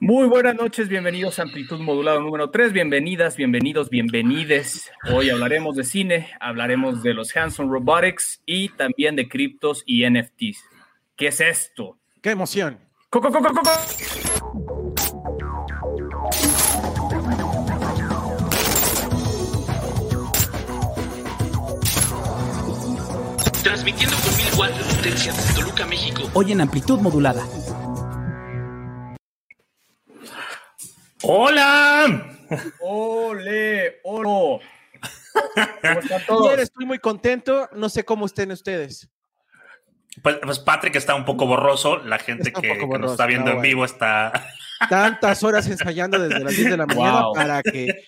Muy 0.00 0.28
buenas 0.28 0.54
noches, 0.54 0.88
bienvenidos 0.88 1.38
a 1.38 1.42
Amplitud 1.42 1.80
Modulado 1.80 2.20
número 2.20 2.50
3, 2.50 2.72
bienvenidas, 2.72 3.36
bienvenidos, 3.36 3.90
bienvenides. 3.90 4.90
Hoy 5.12 5.30
hablaremos 5.30 5.76
de 5.76 5.84
cine, 5.84 6.28
hablaremos 6.40 7.02
de 7.02 7.14
los 7.14 7.36
Hanson 7.36 7.70
Robotics 7.70 8.40
y 8.46 8.68
también 8.70 9.16
de 9.16 9.28
criptos 9.28 9.82
y 9.86 10.08
NFTs. 10.08 10.62
¿Qué 11.16 11.28
es 11.28 11.40
esto? 11.40 11.98
¡Qué 12.22 12.30
emoción! 12.30 12.78
¡Coco, 13.10 13.32
coco, 13.32 13.52
coco! 13.52 13.70
Transmitiendo 23.62 24.16
con 24.16 24.36
mil 24.36 24.58
watts 24.58 24.78
de 24.78 24.94
potencia 24.94 25.32
desde 25.32 25.54
Toluca, 25.54 25.86
México. 25.86 26.22
Hoy 26.34 26.52
en 26.52 26.60
amplitud 26.60 27.00
modulada. 27.00 27.42
¡Hola! 31.22 32.36
¡Ole! 32.80 34.00
¡Oro! 34.04 34.60
¿Cómo 35.82 36.00
están 36.00 36.26
todos? 36.26 36.58
Estoy 36.58 36.86
muy 36.86 36.98
contento, 36.98 37.68
no 37.74 37.88
sé 37.88 38.04
cómo 38.04 38.26
estén 38.26 38.52
ustedes. 38.52 39.08
Pues, 40.22 40.38
pues 40.42 40.58
Patrick 40.58 40.96
está 40.96 41.14
un 41.14 41.24
poco 41.24 41.46
borroso. 41.46 41.98
La 41.98 42.18
gente 42.18 42.52
que, 42.52 42.68
poco 42.68 42.72
que 42.72 42.78
nos 42.78 42.88
borroso, 42.88 43.12
está 43.14 43.26
viendo 43.26 43.50
no, 43.50 43.56
en 43.56 43.62
vivo 43.62 43.84
está. 43.84 44.32
Tantas 44.88 45.42
horas 45.42 45.66
ensayando 45.68 46.18
desde 46.18 46.40
las 46.40 46.56
10 46.56 46.70
de 46.70 46.76
la 46.76 46.86
mañana 46.86 47.22
Wow. 47.22 47.34
para 47.34 47.62
que 47.62 48.04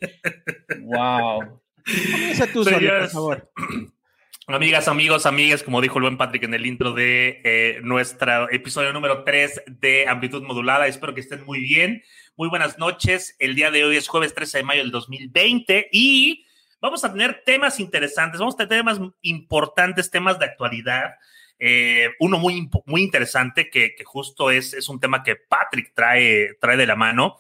¡Wow! 0.81 1.61
comience 1.85 2.47
tú, 2.49 2.65
Sonia, 2.65 2.79
por 2.79 2.81
Señores. 2.81 3.13
favor. 3.13 3.51
Amigas, 4.47 4.89
amigos, 4.89 5.27
amigas, 5.27 5.63
como 5.63 5.81
dijo 5.81 5.99
el 5.99 6.03
buen 6.03 6.17
Patrick 6.19 6.43
en 6.43 6.55
el 6.55 6.67
intro 6.67 6.93
de 6.93 7.41
eh, 7.45 7.81
nuestro 7.85 8.51
episodio 8.51 8.93
número 8.93 9.23
3 9.23 9.63
de 9.81 10.09
Amplitud 10.09 10.43
Modulada. 10.43 10.89
Espero 10.89 11.15
que 11.15 11.21
estén 11.21 11.45
muy 11.45 11.61
bien. 11.61 12.03
Muy 12.41 12.49
buenas 12.49 12.79
noches. 12.79 13.37
El 13.39 13.55
día 13.55 13.71
de 13.71 13.85
hoy 13.85 13.99
es 13.99 14.09
jueves 14.09 14.33
13 14.33 14.57
de 14.57 14.65
mayo 14.65 14.81
del 14.81 14.91
2020 14.91 15.91
y 15.93 16.47
vamos 16.81 17.05
a 17.05 17.13
tener 17.13 17.43
temas 17.45 17.79
interesantes. 17.79 18.41
Vamos 18.41 18.55
a 18.55 18.67
tener 18.67 18.79
temas 18.79 18.99
importantes, 19.21 20.11
temas 20.11 20.39
de 20.39 20.47
actualidad. 20.47 21.17
Eh, 21.59 22.09
uno 22.19 22.39
muy, 22.39 22.71
muy 22.87 23.03
interesante 23.03 23.69
que, 23.69 23.95
que 23.95 24.05
justo 24.05 24.51
es, 24.51 24.73
es 24.73 24.89
un 24.89 24.99
tema 24.99 25.23
que 25.23 25.37
Patrick 25.37 25.93
trae, 25.95 26.55
trae 26.59 26.79
de 26.79 26.87
la 26.87 26.97
mano. 26.97 27.37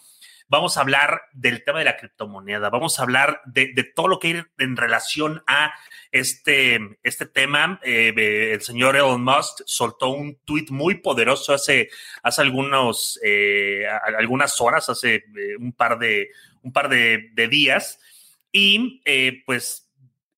Vamos 0.51 0.77
a 0.77 0.81
hablar 0.81 1.23
del 1.33 1.63
tema 1.63 1.79
de 1.79 1.85
la 1.85 1.97
criptomoneda. 1.97 2.71
Vamos 2.71 2.99
a 2.99 3.05
hablar 3.05 3.41
de, 3.47 3.73
todo 3.95 4.09
lo 4.09 4.19
que 4.19 4.27
hay 4.27 4.43
en 4.59 4.77
relación 4.77 5.45
a 5.47 5.73
este, 6.11 6.99
este 7.05 7.27
tema. 7.27 7.79
Eh, 7.85 8.51
el 8.53 8.61
señor 8.61 8.97
Elon 8.97 9.23
Musk 9.23 9.61
soltó 9.65 10.09
un 10.09 10.41
tweet 10.45 10.67
muy 10.71 10.97
poderoso 10.97 11.55
hace, 11.55 11.89
hace 12.25 12.43
algunos, 12.43 13.21
eh, 13.23 13.87
algunas 14.19 14.61
horas, 14.61 14.89
hace 14.89 15.15
eh, 15.37 15.57
un 15.57 15.73
par 15.73 16.01
de, 16.01 16.31
un 16.63 16.73
par 16.73 16.89
de, 16.89 17.31
días, 17.49 18.01
y 18.51 19.01
pues 19.47 19.89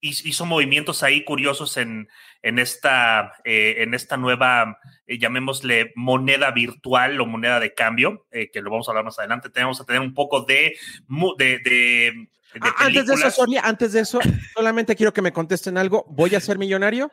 hizo 0.03 0.45
movimientos 0.45 1.03
ahí 1.03 1.25
curiosos 1.25 1.79
en, 1.79 2.07
en, 2.43 2.59
esta, 2.59 3.33
eh, 3.45 3.77
en 3.79 3.95
esta 3.95 4.17
nueva, 4.17 4.79
eh, 5.07 5.19
llamémosle 5.19 5.93
moneda 5.95 6.51
virtual 6.51 7.21
o 7.21 7.27
moneda 7.27 7.61
de 7.61 7.73
cambio, 7.75 8.27
eh, 8.31 8.51
que 8.53 8.61
lo 8.61 8.71
vamos 8.71 8.89
a 8.89 8.91
hablar 8.93 9.05
más 9.05 9.19
adelante. 9.19 9.49
Tenemos 9.51 9.81
a 9.81 9.85
tener 9.85 10.01
un 10.01 10.13
poco 10.15 10.43
de, 10.45 10.77
mu- 11.07 11.37
de, 11.37 11.59
de, 11.61 12.13
de 12.55 12.61
Ah, 12.61 12.75
antes 12.87 13.07
de 13.07 13.15
eso. 13.15 13.31
Sonia, 13.31 13.63
antes 13.65 13.93
de 13.93 14.01
eso, 14.01 14.19
solamente 14.55 14.95
quiero 14.97 15.13
que 15.13 15.23
me 15.23 15.33
contesten 15.33 15.79
algo. 15.79 16.05
¿Voy 16.09 16.35
a 16.35 16.41
ser 16.41 16.59
millonario? 16.59 17.11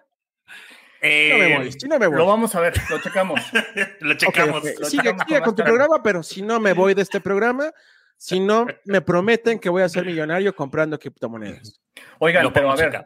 Eh, 1.02 1.30
No 1.32 1.38
me 1.38 1.58
voy, 1.58 1.72
si 1.72 1.88
no 1.88 1.98
me 1.98 2.08
voy. 2.08 2.18
Lo 2.18 2.26
vamos 2.26 2.54
a 2.56 2.60
ver, 2.60 2.74
lo 2.90 3.00
checamos. 3.02 3.40
lo 4.02 4.14
checamos. 4.16 4.64
lo 4.64 4.86
Sigue, 4.90 5.04
checamos 5.04 5.24
sigue 5.28 5.40
con 5.40 5.46
con 5.46 5.56
tu 5.56 5.64
programa, 5.64 6.04
pero 6.04 6.24
si 6.24 6.42
no 6.42 6.60
me 6.60 6.74
voy 6.74 6.94
de 6.94 7.04
este 7.04 7.22
programa, 7.22 7.72
si 8.20 8.42
no 8.42 8.68
me 8.84 9.00
prometen 9.00 9.60
que 9.60 9.70
voy 9.70 9.82
a 9.82 9.88
ser 9.88 10.06
millonario 10.06 10.54
comprando 10.54 11.00
criptomonedas. 11.00 11.80
Oigan, 12.20 12.44
Lo 12.44 12.52
pero 12.52 12.70
a 12.70 12.76
ver, 12.76 12.88
checar. 12.88 13.06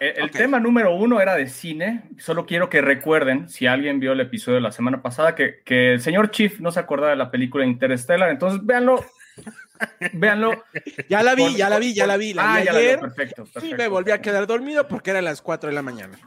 el, 0.00 0.16
el 0.16 0.24
Ok. 0.24 0.30
tema 0.32 0.58
número 0.58 0.94
uno 0.94 1.20
era 1.20 1.34
de 1.34 1.48
cine. 1.48 2.04
Solo 2.18 2.46
quiero 2.46 2.70
que 2.70 2.80
recuerden, 2.80 3.46
si 3.50 3.66
alguien 3.66 4.00
vio 4.00 4.12
el 4.12 4.20
episodio 4.20 4.56
de 4.56 4.62
la 4.62 4.72
semana 4.72 5.02
pasada, 5.02 5.34
que, 5.34 5.62
que 5.66 5.92
el 5.92 6.00
señor 6.00 6.30
Chief 6.30 6.60
no 6.60 6.72
se 6.72 6.80
acordaba 6.80 7.10
de 7.10 7.16
la 7.16 7.30
película 7.30 7.66
Interstellar. 7.66 8.30
Entonces, 8.30 8.60
véanlo. 8.64 9.04
véanlo. 10.14 10.64
Ya 11.10 11.22
la 11.22 11.34
vi, 11.34 11.54
ya 11.56 11.68
la 11.68 11.78
vi, 11.78 11.92
ya 11.92 12.06
la 12.06 12.16
vi. 12.16 12.32
La 12.32 12.54
ah, 12.54 12.58
vi 12.60 12.64
ya 12.64 12.72
la 12.72 12.78
vio, 12.78 12.88
ayer 12.88 13.00
perfecto, 13.00 13.42
y 13.42 13.52
perfecto. 13.52 13.76
me 13.76 13.88
volví 13.88 14.10
a 14.12 14.22
quedar 14.22 14.46
dormido 14.46 14.88
porque 14.88 15.10
eran 15.10 15.24
las 15.26 15.42
4 15.42 15.68
de 15.68 15.74
la 15.74 15.82
mañana. 15.82 16.18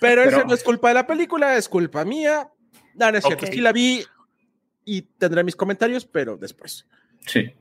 Pero, 0.00 0.22
Pero- 0.24 0.36
eso 0.38 0.46
no 0.46 0.54
es 0.54 0.62
culpa 0.62 0.88
de 0.88 0.94
la 0.94 1.06
película, 1.06 1.54
es 1.56 1.68
culpa 1.68 2.02
mía. 2.06 2.48
No, 2.94 3.12
no 3.12 3.18
es 3.18 3.24
cierto. 3.24 3.44
Ok. 3.44 3.52
Sí 3.52 3.60
la 3.60 3.72
vi 3.72 4.02
y 4.86 5.02
tendré 5.02 5.44
mis 5.44 5.54
comentarios, 5.54 6.06
pero 6.06 6.38
después. 6.38 6.86
Sí. 7.26 7.52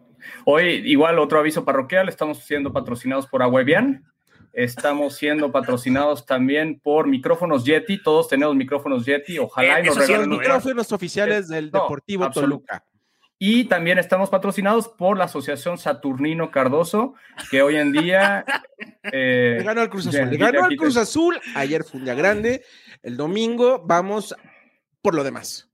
Hoy, 0.46 0.82
igual, 0.86 1.20
otro 1.20 1.40
aviso 1.40 1.66
parroquial. 1.66 2.10
Estamos 2.10 2.40
siendo 2.40 2.74
patrocinados 2.74 3.28
por 3.28 3.44
Awebian. 3.44 4.06
Estamos 4.54 5.16
siendo 5.16 5.52
patrocinados 5.52 6.26
también 6.26 6.80
por 6.80 7.08
micrófonos 7.08 7.64
Yeti. 7.64 8.02
Todos 8.02 8.28
tenemos 8.28 8.56
micrófonos 8.56 9.06
Yeti. 9.06 9.38
Ojalá 9.38 9.80
Eh, 9.80 9.84
y 9.84 9.86
nos 9.86 9.96
sí, 9.96 10.02
regalen 10.02 10.30
Los 10.30 10.40
micrófonos 10.40 10.92
oficiales 10.92 11.48
del 11.48 11.72
No, 11.72 11.82
Deportivo 11.82 12.24
absoluto. 12.24 12.66
Toluca. 12.66 12.84
Y 13.40 13.66
también 13.66 14.00
estamos 14.00 14.32
patrocinados 14.32 14.88
por 14.88 15.16
la 15.16 15.26
Asociación 15.26 15.78
Saturnino 15.78 16.50
Cardoso, 16.50 17.14
que 17.52 17.62
hoy 17.62 17.76
en 17.76 17.92
día. 17.92 18.44
eh, 19.04 19.58
Le 19.60 19.64
ganó 19.64 19.82
al 19.82 19.90
Cruz 19.90 20.08
Azul. 20.08 20.30
Le 20.32 20.38
ganó 20.38 20.64
al 20.64 20.76
Cruz 20.76 20.98
Azul. 20.98 21.40
Ayer 21.54 21.84
fue 21.84 22.00
un 22.00 22.06
día 22.06 22.16
grande. 22.16 22.64
El 23.04 23.16
domingo 23.16 23.84
vamos 23.86 24.36
por 25.04 25.14
lo 25.14 25.24
demás. 25.24 25.67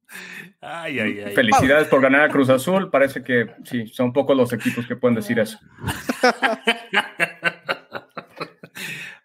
Ay, 0.62 1.00
ay, 1.00 1.20
ay. 1.26 1.36
Felicidades 1.36 1.88
por 1.88 2.02
ganar 2.02 2.22
a 2.22 2.30
Cruz 2.30 2.50
Azul. 2.50 2.90
Parece 2.90 3.24
que 3.24 3.54
sí, 3.66 3.88
son 3.88 4.14
pocos 4.14 4.36
los 4.38 4.54
equipos 4.54 4.86
que 4.88 4.96
pueden 4.96 5.16
decir 5.16 5.40
eso. 5.40 5.60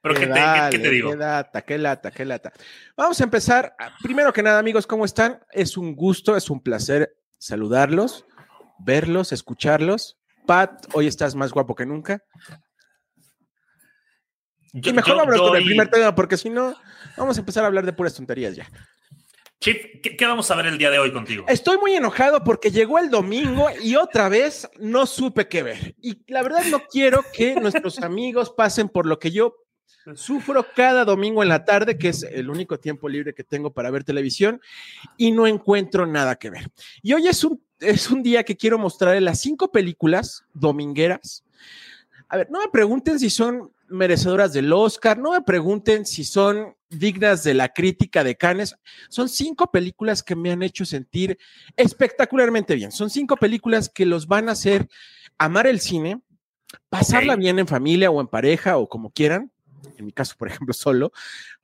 Pero 0.02 0.14
¿qué 0.14 0.20
te, 0.20 0.26
qué- 0.26 0.40
dale, 0.40 0.70
qué 0.76 0.78
te 0.82 0.90
digo? 0.90 1.10
Qué 1.10 1.16
lata, 1.16 1.62
qué 1.62 1.78
lata, 1.78 2.10
qué 2.10 2.24
lata. 2.24 2.52
Vamos 2.96 3.20
a 3.20 3.24
empezar. 3.24 3.74
Primero 4.02 4.32
que 4.32 4.42
nada, 4.42 4.58
amigos, 4.58 4.86
¿cómo 4.86 5.04
están? 5.04 5.40
Es 5.52 5.76
un 5.76 5.94
gusto, 5.96 6.36
es 6.36 6.50
un 6.50 6.60
placer 6.62 7.16
saludarlos, 7.38 8.24
verlos, 8.78 9.32
escucharlos. 9.32 10.16
Pat, 10.46 10.86
hoy 10.94 11.06
estás 11.08 11.34
más 11.34 11.52
guapo 11.52 11.74
que 11.74 11.84
nunca. 11.84 12.22
Yo- 14.72 14.90
y 14.92 14.94
mejor 14.94 15.16
yo- 15.16 15.34
yo 15.36 15.42
con 15.48 15.56
el 15.56 15.64
primer 15.64 15.88
tema, 15.88 16.14
porque 16.14 16.36
si 16.36 16.48
no, 16.50 16.74
vamos 17.16 17.36
a 17.36 17.40
empezar 17.40 17.64
a 17.64 17.66
hablar 17.66 17.84
de 17.84 17.92
puras 17.92 18.14
tonterías 18.14 18.54
ya. 18.56 18.68
Chief, 19.60 19.76
¿qué, 20.02 20.16
qué 20.16 20.26
vamos 20.26 20.50
a 20.50 20.54
ver 20.54 20.66
el 20.66 20.78
día 20.78 20.90
de 20.90 21.00
hoy 21.00 21.12
contigo? 21.12 21.44
Estoy 21.48 21.78
muy 21.78 21.92
enojado 21.94 22.44
porque 22.44 22.70
llegó 22.70 22.98
el 22.98 23.10
domingo 23.10 23.68
y 23.82 23.96
otra 23.96 24.28
vez 24.28 24.68
no 24.78 25.04
supe 25.04 25.48
qué 25.48 25.64
ver. 25.64 25.96
Y 26.00 26.22
la 26.28 26.42
verdad 26.42 26.64
no 26.70 26.80
quiero 26.90 27.24
que 27.32 27.54
nuestros 27.60 27.98
amigos 27.98 28.50
pasen 28.56 28.88
por 28.88 29.04
lo 29.04 29.18
que 29.18 29.32
yo 29.32 29.56
sufro 30.14 30.64
cada 30.74 31.04
domingo 31.04 31.42
en 31.42 31.48
la 31.48 31.64
tarde, 31.64 31.98
que 31.98 32.08
es 32.08 32.22
el 32.22 32.50
único 32.50 32.78
tiempo 32.78 33.08
libre 33.08 33.34
que 33.34 33.44
tengo 33.44 33.72
para 33.72 33.90
ver 33.90 34.04
televisión, 34.04 34.60
y 35.16 35.32
no 35.32 35.46
encuentro 35.46 36.06
nada 36.06 36.36
que 36.36 36.50
ver. 36.50 36.70
Y 37.02 37.12
hoy 37.12 37.26
es 37.26 37.42
un, 37.42 37.60
es 37.80 38.10
un 38.10 38.22
día 38.22 38.44
que 38.44 38.56
quiero 38.56 38.78
mostrarles 38.78 39.22
las 39.22 39.40
cinco 39.40 39.72
películas 39.72 40.44
domingueras. 40.54 41.44
A 42.28 42.36
ver, 42.36 42.48
no 42.50 42.60
me 42.60 42.68
pregunten 42.68 43.18
si 43.18 43.28
son 43.28 43.72
merecedoras 43.88 44.52
del 44.52 44.72
Oscar, 44.72 45.18
no 45.18 45.32
me 45.32 45.42
pregunten 45.42 46.06
si 46.06 46.24
son 46.24 46.76
dignas 46.90 47.42
de 47.44 47.54
la 47.54 47.70
crítica 47.70 48.24
de 48.24 48.36
Cannes. 48.36 48.76
Son 49.08 49.28
cinco 49.28 49.70
películas 49.70 50.22
que 50.22 50.36
me 50.36 50.50
han 50.50 50.62
hecho 50.62 50.84
sentir 50.84 51.38
espectacularmente 51.76 52.74
bien. 52.74 52.92
Son 52.92 53.10
cinco 53.10 53.36
películas 53.36 53.88
que 53.88 54.06
los 54.06 54.26
van 54.26 54.48
a 54.48 54.52
hacer 54.52 54.88
amar 55.38 55.66
el 55.66 55.80
cine, 55.80 56.20
pasarla 56.88 57.36
bien 57.36 57.58
en 57.58 57.66
familia 57.66 58.10
o 58.10 58.20
en 58.20 58.28
pareja 58.28 58.78
o 58.78 58.88
como 58.88 59.10
quieran. 59.10 59.50
En 59.96 60.06
mi 60.06 60.12
caso, 60.12 60.34
por 60.38 60.48
ejemplo, 60.48 60.74
solo. 60.74 61.12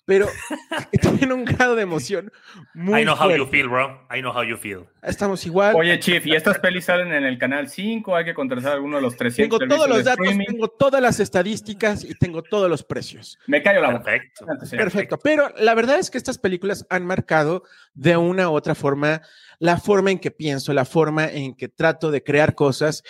Pero 0.05 0.27
tiene 1.19 1.33
un 1.33 1.45
grado 1.45 1.75
de 1.77 1.83
emoción 1.83 2.31
muy 2.75 3.01
I 3.01 3.05
know 3.05 3.15
how 3.15 3.31
you 3.31 3.37
fuerte. 3.37 3.51
feel, 3.51 3.69
bro. 3.69 4.07
I 4.15 4.21
know 4.21 4.33
how 4.33 4.43
you 4.43 4.57
feel. 4.57 4.87
Estamos 5.03 5.45
igual. 5.47 5.75
Oye, 5.77 5.99
Chief, 6.01 6.27
¿y 6.27 6.35
estas 6.35 6.59
pelis 6.59 6.85
salen 6.85 7.13
en 7.13 7.25
el 7.25 7.39
canal 7.39 7.69
5? 7.69 8.15
¿Hay 8.15 8.25
que 8.25 8.35
contratar 8.35 8.73
alguno 8.73 8.97
de 8.97 9.03
los 9.03 9.17
300 9.17 9.59
tengo 9.59 9.75
todos 9.75 9.89
los 9.89 10.05
datos, 10.05 10.27
streaming? 10.27 10.47
tengo 10.47 10.69
todas 10.69 11.01
las 11.01 11.21
estadísticas 11.21 12.05
y 12.05 12.15
tengo 12.15 12.43
todos 12.43 12.69
los 12.69 12.83
precios. 12.83 13.39
Me 13.47 13.63
callo 13.63 13.81
la 13.81 13.91
boca. 13.91 14.05
Perfecto. 14.05 14.67
Señor. 14.67 14.85
Perfecto, 14.85 15.19
pero 15.19 15.49
la 15.59 15.75
verdad 15.75 15.99
es 15.99 16.11
que 16.11 16.19
estas 16.19 16.39
películas 16.39 16.87
han 16.91 17.07
marcado 17.07 17.63
de 17.95 18.17
una 18.17 18.51
u 18.51 18.55
otra 18.55 18.75
forma 18.75 19.23
la 19.59 19.79
forma 19.79 20.11
en 20.11 20.19
que 20.19 20.31
pienso, 20.31 20.73
la 20.73 20.85
forma 20.85 21.27
en 21.27 21.55
que 21.55 21.69
trato 21.69 22.11
de 22.11 22.23
crear 22.23 22.55
cosas. 22.55 23.03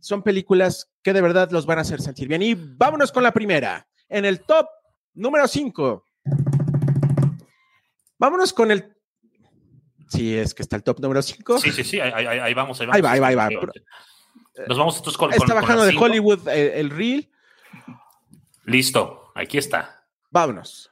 Son 0.00 0.22
películas 0.22 0.90
que 1.02 1.12
de 1.12 1.20
verdad 1.20 1.50
los 1.50 1.66
van 1.66 1.78
a 1.78 1.82
hacer 1.82 2.00
sentir 2.00 2.28
bien. 2.28 2.42
Y 2.42 2.54
vámonos 2.54 3.12
con 3.12 3.22
la 3.22 3.32
primera. 3.32 3.86
En 4.08 4.24
el 4.24 4.40
top 4.40 4.66
número 5.14 5.46
5. 5.48 6.04
Vámonos 8.24 8.54
con 8.54 8.70
el... 8.70 8.90
Sí, 10.08 10.34
es 10.34 10.54
que 10.54 10.62
está 10.62 10.76
el 10.76 10.82
top 10.82 10.98
número 11.00 11.20
5. 11.20 11.58
Sí, 11.58 11.70
sí, 11.72 11.84
sí, 11.84 12.00
ahí, 12.00 12.10
ahí- 12.26 12.38
ahí 12.38 12.54
vamos, 12.54 12.80
ahí 12.80 12.86
Ahí 12.90 13.02
vamos. 13.02 13.20
va, 13.20 13.26
ahí 13.28 13.34
va, 13.34 13.44
ahí 13.46 13.54
va. 13.54 13.66
Nos 14.66 14.78
vamos 14.78 14.96
estos 14.96 15.18
con, 15.18 15.30
Está 15.30 15.44
con- 15.44 15.54
bajando 15.56 15.84
de 15.84 15.90
cinco. 15.90 16.04
Hollywood 16.04 16.48
eh, 16.48 16.80
el 16.80 16.88
reel. 16.88 17.30
Listo, 18.64 19.30
aquí 19.34 19.58
está. 19.58 20.04
Vámonos. 20.30 20.90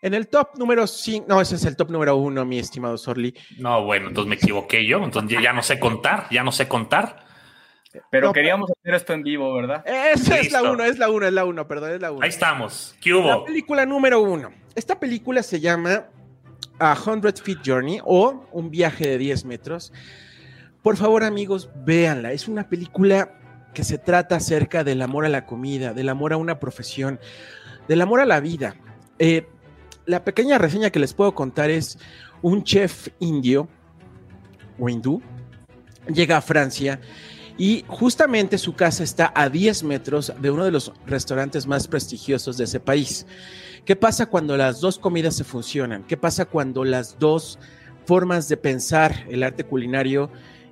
En 0.00 0.14
el 0.14 0.28
top 0.28 0.56
número 0.56 0.86
5, 0.86 1.26
no, 1.28 1.40
ese 1.42 1.56
es 1.56 1.64
el 1.66 1.76
top 1.76 1.90
número 1.90 2.16
1, 2.16 2.44
mi 2.46 2.58
estimado 2.58 2.96
Sorli. 2.96 3.34
No, 3.58 3.84
bueno, 3.84 4.08
entonces 4.08 4.28
me 4.30 4.36
equivoqué 4.36 4.86
yo, 4.86 5.04
entonces 5.04 5.38
ya- 5.42 5.52
no 5.52 5.62
sé 5.62 5.78
contar, 5.78 6.26
ya 6.30 6.42
no 6.42 6.52
sé 6.52 6.66
contar. 6.68 7.22
Pero 8.10 8.28
No, 8.28 8.32
queríamos 8.32 8.70
hacer 8.70 8.94
esto 8.94 9.12
en 9.12 9.22
vivo, 9.22 9.54
¿verdad? 9.54 9.82
Esa 9.86 10.38
es 10.38 10.50
la 10.52 10.60
Listo. 10.62 10.72
1, 10.72 10.84
es 10.84 10.98
la 10.98 11.10
1, 11.10 11.26
es 11.26 11.32
la 11.32 11.44
1, 11.44 11.68
perdón, 11.68 11.90
es 11.92 12.00
la 12.00 12.10
1. 12.12 12.22
Ahí 12.22 12.28
estamos. 12.30 12.96
¿Qué 13.00 13.10
La 13.10 13.16
hubo? 13.18 13.44
película 13.44 13.86
número 13.86 14.20
1. 14.20 14.52
Esta 14.74 14.98
película 14.98 15.42
se 15.44 15.60
llama 15.60 16.06
A 16.78 16.96
Hundred 17.06 17.36
Feet 17.36 17.58
Journey 17.64 18.00
o 18.04 18.46
Un 18.52 18.70
viaje 18.70 19.08
de 19.08 19.18
10 19.18 19.44
metros. 19.44 19.92
Por 20.82 20.96
favor, 20.96 21.24
amigos, 21.24 21.70
véanla. 21.84 22.32
Es 22.32 22.48
una 22.48 22.68
película 22.68 23.32
que 23.72 23.84
se 23.84 23.98
trata 23.98 24.36
acerca 24.36 24.84
del 24.84 25.02
amor 25.02 25.24
a 25.24 25.28
la 25.28 25.46
comida, 25.46 25.92
del 25.92 26.08
amor 26.08 26.32
a 26.32 26.36
una 26.36 26.60
profesión, 26.60 27.18
del 27.88 28.00
amor 28.02 28.20
a 28.20 28.26
la 28.26 28.40
vida. 28.40 28.76
Eh, 29.18 29.46
la 30.06 30.24
pequeña 30.24 30.58
reseña 30.58 30.90
que 30.90 30.98
les 30.98 31.14
puedo 31.14 31.34
contar 31.34 31.70
es 31.70 31.98
un 32.42 32.62
chef 32.62 33.08
indio 33.18 33.68
o 34.78 34.88
hindú 34.88 35.22
llega 36.12 36.36
a 36.36 36.42
Francia 36.42 37.00
y 37.56 37.84
justamente 37.86 38.58
su 38.58 38.74
casa 38.74 39.04
está 39.04 39.32
a 39.34 39.48
10 39.48 39.84
metros 39.84 40.32
de 40.40 40.50
uno 40.50 40.64
de 40.64 40.70
los 40.72 40.92
restaurantes 41.06 41.66
más 41.66 41.86
prestigiosos 41.86 42.56
de 42.56 42.64
ese 42.64 42.80
país. 42.80 43.26
¿Qué 43.84 43.96
pasa 43.96 44.26
cuando 44.26 44.56
las 44.56 44.80
dos 44.80 44.98
comidas 44.98 45.36
se 45.36 45.44
funcionan? 45.44 46.04
¿Qué 46.04 46.16
pasa 46.16 46.46
cuando 46.46 46.84
las 46.84 47.18
dos 47.18 47.58
formas 48.06 48.48
de 48.48 48.56
pensar 48.56 49.24
el 49.28 49.42
arte 49.42 49.64
culinario 49.64 50.30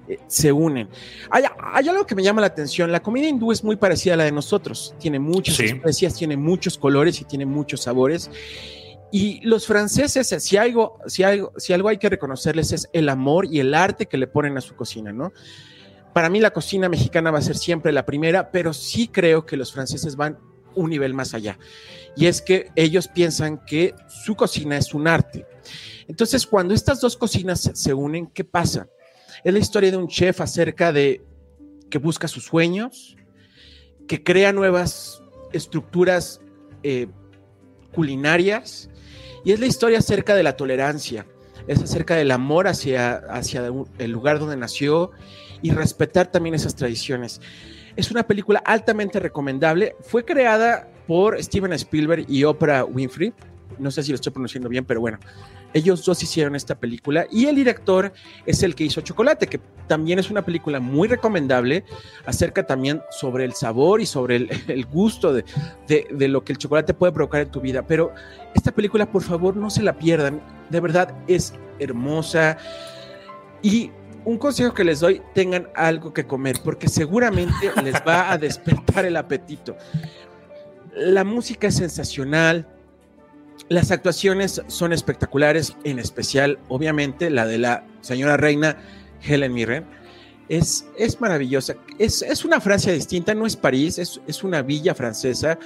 eh, 0.08 0.18
se 0.26 0.50
unen? 0.50 0.88
Hay, 1.30 1.44
hay 1.72 1.88
algo 1.88 2.06
que 2.06 2.14
me 2.14 2.22
llama 2.22 2.40
la 2.40 2.46
atención. 2.48 2.90
La 2.90 3.00
comida 3.02 3.28
hindú 3.28 3.52
es 3.52 3.62
muy 3.62 3.76
parecida 3.76 4.14
a 4.14 4.16
la 4.16 4.24
de 4.24 4.32
nosotros. 4.32 4.94
Tiene 4.98 5.18
muchas 5.18 5.56
Sí. 5.56 5.64
especias, 5.66 6.14
tiene 6.14 6.36
muchos 6.36 6.78
colores 6.78 7.20
y 7.20 7.24
tiene 7.24 7.46
muchos 7.46 7.82
sabores. 7.82 8.30
Y 9.12 9.40
los 9.46 9.66
franceses, 9.66 10.34
si 10.42 10.56
algo, 10.56 10.98
si 11.06 11.22
algo, 11.22 11.52
si 11.58 11.74
algo 11.74 11.90
hay 11.90 11.98
que 11.98 12.08
reconocerles 12.08 12.72
es 12.72 12.88
el 12.94 13.10
amor 13.10 13.46
y 13.46 13.60
el 13.60 13.74
arte 13.74 14.06
que 14.06 14.16
le 14.16 14.26
ponen 14.26 14.56
a 14.56 14.62
su 14.62 14.74
cocina, 14.74 15.12
¿no? 15.12 15.32
Para 16.12 16.28
mí 16.28 16.40
la 16.40 16.50
cocina 16.52 16.88
mexicana 16.88 17.30
va 17.30 17.38
a 17.38 17.42
ser 17.42 17.56
siempre 17.56 17.92
la 17.92 18.04
primera, 18.04 18.50
pero 18.50 18.72
sí 18.72 19.08
creo 19.08 19.46
que 19.46 19.56
los 19.56 19.72
franceses 19.72 20.16
van 20.16 20.38
un 20.74 20.90
nivel 20.90 21.14
más 21.14 21.34
allá. 21.34 21.58
Y 22.16 22.26
es 22.26 22.42
que 22.42 22.70
ellos 22.76 23.08
piensan 23.08 23.64
que 23.64 23.94
su 24.08 24.34
cocina 24.34 24.76
es 24.76 24.92
un 24.94 25.08
arte. 25.08 25.46
Entonces, 26.08 26.46
cuando 26.46 26.74
estas 26.74 27.00
dos 27.00 27.16
cocinas 27.16 27.70
se- 27.74 27.94
unen, 27.94 28.26
¿qué 28.26 28.44
pasa? 28.44 28.88
Es 29.44 29.52
la 29.52 29.58
historia 29.58 29.90
de 29.90 29.96
un 29.96 30.08
chef 30.08 30.40
acerca 30.40 30.92
de 30.92 31.22
que 31.90 31.98
busca 31.98 32.28
sus 32.28 32.44
sueños, 32.44 33.16
que 34.06 34.22
crea 34.22 34.52
nuevas 34.52 35.22
estructuras 35.52 36.40
eh, 36.82 37.08
culinarias, 37.94 38.90
y 39.44 39.52
es 39.52 39.60
la 39.60 39.66
historia 39.66 39.98
acerca 39.98 40.34
de 40.34 40.42
la 40.42 40.56
tolerancia, 40.56 41.26
es 41.66 41.80
acerca 41.80 42.16
del 42.16 42.30
amor 42.30 42.66
hacia, 42.66 43.14
hacia 43.30 43.70
el 43.98 44.10
lugar 44.10 44.38
donde 44.38 44.56
nació 44.56 45.12
y 45.62 45.70
respetar 45.70 46.26
también 46.30 46.54
esas 46.54 46.74
tradiciones. 46.74 47.40
Es 47.96 48.10
una 48.10 48.22
película 48.24 48.60
altamente 48.64 49.20
recomendable. 49.20 49.96
Fue 50.00 50.24
creada 50.24 50.88
por 51.06 51.42
Steven 51.42 51.72
Spielberg 51.74 52.24
y 52.28 52.44
Oprah 52.44 52.84
Winfrey. 52.84 53.32
No 53.78 53.90
sé 53.90 54.02
si 54.02 54.10
lo 54.10 54.16
estoy 54.16 54.32
pronunciando 54.32 54.68
bien, 54.68 54.84
pero 54.84 55.00
bueno, 55.00 55.18
ellos 55.74 56.04
dos 56.04 56.22
hicieron 56.22 56.54
esta 56.54 56.74
película 56.74 57.26
y 57.30 57.46
el 57.46 57.56
director 57.56 58.12
es 58.44 58.62
el 58.62 58.74
que 58.74 58.84
hizo 58.84 59.00
Chocolate, 59.00 59.46
que 59.46 59.60
también 59.88 60.18
es 60.18 60.30
una 60.30 60.42
película 60.44 60.78
muy 60.78 61.08
recomendable, 61.08 61.84
acerca 62.26 62.66
también 62.66 63.00
sobre 63.10 63.44
el 63.46 63.54
sabor 63.54 64.02
y 64.02 64.06
sobre 64.06 64.36
el, 64.68 64.86
gusto 64.92 65.32
de- 65.32 65.44
de 65.88 66.28
lo 66.28 66.44
que 66.44 66.52
el 66.52 66.58
chocolate 66.58 66.92
puede 66.92 67.12
provocar 67.12 67.40
en 67.42 67.50
tu 67.50 67.60
vida. 67.62 67.86
Pero 67.86 68.12
esta 68.54 68.72
película, 68.72 69.10
por 69.10 69.22
favor, 69.22 69.56
no 69.56 69.70
se 69.70 69.82
la 69.82 69.94
pierdan. 69.98 70.42
De 70.68 70.80
verdad, 70.80 71.14
es 71.26 71.54
hermosa. 71.78 72.58
Y 73.62 73.90
un 74.24 74.38
consejo 74.38 74.74
que 74.74 74.84
les 74.84 75.00
doy, 75.00 75.22
tengan 75.34 75.68
algo 75.74 76.12
que 76.12 76.26
comer, 76.26 76.56
porque 76.62 76.88
seguramente 76.88 77.70
les 77.82 77.94
va 78.06 78.30
a 78.30 78.38
despertar 78.38 79.04
el 79.04 79.16
apetito. 79.16 79.76
La 80.94 81.24
música 81.24 81.68
es 81.68 81.76
sensacional. 81.76 82.68
Las 83.68 83.90
actuaciones 83.90 84.62
son 84.66 84.92
espectaculares, 84.92 85.76
en 85.84 85.98
especial, 85.98 86.58
obviamente, 86.68 87.30
la 87.30 87.46
de 87.46 87.58
la 87.58 87.86
señora 88.00 88.36
reina 88.36 88.76
Helen 89.22 89.52
Mirren. 89.52 89.86
Es, 90.48 90.86
es 90.98 91.20
maravillosa. 91.20 91.76
Es, 91.98 92.22
es 92.22 92.44
una 92.44 92.60
Francia 92.60 92.92
distinta, 92.92 93.34
no 93.34 93.46
es 93.46 93.56
París, 93.56 93.98
es, 93.98 94.20
es 94.26 94.44
una 94.44 94.62
villa 94.62 94.94
francesa. 94.94 95.58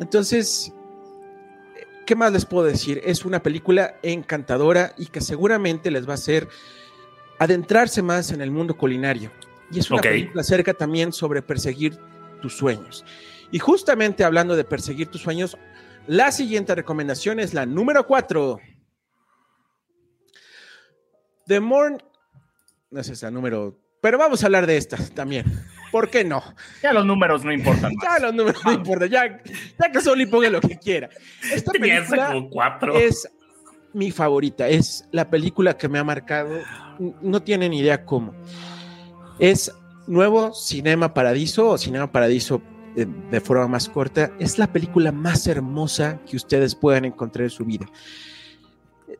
Entonces, 0.00 0.72
¿qué 2.06 2.14
más 2.14 2.32
les 2.32 2.46
puedo 2.46 2.66
decir? 2.66 3.02
Es 3.04 3.24
una 3.24 3.42
película 3.42 3.96
encantadora 4.02 4.94
y 4.96 5.06
que 5.06 5.20
seguramente 5.20 5.90
les 5.90 6.06
va 6.06 6.12
a 6.12 6.14
hacer 6.14 6.48
adentrarse 7.38 8.02
más 8.02 8.32
en 8.32 8.40
el 8.40 8.50
mundo 8.50 8.76
culinario. 8.76 9.30
Y 9.70 9.80
es 9.80 9.90
una 9.90 10.00
película 10.00 10.40
acerca 10.40 10.74
también 10.74 11.12
sobre 11.12 11.42
perseguir 11.42 11.98
tus 12.40 12.56
sueños. 12.56 13.04
Y 13.50 13.58
justamente 13.58 14.24
hablando 14.24 14.56
de 14.56 14.64
perseguir 14.64 15.08
tus 15.08 15.22
sueños, 15.22 15.56
la 16.06 16.30
siguiente 16.32 16.74
recomendación 16.74 17.40
es 17.40 17.54
la 17.54 17.66
número 17.66 18.06
4. 18.06 18.60
The 21.46 21.60
Morn. 21.60 22.02
No 22.90 23.02
sé, 23.02 23.12
es 23.12 23.22
la 23.22 23.30
número. 23.30 23.78
Pero 24.00 24.18
vamos 24.18 24.42
a 24.42 24.46
hablar 24.46 24.66
de 24.66 24.76
esta 24.76 24.96
también. 25.14 25.44
¿Por 25.90 26.10
qué 26.10 26.24
no? 26.24 26.42
Ya 26.82 26.92
los 26.92 27.06
números 27.06 27.44
no 27.44 27.52
importan 27.52 27.92
más. 27.96 28.04
Ya 28.04 28.26
los 28.26 28.34
números 28.34 28.64
no 28.64 28.72
importa. 28.72 29.06
Ya, 29.06 29.42
ya 29.80 29.92
que 29.92 30.00
Soli 30.00 30.26
ponga 30.26 30.50
lo 30.50 30.60
que 30.60 30.78
quiera. 30.78 31.08
Esta 31.42 31.72
esa 31.72 31.72
película 31.72 32.34
es 32.94 33.28
mi 33.92 34.10
favorita. 34.10 34.68
Es 34.68 35.06
la 35.12 35.30
película 35.30 35.76
que 35.76 35.88
me 35.88 35.98
ha 35.98 36.04
marcado. 36.04 36.58
No 37.20 37.42
tienen 37.42 37.72
idea 37.72 38.04
cómo. 38.04 38.34
Es 39.38 39.72
Nuevo 40.06 40.54
Cinema 40.54 41.12
Paradiso 41.12 41.70
o 41.70 41.78
Cinema 41.78 42.10
Paradiso 42.10 42.62
eh, 42.96 43.06
de 43.30 43.40
forma 43.40 43.68
más 43.68 43.88
corta. 43.88 44.32
Es 44.38 44.58
la 44.58 44.72
película 44.72 45.12
más 45.12 45.46
hermosa 45.46 46.20
que 46.28 46.36
ustedes 46.36 46.74
puedan 46.74 47.04
encontrar 47.04 47.44
en 47.44 47.50
su 47.50 47.64
vida. 47.64 47.86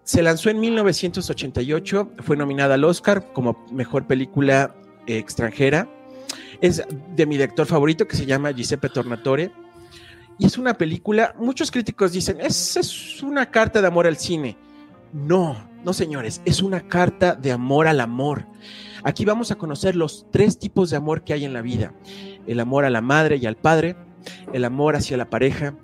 Se 0.02 0.22
lanzó 0.22 0.50
en 0.50 0.60
1988, 0.60 2.12
fue 2.20 2.36
nominada 2.36 2.74
al 2.74 2.84
Oscar 2.84 3.32
como 3.32 3.66
mejor 3.72 4.06
película 4.06 4.74
eh, 5.06 5.18
extranjera. 5.18 5.88
Es 6.60 6.82
de 7.14 7.26
mi 7.26 7.34
director 7.36 7.66
favorito 7.66 8.06
que 8.06 8.16
se 8.16 8.24
llama 8.24 8.52
Giuseppe 8.52 8.88
Tornatore. 8.88 9.50
Y 10.38 10.46
es 10.46 10.58
una 10.58 10.74
película, 10.74 11.34
muchos 11.38 11.70
críticos 11.70 12.12
dicen, 12.12 12.40
es, 12.40 12.76
es 12.76 13.22
una 13.22 13.50
carta 13.50 13.80
de 13.80 13.86
amor 13.86 14.06
al 14.06 14.16
cine. 14.16 14.56
No, 15.12 15.56
no 15.82 15.92
señores, 15.92 16.42
es 16.44 16.62
una 16.62 16.86
carta 16.88 17.34
de 17.34 17.52
amor 17.52 17.86
al 17.86 18.00
amor. 18.00 18.46
Aquí 19.02 19.24
vamos 19.24 19.50
a 19.50 19.56
conocer 19.56 19.96
los 19.96 20.26
tres 20.30 20.58
tipos 20.58 20.90
de 20.90 20.96
amor 20.96 21.24
que 21.24 21.32
hay 21.32 21.44
en 21.44 21.52
la 21.52 21.62
vida. 21.62 21.94
El 22.46 22.60
amor 22.60 22.84
a 22.84 22.90
la 22.90 23.00
madre 23.00 23.36
y 23.36 23.46
al 23.46 23.56
padre, 23.56 23.96
el 24.52 24.64
amor 24.64 24.96
hacia 24.96 25.16
la 25.16 25.30
pareja 25.30 25.74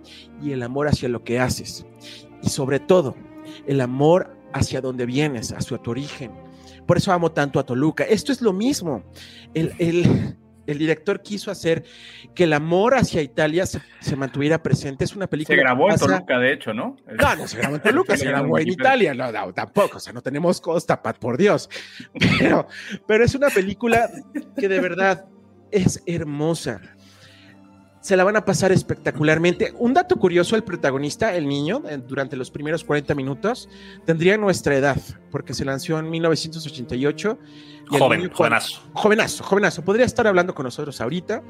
y 0.42 0.52
el 0.52 0.62
amor 0.62 0.88
hacia 0.88 1.08
lo 1.08 1.24
que 1.24 1.38
haces. 1.40 1.86
Y 2.42 2.50
sobre 2.50 2.80
todo, 2.80 3.14
el 3.66 3.80
amor 3.80 4.36
hacia 4.52 4.80
donde 4.80 5.06
vienes, 5.06 5.52
hacia 5.52 5.78
tu 5.78 5.90
origen. 5.90 6.32
Por 6.86 6.96
eso 6.96 7.12
amo 7.12 7.32
tanto 7.32 7.58
a 7.58 7.64
Toluca. 7.64 8.04
Esto 8.04 8.32
es 8.32 8.42
lo 8.42 8.52
mismo. 8.52 9.04
El, 9.54 9.72
el, 9.78 10.36
el 10.66 10.78
director 10.78 11.22
quiso 11.22 11.50
hacer 11.50 11.84
que 12.34 12.44
el 12.44 12.52
amor 12.52 12.94
hacia 12.94 13.22
Italia 13.22 13.66
se, 13.66 13.80
se 14.00 14.16
mantuviera 14.16 14.62
presente. 14.62 15.04
Es 15.04 15.14
una 15.14 15.26
película. 15.26 15.56
Se 15.56 15.62
grabó 15.62 15.90
en 15.90 15.98
Toluca, 15.98 16.38
de 16.38 16.52
hecho, 16.52 16.72
¿no? 16.72 16.96
no, 17.18 17.36
no 17.36 17.48
se 17.48 17.58
grabó 17.58 17.76
en 17.76 17.82
Toluca, 17.82 18.16
se 18.16 18.24
grabó 18.28 18.58
en 18.58 18.68
Italia, 18.68 19.14
no, 19.14 19.32
no, 19.32 19.52
tampoco, 19.52 19.96
o 19.96 20.00
sea, 20.00 20.12
no 20.12 20.22
tenemos 20.22 20.60
costa, 20.60 21.02
Pat, 21.02 21.18
por 21.18 21.36
Dios. 21.36 21.68
Pero, 22.38 22.66
pero 23.06 23.24
es 23.24 23.34
una 23.34 23.50
película 23.50 24.08
que 24.56 24.68
de 24.68 24.80
verdad 24.80 25.26
es 25.70 26.02
hermosa. 26.06 26.80
Se 28.02 28.16
la 28.16 28.24
van 28.24 28.36
a 28.36 28.44
pasar 28.44 28.72
espectacularmente. 28.72 29.72
Un 29.78 29.94
dato 29.94 30.16
curioso, 30.16 30.56
el 30.56 30.64
protagonista, 30.64 31.34
el 31.36 31.46
niño, 31.46 31.82
durante 32.08 32.36
los 32.36 32.50
primeros 32.50 32.82
40 32.82 33.14
minutos, 33.14 33.68
tendría 34.04 34.36
nuestra 34.36 34.76
edad, 34.76 35.00
porque 35.30 35.54
se 35.54 35.64
lanzó 35.64 35.98
en 36.00 36.10
1988. 36.10 37.38
Joven, 37.88 38.28
jovenazo. 38.30 38.82
Jovenazo, 38.92 39.44
jovenazo. 39.44 39.84
Podría 39.84 40.04
estar 40.04 40.26
hablando 40.26 40.52
con 40.52 40.64
nosotros 40.64 41.00
ahorita. 41.00 41.42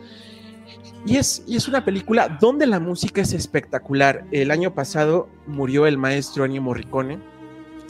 Y 1.06 1.16
es, 1.16 1.42
y 1.46 1.56
es 1.56 1.68
una 1.68 1.86
película 1.86 2.36
donde 2.38 2.66
la 2.66 2.80
música 2.80 3.22
es 3.22 3.32
espectacular. 3.32 4.26
El 4.30 4.50
año 4.50 4.74
pasado 4.74 5.30
murió 5.46 5.86
el 5.86 5.96
maestro 5.96 6.44
Ennio 6.44 6.60
Morricone. 6.60 7.18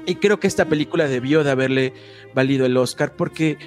Y 0.06 0.16
creo 0.16 0.38
que 0.38 0.46
esta 0.46 0.66
película 0.66 1.08
debió 1.08 1.42
de 1.42 1.50
haberle 1.50 1.94
valido 2.32 2.64
el 2.64 2.76
Oscar 2.76 3.16
porque 3.16 3.58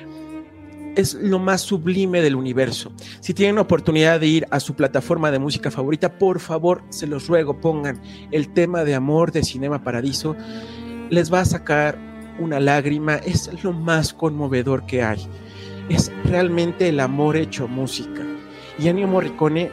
es 0.95 1.13
lo 1.15 1.39
más 1.39 1.61
sublime 1.61 2.21
del 2.21 2.35
universo. 2.35 2.91
Si 3.19 3.33
tienen 3.33 3.57
oportunidad 3.57 4.19
de 4.19 4.27
ir 4.27 4.47
a 4.51 4.59
su 4.59 4.75
plataforma 4.75 5.31
de 5.31 5.39
música 5.39 5.71
favorita, 5.71 6.17
por 6.17 6.39
favor, 6.39 6.83
se 6.89 7.07
los 7.07 7.27
ruego, 7.27 7.59
pongan 7.59 8.01
el 8.31 8.53
tema 8.53 8.83
de 8.83 8.95
amor 8.95 9.31
de 9.31 9.43
Cinema 9.43 9.83
Paradiso. 9.83 10.35
Les 11.09 11.31
va 11.31 11.41
a 11.41 11.45
sacar 11.45 11.97
una 12.39 12.59
lágrima, 12.59 13.15
es 13.15 13.63
lo 13.63 13.73
más 13.73 14.13
conmovedor 14.13 14.85
que 14.85 15.03
hay. 15.03 15.27
Es 15.89 16.11
realmente 16.25 16.89
el 16.89 16.99
amor 16.99 17.37
hecho 17.37 17.67
música. 17.67 18.21
Y 18.79 18.87
Ennio 18.87 19.07
Morricone 19.07 19.71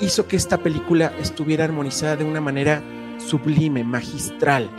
hizo 0.00 0.26
que 0.26 0.36
esta 0.36 0.58
película 0.58 1.12
estuviera 1.20 1.64
armonizada 1.64 2.16
de 2.16 2.24
una 2.24 2.40
manera 2.40 2.82
sublime, 3.18 3.84
magistral. 3.84 4.70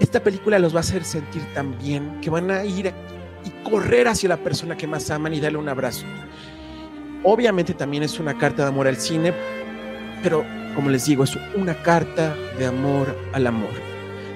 Esta 0.00 0.22
película 0.22 0.58
los 0.58 0.74
va 0.74 0.78
a 0.78 0.80
hacer 0.80 1.04
sentir 1.04 1.42
tan 1.54 1.78
bien 1.78 2.20
que 2.20 2.30
van 2.30 2.50
a 2.50 2.64
ir 2.64 2.92
correr 3.62 4.08
hacia 4.08 4.28
la 4.28 4.36
persona 4.36 4.76
que 4.76 4.86
más 4.86 5.10
aman 5.10 5.34
y 5.34 5.40
darle 5.40 5.58
un 5.58 5.68
abrazo. 5.68 6.04
Obviamente 7.24 7.74
también 7.74 8.02
es 8.02 8.18
una 8.18 8.36
carta 8.36 8.62
de 8.62 8.68
amor 8.68 8.88
al 8.88 8.96
cine, 8.96 9.32
pero 10.22 10.44
como 10.74 10.90
les 10.90 11.06
digo, 11.06 11.24
es 11.24 11.36
una 11.54 11.74
carta 11.82 12.34
de 12.58 12.66
amor 12.66 13.16
al 13.32 13.46
amor. 13.46 13.70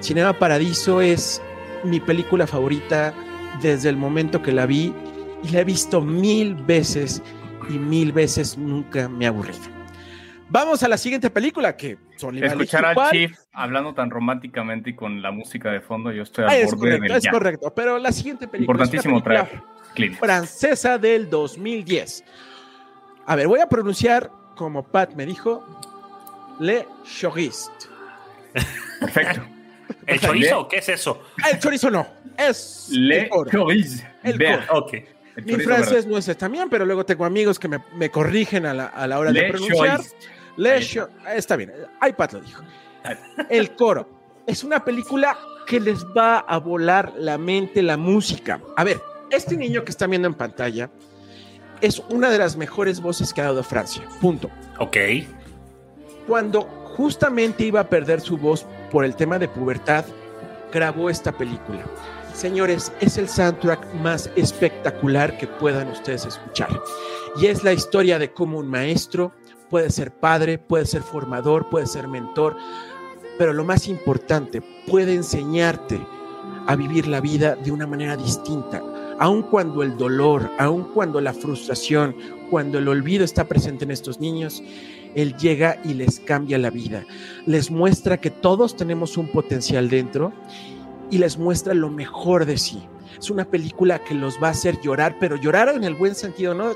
Cinema 0.00 0.38
Paradiso 0.38 1.00
es 1.00 1.42
mi 1.84 2.00
película 2.00 2.46
favorita 2.46 3.14
desde 3.60 3.88
el 3.88 3.96
momento 3.96 4.42
que 4.42 4.52
la 4.52 4.66
vi 4.66 4.92
y 5.42 5.48
la 5.50 5.60
he 5.60 5.64
visto 5.64 6.00
mil 6.00 6.54
veces 6.54 7.22
y 7.68 7.78
mil 7.78 8.12
veces 8.12 8.56
nunca 8.56 9.08
me 9.08 9.26
ha 9.26 9.30
aburrido. 9.30 9.58
Vamos 10.48 10.82
a 10.82 10.88
la 10.88 10.96
siguiente 10.96 11.30
película 11.30 11.76
que 11.76 11.98
Escuchar 12.16 12.84
al 12.84 13.10
Chief 13.10 13.38
hablando 13.52 13.94
tan 13.94 14.10
románticamente 14.10 14.90
y 14.90 14.94
con 14.94 15.22
la 15.22 15.30
música 15.30 15.70
de 15.70 15.80
fondo, 15.80 16.12
yo 16.12 16.22
estoy 16.22 16.44
al 16.44 16.50
ah, 16.50 16.56
es 16.56 16.74
correcto, 16.74 17.14
Es 17.14 17.28
correcto, 17.28 17.74
pero 17.74 17.98
la 17.98 18.12
siguiente 18.12 18.48
película 18.48 18.84
Importantísimo 18.84 19.22
es 19.96 20.18
francesa 20.18 20.98
del 20.98 21.28
2010. 21.28 22.24
A 23.26 23.36
ver, 23.36 23.48
voy 23.48 23.60
a 23.60 23.68
pronunciar 23.68 24.30
como 24.56 24.82
Pat 24.82 25.14
me 25.14 25.26
dijo, 25.26 25.64
Le 26.60 26.86
Choriste. 27.04 27.86
Perfecto. 29.00 29.42
¿El 30.06 30.20
chorizo? 30.20 30.68
¿Qué 30.68 30.78
es 30.78 30.88
eso? 30.88 31.22
El 31.50 31.58
chorizo 31.58 31.90
no, 31.90 32.06
es 32.36 32.88
Le 32.90 33.28
Choriste. 33.50 34.08
El 34.22 34.40
okay. 34.70 35.04
Mi 35.44 35.56
francés 35.56 36.06
no 36.06 36.16
es 36.16 36.36
también, 36.38 36.68
pero 36.70 36.86
luego 36.86 37.04
tengo 37.04 37.24
amigos 37.24 37.58
que 37.58 37.68
me, 37.68 37.78
me 37.94 38.10
corrigen 38.10 38.64
a 38.64 38.72
la, 38.72 38.86
a 38.86 39.06
la 39.06 39.18
hora 39.18 39.32
de 39.32 39.42
pronunciar. 39.50 40.00
Lesho, 40.56 41.08
está 41.34 41.56
bien, 41.56 41.72
iPad 42.06 42.32
lo 42.32 42.40
dijo. 42.40 42.62
El 43.48 43.74
coro. 43.76 44.08
Es 44.46 44.62
una 44.62 44.84
película 44.84 45.36
que 45.66 45.80
les 45.80 46.04
va 46.06 46.38
a 46.38 46.58
volar 46.58 47.12
la 47.18 47.36
mente, 47.36 47.82
la 47.82 47.96
música. 47.96 48.60
A 48.76 48.84
ver, 48.84 49.00
este 49.30 49.56
niño 49.56 49.84
que 49.84 49.90
están 49.90 50.10
viendo 50.10 50.28
en 50.28 50.34
pantalla 50.34 50.90
es 51.80 52.00
una 52.10 52.30
de 52.30 52.38
las 52.38 52.56
mejores 52.56 53.00
voces 53.00 53.34
que 53.34 53.40
ha 53.40 53.44
dado 53.44 53.62
Francia. 53.62 54.02
Punto. 54.20 54.48
Ok. 54.78 54.96
Cuando 56.26 56.62
justamente 56.62 57.64
iba 57.64 57.80
a 57.80 57.88
perder 57.88 58.20
su 58.20 58.36
voz 58.36 58.64
por 58.90 59.04
el 59.04 59.16
tema 59.16 59.38
de 59.38 59.48
pubertad, 59.48 60.04
grabó 60.72 61.10
esta 61.10 61.32
película. 61.32 61.84
Señores, 62.32 62.92
es 63.00 63.16
el 63.16 63.28
soundtrack 63.28 63.94
más 63.94 64.30
espectacular 64.36 65.38
que 65.38 65.46
puedan 65.46 65.88
ustedes 65.88 66.26
escuchar. 66.26 66.68
Y 67.36 67.46
es 67.46 67.64
la 67.64 67.72
historia 67.72 68.18
de 68.18 68.32
cómo 68.32 68.58
un 68.58 68.68
maestro 68.68 69.32
puede 69.68 69.90
ser 69.90 70.12
padre, 70.12 70.58
puede 70.58 70.86
ser 70.86 71.02
formador, 71.02 71.68
puede 71.68 71.86
ser 71.86 72.08
mentor, 72.08 72.56
pero 73.38 73.52
lo 73.52 73.64
más 73.64 73.88
importante, 73.88 74.62
puede 74.86 75.14
enseñarte 75.14 76.00
a 76.66 76.76
vivir 76.76 77.06
la 77.06 77.20
vida 77.20 77.56
de 77.56 77.70
una 77.70 77.86
manera 77.86 78.16
distinta, 78.16 78.82
aun 79.18 79.42
cuando 79.42 79.82
el 79.82 79.96
dolor, 79.96 80.50
aun 80.58 80.84
cuando 80.92 81.20
la 81.20 81.32
frustración, 81.32 82.16
cuando 82.50 82.78
el 82.78 82.88
olvido 82.88 83.24
está 83.24 83.44
presente 83.44 83.84
en 83.84 83.90
estos 83.90 84.20
niños, 84.20 84.62
Él 85.14 85.36
llega 85.36 85.78
y 85.84 85.94
les 85.94 86.20
cambia 86.20 86.58
la 86.58 86.70
vida, 86.70 87.04
les 87.46 87.70
muestra 87.70 88.18
que 88.18 88.30
todos 88.30 88.76
tenemos 88.76 89.16
un 89.16 89.28
potencial 89.28 89.88
dentro 89.88 90.32
y 91.10 91.18
les 91.18 91.38
muestra 91.38 91.74
lo 91.74 91.90
mejor 91.90 92.46
de 92.46 92.58
sí. 92.58 92.82
Es 93.18 93.30
una 93.30 93.44
película 93.44 94.00
que 94.00 94.14
los 94.14 94.42
va 94.42 94.48
a 94.48 94.50
hacer 94.50 94.80
llorar, 94.80 95.16
pero 95.18 95.36
llorar 95.36 95.68
en 95.68 95.84
el 95.84 95.94
buen 95.94 96.14
sentido, 96.14 96.52
¿no? 96.52 96.72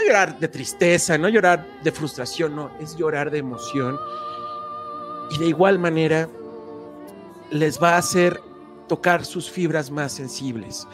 No 0.00 0.06
llorar 0.06 0.38
de 0.38 0.48
tristeza, 0.48 1.18
no 1.18 1.28
llorar 1.28 1.66
de 1.82 1.92
frustración, 1.92 2.56
no, 2.56 2.70
es 2.80 2.96
llorar 2.96 3.30
de 3.30 3.38
emoción. 3.38 3.98
Y 5.30 5.38
de 5.38 5.46
igual 5.46 5.78
manera 5.78 6.28
les 7.50 7.80
va 7.82 7.94
a 7.94 7.98
hacer 7.98 8.40
tocar 8.88 9.24
sus 9.24 9.50
fibras 9.50 9.90
más 9.90 10.12
sensibles. 10.12 10.86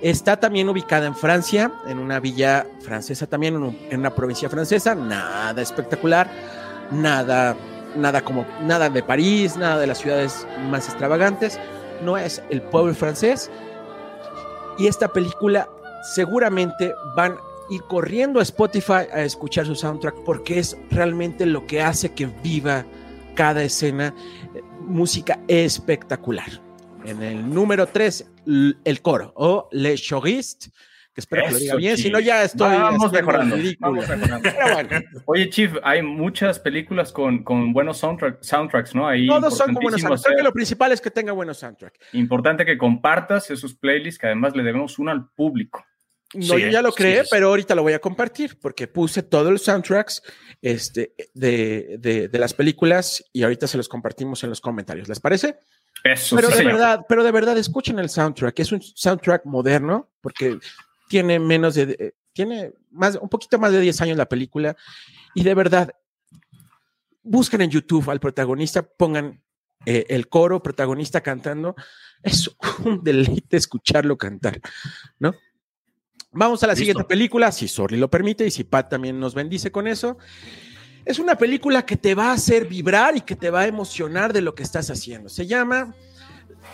Está 0.00 0.38
también 0.38 0.68
ubicada 0.68 1.06
en 1.06 1.14
Francia, 1.14 1.72
en 1.86 1.98
una 1.98 2.18
villa 2.18 2.66
francesa 2.80 3.26
también, 3.26 3.76
en 3.88 4.00
una 4.00 4.14
provincia 4.14 4.50
francesa, 4.50 4.94
nada 4.94 5.62
espectacular, 5.62 6.28
nada, 6.90 7.56
nada 7.96 8.22
como, 8.22 8.44
nada 8.62 8.90
de 8.90 9.02
París, 9.02 9.56
nada 9.56 9.78
de 9.78 9.86
las 9.86 9.98
ciudades 9.98 10.46
más 10.70 10.88
extravagantes, 10.88 11.58
no 12.02 12.18
es 12.18 12.42
el 12.50 12.62
pueblo 12.62 12.94
francés. 12.94 13.50
Y 14.76 14.88
esta 14.88 15.08
película 15.08 15.68
seguramente 16.02 16.94
van 17.14 17.38
ir 17.72 17.82
corriendo 17.82 18.38
a 18.38 18.42
Spotify 18.42 19.06
a 19.12 19.22
escuchar 19.22 19.66
su 19.66 19.74
soundtrack 19.74 20.16
porque 20.24 20.58
es 20.58 20.76
realmente 20.90 21.46
lo 21.46 21.66
que 21.66 21.80
hace 21.80 22.12
que 22.12 22.26
viva 22.42 22.84
cada 23.34 23.62
escena. 23.62 24.14
Música 24.80 25.40
espectacular. 25.48 26.60
En 27.04 27.22
el 27.22 27.48
número 27.52 27.86
3, 27.86 28.30
el 28.84 29.02
coro 29.02 29.32
o 29.36 29.68
Le 29.72 29.96
Choriste, 29.96 30.70
que 31.14 31.20
espero 31.20 31.44
que 31.46 31.52
lo 31.52 31.58
diga 31.58 31.76
bien, 31.76 31.96
si 31.96 32.10
no 32.10 32.20
ya 32.20 32.44
estoy 32.44 32.76
vamos 32.76 33.12
mejorando, 33.12 33.56
vamos 33.80 34.08
mejorando. 34.08 35.00
Oye, 35.26 35.48
Chief, 35.50 35.72
hay 35.82 36.02
muchas 36.02 36.58
películas 36.58 37.12
con, 37.12 37.42
con 37.42 37.72
buenos 37.72 37.98
soundtracks, 37.98 38.94
¿no? 38.94 39.08
Ahí 39.08 39.26
Todos 39.26 39.56
son 39.56 39.74
con 39.74 39.82
buenos 39.82 40.00
soundtracks. 40.00 40.24
Creo 40.26 40.36
que 40.36 40.42
lo 40.42 40.52
principal 40.52 40.92
es 40.92 41.00
que 41.00 41.10
tenga 41.10 41.32
buenos 41.32 41.58
soundtracks. 41.58 41.98
Importante 42.12 42.64
que 42.64 42.78
compartas 42.78 43.50
esos 43.50 43.74
playlists 43.74 44.18
que 44.18 44.26
además 44.26 44.54
le 44.54 44.62
debemos 44.62 44.98
uno 44.98 45.10
al 45.10 45.28
público. 45.30 45.84
No, 46.34 46.58
yo 46.58 46.68
ya 46.68 46.80
lo 46.82 46.92
creé, 46.92 47.24
pero 47.30 47.48
ahorita 47.48 47.74
lo 47.74 47.82
voy 47.82 47.92
a 47.92 47.98
compartir 47.98 48.58
porque 48.58 48.86
puse 48.86 49.22
todos 49.22 49.52
los 49.52 49.62
soundtracks 49.62 50.22
este, 50.62 51.14
de, 51.34 51.98
de, 52.30 52.38
las 52.38 52.54
películas 52.54 53.24
y 53.32 53.42
ahorita 53.42 53.66
se 53.66 53.76
los 53.76 53.88
compartimos 53.88 54.42
en 54.42 54.50
los 54.50 54.60
comentarios. 54.60 55.08
¿Les 55.08 55.20
parece? 55.20 55.58
Eso, 56.04 56.36
pero 56.36 56.48
de 56.48 56.64
verdad, 56.64 57.06
pero 57.08 57.22
de 57.22 57.32
verdad 57.32 57.58
escuchen 57.58 57.98
el 57.98 58.08
soundtrack. 58.08 58.58
Es 58.60 58.72
un 58.72 58.80
soundtrack 58.80 59.44
moderno 59.44 60.10
porque 60.20 60.58
tiene 61.08 61.38
menos 61.38 61.74
de, 61.74 61.96
eh, 61.98 62.12
tiene 62.32 62.72
más, 62.90 63.16
un 63.16 63.28
poquito 63.28 63.58
más 63.58 63.72
de 63.72 63.80
10 63.80 64.00
años 64.00 64.16
la 64.16 64.28
película 64.28 64.76
y 65.34 65.42
de 65.44 65.54
verdad 65.54 65.94
busquen 67.22 67.60
en 67.60 67.70
YouTube 67.70 68.10
al 68.10 68.20
protagonista, 68.20 68.82
pongan 68.82 69.42
eh, 69.86 70.06
el 70.08 70.28
coro 70.28 70.62
protagonista 70.62 71.20
cantando. 71.20 71.74
Es 72.22 72.50
un 72.84 73.02
deleite 73.02 73.56
escucharlo 73.56 74.16
cantar, 74.16 74.60
¿no? 75.18 75.34
Vamos 76.34 76.62
a 76.62 76.66
la 76.66 76.74
siguiente 76.74 77.04
película, 77.04 77.52
si 77.52 77.68
Sorry 77.68 77.98
lo 77.98 78.08
permite 78.08 78.46
y 78.46 78.50
si 78.50 78.64
Pat 78.64 78.88
también 78.88 79.20
nos 79.20 79.34
bendice 79.34 79.70
con 79.70 79.86
eso. 79.86 80.16
Es 81.04 81.18
una 81.18 81.36
película 81.36 81.84
que 81.84 81.96
te 81.96 82.14
va 82.14 82.30
a 82.30 82.32
hacer 82.32 82.66
vibrar 82.66 83.16
y 83.16 83.20
que 83.20 83.36
te 83.36 83.50
va 83.50 83.60
a 83.60 83.66
emocionar 83.66 84.32
de 84.32 84.40
lo 84.40 84.54
que 84.54 84.62
estás 84.62 84.88
haciendo. 84.88 85.28
Se 85.28 85.46
llama 85.46 85.94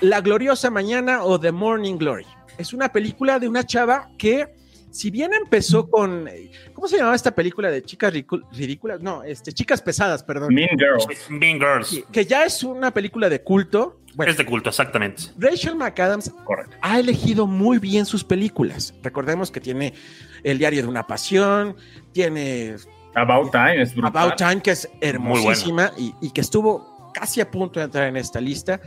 La 0.00 0.20
Gloriosa 0.20 0.70
Mañana 0.70 1.24
o 1.24 1.40
The 1.40 1.50
Morning 1.50 1.96
Glory. 1.96 2.26
Es 2.56 2.72
una 2.72 2.92
película 2.92 3.40
de 3.40 3.48
una 3.48 3.64
chava 3.64 4.10
que, 4.16 4.46
si 4.92 5.10
bien 5.10 5.32
empezó 5.34 5.90
con. 5.90 6.28
¿Cómo 6.72 6.86
se 6.86 6.96
llamaba 6.96 7.16
esta 7.16 7.34
película 7.34 7.68
de 7.70 7.82
chicas 7.82 8.12
ridículas? 8.52 9.00
No, 9.00 9.24
este, 9.24 9.52
chicas 9.52 9.82
pesadas, 9.82 10.22
perdón. 10.22 10.54
Mean 10.54 10.78
Girls. 10.78 11.30
Mean 11.30 11.58
Girls. 11.58 12.04
Que 12.12 12.24
ya 12.24 12.44
es 12.44 12.62
una 12.62 12.92
película 12.92 13.28
de 13.28 13.42
culto 13.42 13.98
es 14.26 14.36
de 14.36 14.46
culto, 14.46 14.70
exactamente. 14.70 15.24
Rachel 15.38 15.76
McAdams 15.76 16.32
ha 16.80 16.98
elegido 16.98 17.46
muy 17.46 17.78
bien 17.78 18.06
sus 18.06 18.24
películas. 18.24 18.94
Recordemos 19.02 19.50
que 19.50 19.60
tiene 19.60 19.94
El 20.42 20.58
diario 20.58 20.82
de 20.82 20.88
una 20.88 21.06
pasión, 21.06 21.76
tiene 22.12 22.76
About 23.14 23.52
Time, 23.52 23.82
es 23.82 23.94
About 24.02 24.36
Time, 24.36 24.60
que 24.62 24.72
es 24.72 24.88
hermosísima 25.00 25.92
y, 25.96 26.14
y, 26.20 26.30
que 26.30 26.40
estuvo 26.40 27.10
casi 27.14 27.40
a 27.40 27.50
punto 27.50 27.80
de 27.80 27.86
entrar 27.86 28.08
en 28.08 28.16
esta 28.16 28.40
lista. 28.40 28.80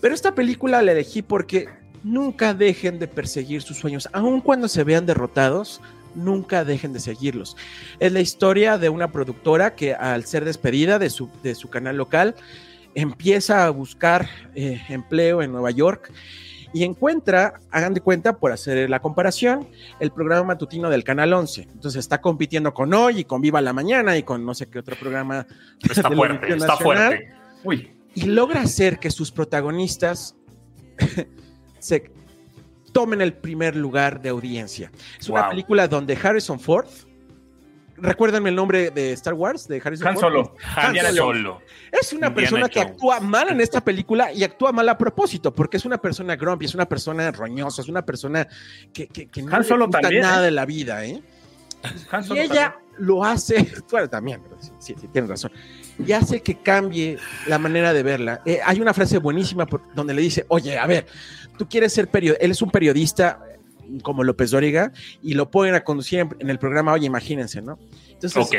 Pero 0.00 0.14
esta 0.14 0.34
película 0.34 0.82
la 0.82 0.92
elegí 0.92 1.22
porque 1.22 1.68
nunca 2.02 2.54
dejen 2.54 2.98
de 2.98 3.08
perseguir 3.08 3.62
sus 3.62 3.78
sueños, 3.78 4.08
aun 4.12 4.40
cuando 4.40 4.68
se 4.68 4.84
vean 4.84 5.06
derrotados, 5.06 5.80
nunca 6.14 6.64
dejen 6.64 6.92
de 6.92 7.00
seguirlos. 7.00 7.56
Es 8.00 8.12
la 8.12 8.20
historia 8.20 8.78
de 8.78 8.88
una 8.88 9.12
productora 9.12 9.74
que 9.74 9.94
al 9.94 10.24
ser 10.24 10.44
despedida 10.44 10.98
de 10.98 11.10
su, 11.10 11.30
de 11.42 11.54
su 11.54 11.68
canal 11.68 11.96
local, 11.96 12.34
empieza 12.94 13.66
a 13.66 13.70
buscar 13.70 14.28
eh, 14.54 14.80
empleo 14.88 15.42
en 15.42 15.52
Nueva 15.52 15.70
York 15.70 16.12
y 16.72 16.84
encuentra, 16.84 17.60
hagan 17.70 17.94
de 17.94 18.00
cuenta, 18.00 18.38
por 18.38 18.50
hacer 18.52 18.88
la 18.88 19.00
comparación, 19.00 19.68
el 20.00 20.10
programa 20.10 20.44
matutino 20.44 20.88
del 20.88 21.04
Canal 21.04 21.32
11. 21.32 21.62
Entonces 21.62 22.00
está 22.00 22.20
compitiendo 22.20 22.72
con 22.72 22.92
Hoy 22.94 23.20
y 23.20 23.24
con 23.24 23.42
Viva 23.42 23.60
la 23.60 23.72
Mañana 23.72 24.16
y 24.16 24.22
con 24.22 24.44
no 24.44 24.54
sé 24.54 24.68
qué 24.68 24.78
otro 24.78 24.96
programa. 24.96 25.46
Está 25.82 26.10
fuerte, 26.10 26.54
está 26.54 26.66
Nacional, 26.68 27.08
fuerte. 27.08 27.34
Uy, 27.64 27.90
Y 28.14 28.22
logra 28.22 28.62
hacer 28.62 28.98
que 28.98 29.10
sus 29.10 29.30
protagonistas 29.30 30.34
se 31.78 32.10
tomen 32.92 33.20
el 33.20 33.34
primer 33.34 33.76
lugar 33.76 34.22
de 34.22 34.30
audiencia. 34.30 34.90
Es 35.18 35.28
una 35.28 35.50
película 35.50 35.88
donde 35.88 36.16
Harrison 36.22 36.58
Ford, 36.58 36.86
recuérdenme 37.96 38.48
el 38.50 38.54
nombre 38.56 38.90
de 38.90 39.12
Star 39.12 39.34
Wars, 39.34 39.68
de 39.68 39.80
Harrison 39.84 40.08
Han 40.08 40.14
Ford. 40.14 40.22
Solo. 40.22 40.54
Han 40.76 40.96
Solo. 41.14 41.60
Es 41.90 42.12
una 42.12 42.28
Indiana 42.28 42.34
persona 42.34 42.68
que 42.68 42.80
Jones. 42.80 42.92
actúa 42.94 43.20
mal 43.20 43.48
en 43.50 43.60
esta 43.60 43.80
película 43.82 44.32
y 44.32 44.44
actúa 44.44 44.72
mal 44.72 44.88
a 44.88 44.96
propósito, 44.98 45.52
porque 45.54 45.76
es 45.76 45.84
una 45.84 45.98
persona 45.98 46.36
grumpy, 46.36 46.66
es 46.66 46.74
una 46.74 46.86
persona 46.86 47.30
roñosa, 47.30 47.82
es 47.82 47.88
una 47.88 48.02
persona 48.04 48.46
que, 48.92 49.06
que, 49.08 49.26
que 49.28 49.42
no 49.42 49.58
le 49.58 49.64
Solo 49.64 49.86
gusta 49.86 50.00
también, 50.00 50.22
nada 50.22 50.40
¿eh? 50.42 50.44
de 50.46 50.50
la 50.50 50.64
vida, 50.66 51.04
¿eh? 51.04 51.22
Han 52.10 52.22
Y 52.22 52.26
Solo 52.26 52.40
ella 52.40 52.76
lo 52.98 53.24
hace, 53.24 53.66
bueno, 53.90 54.08
también, 54.08 54.40
sí, 54.78 54.94
sí, 55.00 55.08
tienes 55.08 55.30
razón, 55.30 55.50
y 55.98 56.12
hace 56.12 56.40
que 56.40 56.60
cambie 56.60 57.18
la 57.46 57.58
manera 57.58 57.92
de 57.92 58.02
verla. 58.02 58.40
Eh, 58.44 58.60
hay 58.64 58.80
una 58.80 58.94
frase 58.94 59.18
buenísima 59.18 59.66
por- 59.66 59.82
donde 59.94 60.14
le 60.14 60.22
dice, 60.22 60.44
oye, 60.48 60.78
a 60.78 60.86
ver, 60.86 61.06
tú 61.58 61.68
quieres 61.68 61.92
ser 61.92 62.08
periodista, 62.08 62.44
él 62.44 62.50
es 62.52 62.62
un 62.62 62.70
periodista 62.70 63.40
como 64.02 64.24
López 64.24 64.50
Dóriga 64.50 64.92
y 65.22 65.34
lo 65.34 65.50
ponen 65.50 65.74
a 65.74 65.84
conducir 65.84 66.26
en, 66.38 66.50
el 66.50 66.58
programa, 66.58 66.92
oye, 66.92 67.06
imagínense, 67.06 67.60
¿no? 67.62 67.78
Entonces, 68.10 68.36
Ok. 68.46 68.54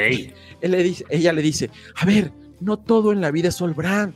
él 0.62 0.72
le 0.72 0.84
dice, 0.84 1.06
ella 1.10 1.34
le 1.34 1.42
dice, 1.42 1.70
a 1.96 2.06
ver, 2.06 2.32
no 2.60 2.78
todo 2.78 3.12
en 3.12 3.22
la 3.22 3.32
vida 3.32 3.50
es 3.50 3.56
Sol 3.56 3.74
Brand. 3.74 4.14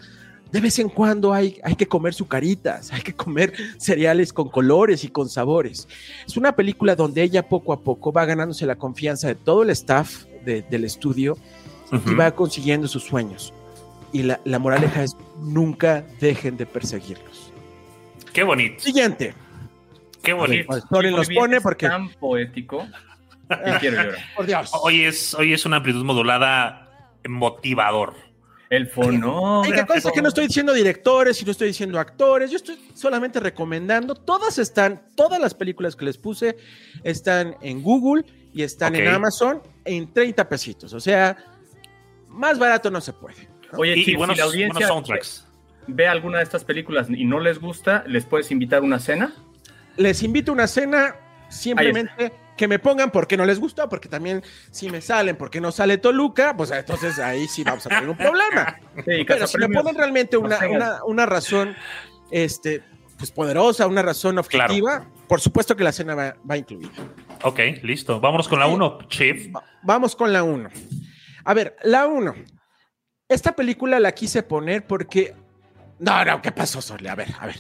De 0.52 0.62
vez 0.62 0.80
en 0.80 0.88
cuando 0.88 1.34
hay, 1.34 1.60
hay 1.64 1.76
que 1.76 1.88
comer 1.88 2.14
sucaritas, 2.14 2.94
hay 2.94 3.02
que 3.02 3.14
comer 3.14 3.54
cereales 3.78 4.32
con 4.32 4.48
colores 4.50 5.04
y 5.04 5.10
con 5.10 5.28
sabores. 5.28 5.88
Es 6.26 6.38
una 6.38 6.56
película 6.56 6.96
donde 6.96 7.22
ella 7.22 7.48
poco 7.50 7.74
a 7.74 7.82
poco 7.82 8.14
va 8.14 8.24
ganándose 8.26 8.66
la 8.66 8.76
confianza 8.76 9.28
de 9.28 9.36
todo 9.36 9.64
el 9.64 9.70
staff 9.72 10.24
de- 10.46 10.62
del 10.62 10.86
estudio 10.86 11.38
y 11.92 11.96
Ujú. 11.98 12.16
va 12.18 12.32
consiguiendo 12.32 12.88
sus 12.88 13.04
sueños. 13.04 13.54
Y 14.14 14.24
la, 14.24 14.40
la 14.46 14.58
moraleja 14.58 15.04
es 15.04 15.18
también 15.42 16.06
dejen 16.22 16.56
de 16.56 16.66
perseguirlos. 16.66 17.52
Qué 18.32 18.44
bonito, 18.44 18.82
Siguiente. 18.82 19.34
Qué 20.24 20.34
bonito. 20.34 20.68
Pues, 20.68 20.84
los 21.12 21.30
pone 21.30 21.58
es 21.58 21.64
porque, 21.64 21.88
tan 21.88 22.10
poético. 22.10 22.86
Y 23.50 23.72
quiero 23.80 23.98
llorar. 24.04 24.18
por 24.36 24.46
Dios. 24.46 24.72
Hoy 24.82 25.04
es, 25.04 25.34
hoy 25.34 25.54
es 25.54 25.66
una 25.66 25.78
amplitud 25.78 26.04
modulada 26.04 26.90
motivador. 27.28 28.14
El 28.70 28.84
Hay 28.84 28.88
que 28.90 28.94
fonógrafo. 28.94 29.88
conste 29.88 30.12
que 30.14 30.22
no 30.22 30.28
estoy 30.28 30.48
diciendo 30.48 30.74
directores 30.74 31.42
y 31.42 31.46
no 31.46 31.52
estoy 31.52 31.70
diciendo 31.70 31.98
actores, 32.00 32.52
yo 32.52 32.58
estoy 32.58 32.78
solamente 32.94 33.40
recomendando. 33.40 34.14
Todas 34.14 34.58
están, 34.58 35.02
todas 35.16 35.40
las 35.40 35.54
películas 35.54 35.96
que 35.96 36.04
les 36.04 36.18
puse 36.18 36.58
están 37.04 37.56
en 37.62 37.82
Google 37.82 38.26
y 38.54 38.64
están 38.64 38.94
en. 38.96 39.08
Amazon 39.08 39.62
en 39.86 40.12
30 40.14 40.50
pesitos. 40.50 40.92
O 40.94 41.00
sea, 41.00 41.38
más 42.28 42.60
barato 42.60 42.92
no 42.92 43.00
se 43.00 43.14
puede. 43.14 43.48
Oye, 43.72 43.94
Y, 43.98 44.12
y 44.12 44.16
buenos, 44.16 44.36
si 44.36 44.42
la 44.42 44.46
audiencia 44.48 44.88
soundtracks. 44.88 45.48
ve 45.88 46.06
alguna 46.08 46.40
de 46.40 46.44
estas 46.44 46.66
películas 46.66 47.08
y 47.10 47.24
no 47.24 47.40
les 47.40 47.60
gusta, 47.60 48.04
¿les 48.06 48.26
puedes 48.26 48.52
invitar 48.52 48.80
a 48.80 48.82
una 48.82 49.00
cena? 49.00 49.34
Les 49.98 50.22
invito 50.24 50.52
a 50.52 50.54
una 50.54 50.68
cena, 50.68 51.16
simplemente 51.50 52.32
que 52.56 52.68
me 52.68 52.80
pongan 52.80 53.12
porque 53.12 53.38
no 53.38 53.46
les 53.46 53.60
gusta, 53.60 53.88
porque 53.88 54.10
también 54.10 54.44
si 54.72 54.90
me 54.90 55.00
salen 55.02 55.36
porque 55.36 55.62
no 55.62 55.72
sale 55.72 55.98
Toluca, 56.00 56.56
pues 56.58 56.72
entonces 56.72 57.20
ahí 57.20 57.48
sí 57.48 57.64
vamos 57.64 57.86
a 57.86 57.90
tener 57.90 58.10
un 58.10 58.18
problema. 58.18 58.80
Sí, 59.06 59.24
Pero 59.28 59.46
si 59.48 59.58
me 59.60 59.70
ponen 59.70 59.96
realmente 59.96 60.38
una, 60.38 60.58
una, 60.68 61.04
una 61.04 61.26
razón 61.28 61.76
este, 62.32 62.84
pues 63.18 63.30
poderosa, 63.32 63.86
una 63.86 64.02
razón 64.02 64.40
objetiva, 64.40 65.06
por 65.28 65.40
supuesto 65.40 65.76
que 65.76 65.84
la 65.84 65.92
cena 65.92 66.16
va, 66.16 66.36
va 66.50 66.58
incluida. 66.58 66.90
Ok, 67.44 67.60
listo. 67.84 68.20
Vámonos 68.20 68.48
con 68.48 68.60
la 68.60 68.66
1, 68.68 69.00
Chief. 69.08 69.56
Va- 69.56 69.64
Vamos 69.84 70.16
con 70.16 70.34
la 70.34 70.44
1. 70.44 70.70
A 71.46 71.54
ver, 71.54 71.76
la 71.84 72.08
1. 72.08 72.34
Esta 73.30 73.56
película 73.56 74.00
la 74.00 74.12
quise 74.14 74.42
poner 74.42 74.88
porque... 74.88 75.36
No, 76.00 76.26
no, 76.26 76.42
¿qué 76.42 76.52
pasó, 76.52 76.82
Sole? 76.82 77.08
A 77.10 77.16
ver, 77.16 77.28
a 77.40 77.46
ver. 77.46 77.58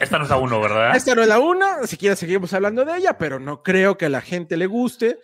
Esta 0.00 0.18
no 0.18 0.24
es 0.24 0.30
la 0.30 0.36
1, 0.36 0.60
¿verdad? 0.60 0.96
Esta 0.96 1.14
no 1.14 1.22
es 1.22 1.28
la 1.28 1.38
1, 1.38 1.86
si 1.86 1.96
quieres 1.96 2.18
seguimos 2.18 2.52
hablando 2.52 2.84
de 2.84 2.96
ella, 2.98 3.16
pero 3.18 3.38
no 3.38 3.62
creo 3.62 3.96
que 3.96 4.06
a 4.06 4.08
la 4.10 4.20
gente 4.20 4.56
le 4.56 4.66
guste. 4.66 5.18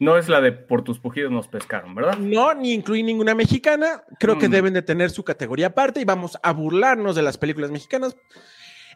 No 0.00 0.16
es 0.18 0.28
la 0.28 0.40
de 0.40 0.52
por 0.52 0.82
tus 0.82 0.98
pujidos 0.98 1.30
nos 1.30 1.46
pescaron, 1.48 1.94
¿verdad? 1.94 2.18
No, 2.18 2.52
ni 2.54 2.72
incluí 2.72 3.02
ninguna 3.02 3.34
mexicana. 3.34 4.02
Creo 4.18 4.38
que 4.38 4.48
Mm. 4.48 4.52
deben 4.52 4.74
de 4.74 4.82
tener 4.82 5.10
su 5.10 5.22
categoría 5.22 5.68
aparte 5.68 6.00
y 6.00 6.04
vamos 6.04 6.36
a 6.42 6.52
burlarnos 6.52 7.14
de 7.14 7.22
las 7.22 7.38
películas 7.38 7.70
mexicanas. 7.70 8.16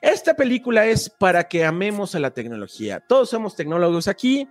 Esta 0.00 0.34
película 0.34 0.86
es 0.86 1.08
para 1.08 1.44
que 1.48 1.64
amemos 1.64 2.14
a 2.14 2.18
la 2.20 2.30
tecnología. 2.32 3.00
Todos 3.00 3.30
somos 3.30 3.54
tecnólogos 3.56 4.08
aquí 4.08 4.48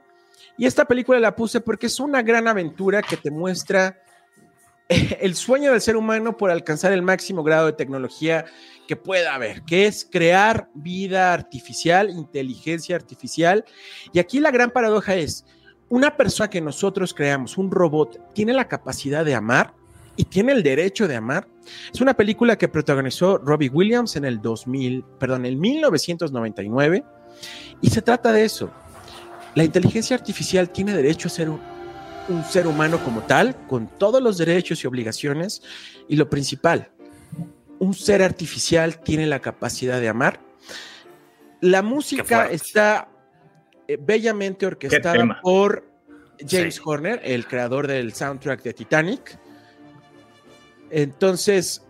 y 0.57 0.65
esta 0.65 0.85
película 0.85 1.19
la 1.19 1.35
puse 1.35 1.59
porque 1.61 1.87
es 1.87 1.99
una 1.99 2.21
gran 2.21 2.47
aventura 2.47 3.01
que 3.01 3.17
te 3.17 3.29
muestra 3.31 4.01
el 4.89 5.35
sueño 5.35 5.71
del 5.71 5.81
ser 5.81 5.97
humano 5.97 6.37
por 6.37 6.49
alcanzar 6.49 6.93
el 6.93 7.01
máximo 7.01 7.43
grado 7.43 7.65
de 7.67 7.73
tecnología 7.73 8.45
que 8.87 8.95
pueda 8.95 9.35
haber, 9.35 9.63
que 9.63 9.85
es 9.85 10.07
crear 10.09 10.69
vida 10.73 11.33
artificial, 11.33 12.09
inteligencia 12.09 12.95
artificial. 12.95 13.65
Y 14.13 14.19
aquí 14.19 14.39
la 14.39 14.51
gran 14.51 14.71
paradoja 14.71 15.15
es, 15.15 15.45
una 15.89 16.17
persona 16.17 16.49
que 16.49 16.61
nosotros 16.61 17.13
creamos, 17.13 17.57
un 17.57 17.71
robot, 17.71 18.33
tiene 18.33 18.53
la 18.53 18.67
capacidad 18.67 19.23
de 19.23 19.35
amar 19.35 19.73
y 20.15 20.23
tiene 20.23 20.51
el 20.51 20.63
derecho 20.63 21.07
de 21.07 21.15
amar. 21.15 21.47
Es 21.93 22.01
una 22.01 22.13
película 22.13 22.57
que 22.57 22.67
protagonizó 22.67 23.37
Robbie 23.37 23.69
Williams 23.69 24.15
en 24.15 24.25
el 24.25 24.41
2000, 24.41 25.03
perdón, 25.19 25.45
en 25.45 25.59
1999 25.59 27.03
y 27.81 27.89
se 27.89 28.01
trata 28.01 28.31
de 28.31 28.43
eso. 28.43 28.71
La 29.55 29.63
inteligencia 29.63 30.15
artificial 30.15 30.69
tiene 30.69 30.93
derecho 30.93 31.27
a 31.27 31.31
ser 31.31 31.49
un, 31.49 31.59
un 32.29 32.43
ser 32.43 32.67
humano 32.67 33.03
como 33.03 33.21
tal, 33.21 33.55
con 33.67 33.87
todos 33.87 34.21
los 34.21 34.37
derechos 34.37 34.83
y 34.83 34.87
obligaciones 34.87 35.61
y 36.07 36.15
lo 36.15 36.29
principal, 36.29 36.91
un 37.79 37.93
ser 37.93 38.21
artificial 38.23 38.99
tiene 38.99 39.25
la 39.27 39.39
capacidad 39.39 39.99
de 40.01 40.09
amar. 40.09 40.39
La 41.61 41.81
música 41.81 42.47
está 42.47 43.09
eh, 43.87 43.97
bellamente 43.99 44.65
orquestada 44.65 45.39
por 45.41 45.83
James 46.47 46.75
Sí. 46.75 46.81
Horner, 46.85 47.19
el 47.23 47.47
creador 47.47 47.87
del 47.87 48.13
soundtrack 48.13 48.61
de 48.63 48.73
Titanic. 48.73 49.39
Entonces, 50.89 51.83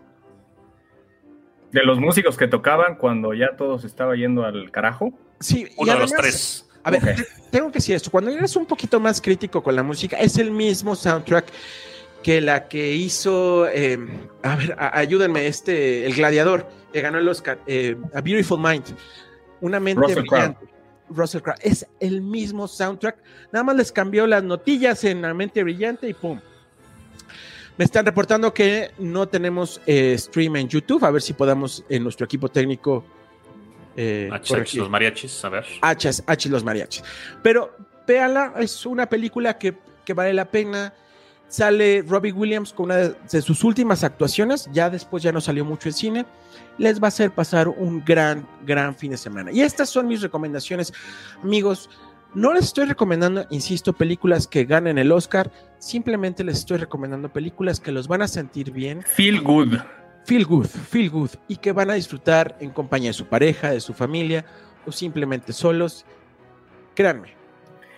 De 1.70 1.82
los 1.84 1.98
músicos 2.00 2.36
que 2.38 2.48
tocaban 2.48 2.96
cuando 2.96 3.34
ya 3.34 3.54
todo 3.56 3.78
se 3.78 3.86
estaba 3.86 4.16
yendo 4.16 4.44
al 4.44 4.70
carajo. 4.70 5.12
sí, 5.40 5.66
y 5.68 5.74
Uno 5.76 5.92
de 5.92 5.98
los 5.98 6.12
además- 6.12 6.22
tres. 6.22 6.64
A 6.84 6.90
ver, 6.90 7.26
tengo 7.50 7.66
que 7.70 7.74
decir 7.74 7.94
esto. 7.96 8.10
Cuando 8.10 8.30
eres 8.30 8.56
un 8.56 8.64
poquito 8.64 8.98
más 8.98 9.20
crítico 9.20 9.62
con 9.62 9.76
la 9.76 9.82
música, 9.82 10.16
es 10.16 10.38
el 10.38 10.50
mismo 10.50 10.96
soundtrack 10.96 11.44
que 12.22 12.40
la 12.40 12.68
que 12.68 12.92
hizo, 12.94 13.68
eh, 13.68 13.98
a 14.42 14.56
ver, 14.56 14.74
a- 14.78 14.98
ayúdenme, 14.98 15.46
este, 15.46 16.04
el 16.06 16.14
gladiador, 16.14 16.68
que 16.92 17.00
ganó 17.00 17.18
el 17.18 17.28
Oscar, 17.28 17.58
eh, 17.66 17.96
A 18.14 18.20
Beautiful 18.20 18.58
Mind, 18.60 18.84
una 19.60 19.78
mente 19.80 20.02
Russell 20.02 20.22
brillante. 20.22 20.66
Russell 21.10 21.40
Crowe. 21.40 21.56
Es 21.62 21.86
el 22.00 22.20
mismo 22.20 22.68
soundtrack, 22.68 23.16
nada 23.52 23.64
más 23.64 23.76
les 23.76 23.92
cambió 23.92 24.26
las 24.26 24.42
notillas 24.42 25.04
en 25.04 25.22
la 25.22 25.32
mente 25.32 25.62
brillante 25.62 26.08
y 26.08 26.14
pum. 26.14 26.38
Me 27.78 27.84
están 27.84 28.04
reportando 28.04 28.52
que 28.52 28.90
no 28.98 29.28
tenemos 29.28 29.80
eh, 29.86 30.16
stream 30.18 30.56
en 30.56 30.68
YouTube, 30.68 31.04
a 31.04 31.10
ver 31.10 31.22
si 31.22 31.32
podamos 31.32 31.84
en 31.88 32.02
nuestro 32.02 32.24
equipo 32.26 32.48
técnico 32.48 33.04
eh, 33.96 34.28
H, 34.32 34.76
los 34.78 34.90
mariachis, 34.90 35.44
a 35.44 35.48
ver. 35.48 35.64
Hachas, 35.80 36.22
H 36.26 36.48
los 36.48 36.62
mariachis. 36.64 37.02
Pero 37.42 37.74
véala, 38.06 38.54
es 38.58 38.84
una 38.84 39.08
película 39.08 39.56
que, 39.58 39.74
que 40.04 40.12
vale 40.12 40.34
la 40.34 40.44
pena. 40.44 40.92
Sale 41.48 42.04
Robbie 42.06 42.32
Williams 42.32 42.74
con 42.74 42.86
una 42.86 42.96
de, 42.96 43.42
sus 43.42 43.64
últimas 43.64 44.04
actuaciones, 44.04 44.68
ya 44.70 44.90
después 44.90 45.22
ya 45.22 45.32
no 45.32 45.40
salió 45.40 45.64
mucho 45.64 45.88
en 45.88 45.94
cine. 45.94 46.26
Les 46.76 47.00
va 47.00 47.06
a 47.06 47.08
hacer 47.08 47.30
pasar 47.30 47.68
un 47.68 48.04
gran, 48.04 48.46
gran 48.66 48.94
fin 48.94 49.12
de 49.12 49.16
semana. 49.16 49.50
Y 49.50 49.62
estas 49.62 49.88
son 49.88 50.06
mis 50.06 50.20
recomendaciones, 50.20 50.92
amigos. 51.42 51.88
No 52.34 52.52
les 52.52 52.66
estoy 52.66 52.84
recomendando, 52.84 53.46
insisto, 53.48 53.94
películas 53.94 54.46
que 54.46 54.66
ganen 54.66 54.98
el 54.98 55.10
Oscar. 55.10 55.50
Simplemente 55.78 56.44
les 56.44 56.58
estoy 56.58 56.76
recomendando 56.76 57.32
películas 57.32 57.80
que 57.80 57.92
los 57.92 58.06
van 58.06 58.20
a 58.20 58.28
sentir 58.28 58.70
bien 58.70 59.02
Feel 59.02 59.40
good. 59.40 59.78
feel 60.26 60.44
good, 60.44 60.66
feel 60.66 61.08
good, 61.08 61.30
y 61.48 61.56
que 61.56 61.72
van 61.72 61.90
a 61.90 61.94
disfrutar 61.94 62.58
en 62.60 62.70
compañía 62.70 63.08
de 63.08 63.14
su 63.14 63.24
pareja, 63.24 63.70
de 63.70 63.80
su 63.80 63.94
familia 63.94 64.44
o 64.86 64.92
simplemente 64.92 65.54
solos. 65.54 66.04
Créanme. 66.94 67.34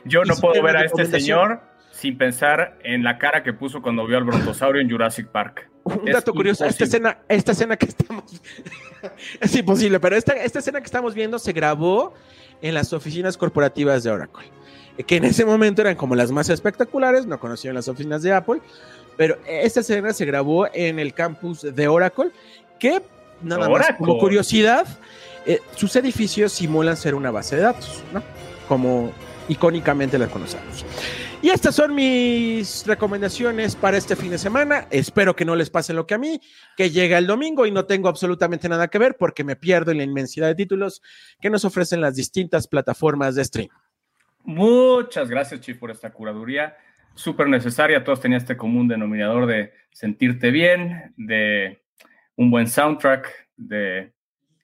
Yo 0.05 0.25
no 0.25 0.37
puedo 0.37 0.63
ver 0.63 0.77
a 0.77 0.85
este 0.85 1.05
señor 1.07 1.70
sin 2.01 2.17
pensar 2.17 2.79
en 2.83 3.05
la 3.05 3.19
cara 3.19 3.43
que 3.43 3.53
puso 3.53 3.83
cuando 3.83 4.07
vio 4.07 4.17
al 4.17 4.25
brontosaurio 4.25 4.81
en 4.81 4.91
Jurassic 4.91 5.27
Park. 5.29 5.69
Un 5.85 6.09
Es 6.09 6.15
dato 6.15 6.33
curioso, 6.33 6.65
esta 6.65 6.85
escena, 6.85 7.19
esta 7.29 7.53
escena 7.53 7.77
que 7.77 7.87
estamos, 7.87 8.41
es 9.41 9.55
imposible, 9.55 10.01
pero 10.01 10.17
esta, 10.17 10.33
esta 10.33 10.61
escena 10.61 10.81
que 10.81 10.87
estamos 10.87 11.15
viendo 11.15 11.39
se 11.39 11.53
grabó 11.53 12.15
en 12.63 12.73
las 12.73 12.95
oficinas 12.95 13.37
corporativas 13.37 14.03
de 14.03 14.11
Oracle. 14.13 14.47
que 15.07 15.17
en 15.17 15.25
ese 15.25 15.45
momento 15.45 15.83
eran 15.83 15.95
como 15.95 16.15
las 16.15 16.33
más 16.33 16.49
espectaculares, 16.49 17.27
no 17.27 17.39
conocían 17.39 17.75
las 17.75 17.87
oficinas 17.87 18.23
de 18.23 18.33
Apple, 18.33 18.63
pero 19.19 19.37
esta 19.47 19.81
escena 19.81 20.15
se 20.15 20.25
grabó 20.25 20.69
en 20.73 20.99
el 20.99 21.13
campus 21.13 21.61
de 21.61 21.87
Oracle, 21.87 22.31
que 22.79 23.03
nada 23.43 23.69
más 23.69 23.93
como 23.99 24.17
curiosidad, 24.17 24.87
eh, 25.45 25.61
sus 25.77 25.95
edificios 25.97 26.53
simulan 26.53 26.97
ser 26.97 27.15
una 27.15 27.31
base 27.31 27.57
de 27.57 27.63
datos, 27.63 28.03
¿no? 28.15 28.23
Como 28.69 29.13
icónicamente 29.51 30.19
las 30.19 30.31
conocemos. 30.31 30.87
Y 31.43 31.49
estas 31.49 31.75
son 31.75 31.95
mis 31.95 32.87
recomendaciones 32.87 33.75
para 33.75 33.97
este 33.97 34.15
fin 34.15 34.31
de 34.31 34.39
semana. 34.39 34.87
Espero 34.91 35.35
que 35.35 35.45
no 35.45 35.57
les 35.57 35.71
pase 35.71 35.95
lo 35.95 36.07
que 36.07 36.15
a 36.15 36.19
mí, 36.19 36.41
que 36.77 36.91
llega 36.91 37.19
el 37.19 37.27
domingo 37.27 37.67
y 37.67 37.71
no 37.71 37.87
tengo 37.87 38.09
absolutamente 38.09 38.69
nada 38.69 38.89
que 38.89 38.99
ver 38.99 39.17
porque 39.19 39.43
me 39.43 39.57
pierdo 39.57 39.91
en 39.91 39.99
la 39.99 40.05
inmensidad 40.05 40.49
de 40.49 40.55
títulos 40.55 41.03
que 41.41 41.51
nos 41.51 41.65
ofrecen 41.65 42.01
las 42.01 42.15
distintas 42.15 42.69
plataformas 42.69 43.35
de 43.35 43.45
stream. 43.45 43.69
Muchas 44.45 45.29
gracias, 45.29 45.61
Chief, 45.61 45.79
por 45.79 45.91
esta 45.91 46.11
curaduría 46.11 46.77
súper 47.15 47.49
necesaria. 47.49 48.05
Todos 48.05 48.21
tenían 48.21 48.41
este 48.41 48.57
común 48.57 48.89
denominador 48.89 49.47
de 49.47 49.73
sentirte 49.93 50.51
bien, 50.51 51.13
de 51.17 51.83
un 52.37 52.51
buen 52.51 52.67
soundtrack, 52.67 53.49
de 53.57 54.13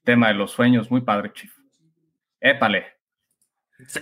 tema 0.04 0.28
de 0.28 0.34
los 0.34 0.52
sueños. 0.52 0.90
Muy 0.90 1.00
padre, 1.00 1.32
Chief. 1.32 1.52
Épale. 2.40 2.95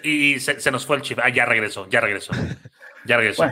Y 0.02 0.38
se, 0.40 0.70
nos 0.70 0.86
fue 0.86 0.96
el 0.96 1.02
Chief. 1.02 1.18
Ah, 1.22 1.28
ya 1.28 1.44
regresó, 1.44 1.88
ya 1.88 2.00
regresó. 2.00 2.32
Ya 3.06 3.18
regresó. 3.18 3.46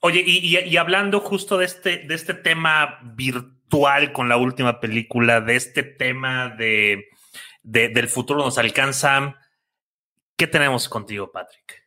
Oye, 0.00 0.24
y, 0.26 0.76
hablando 0.78 1.20
justo 1.20 1.58
de 1.58 1.66
este, 1.66 1.98
de 1.98 2.14
este 2.14 2.32
tema 2.32 2.98
virtual 3.02 4.10
con 4.12 4.30
la 4.30 4.38
última 4.38 4.80
película, 4.80 5.42
de 5.42 5.56
este 5.56 5.82
tema 5.82 6.48
de, 6.48 7.08
del 7.62 8.08
futuro 8.08 8.40
nos 8.40 8.56
alcanza, 8.56 9.36
¿qué 10.34 10.46
tenemos 10.46 10.88
contigo, 10.88 11.30
Patrick? 11.30 11.86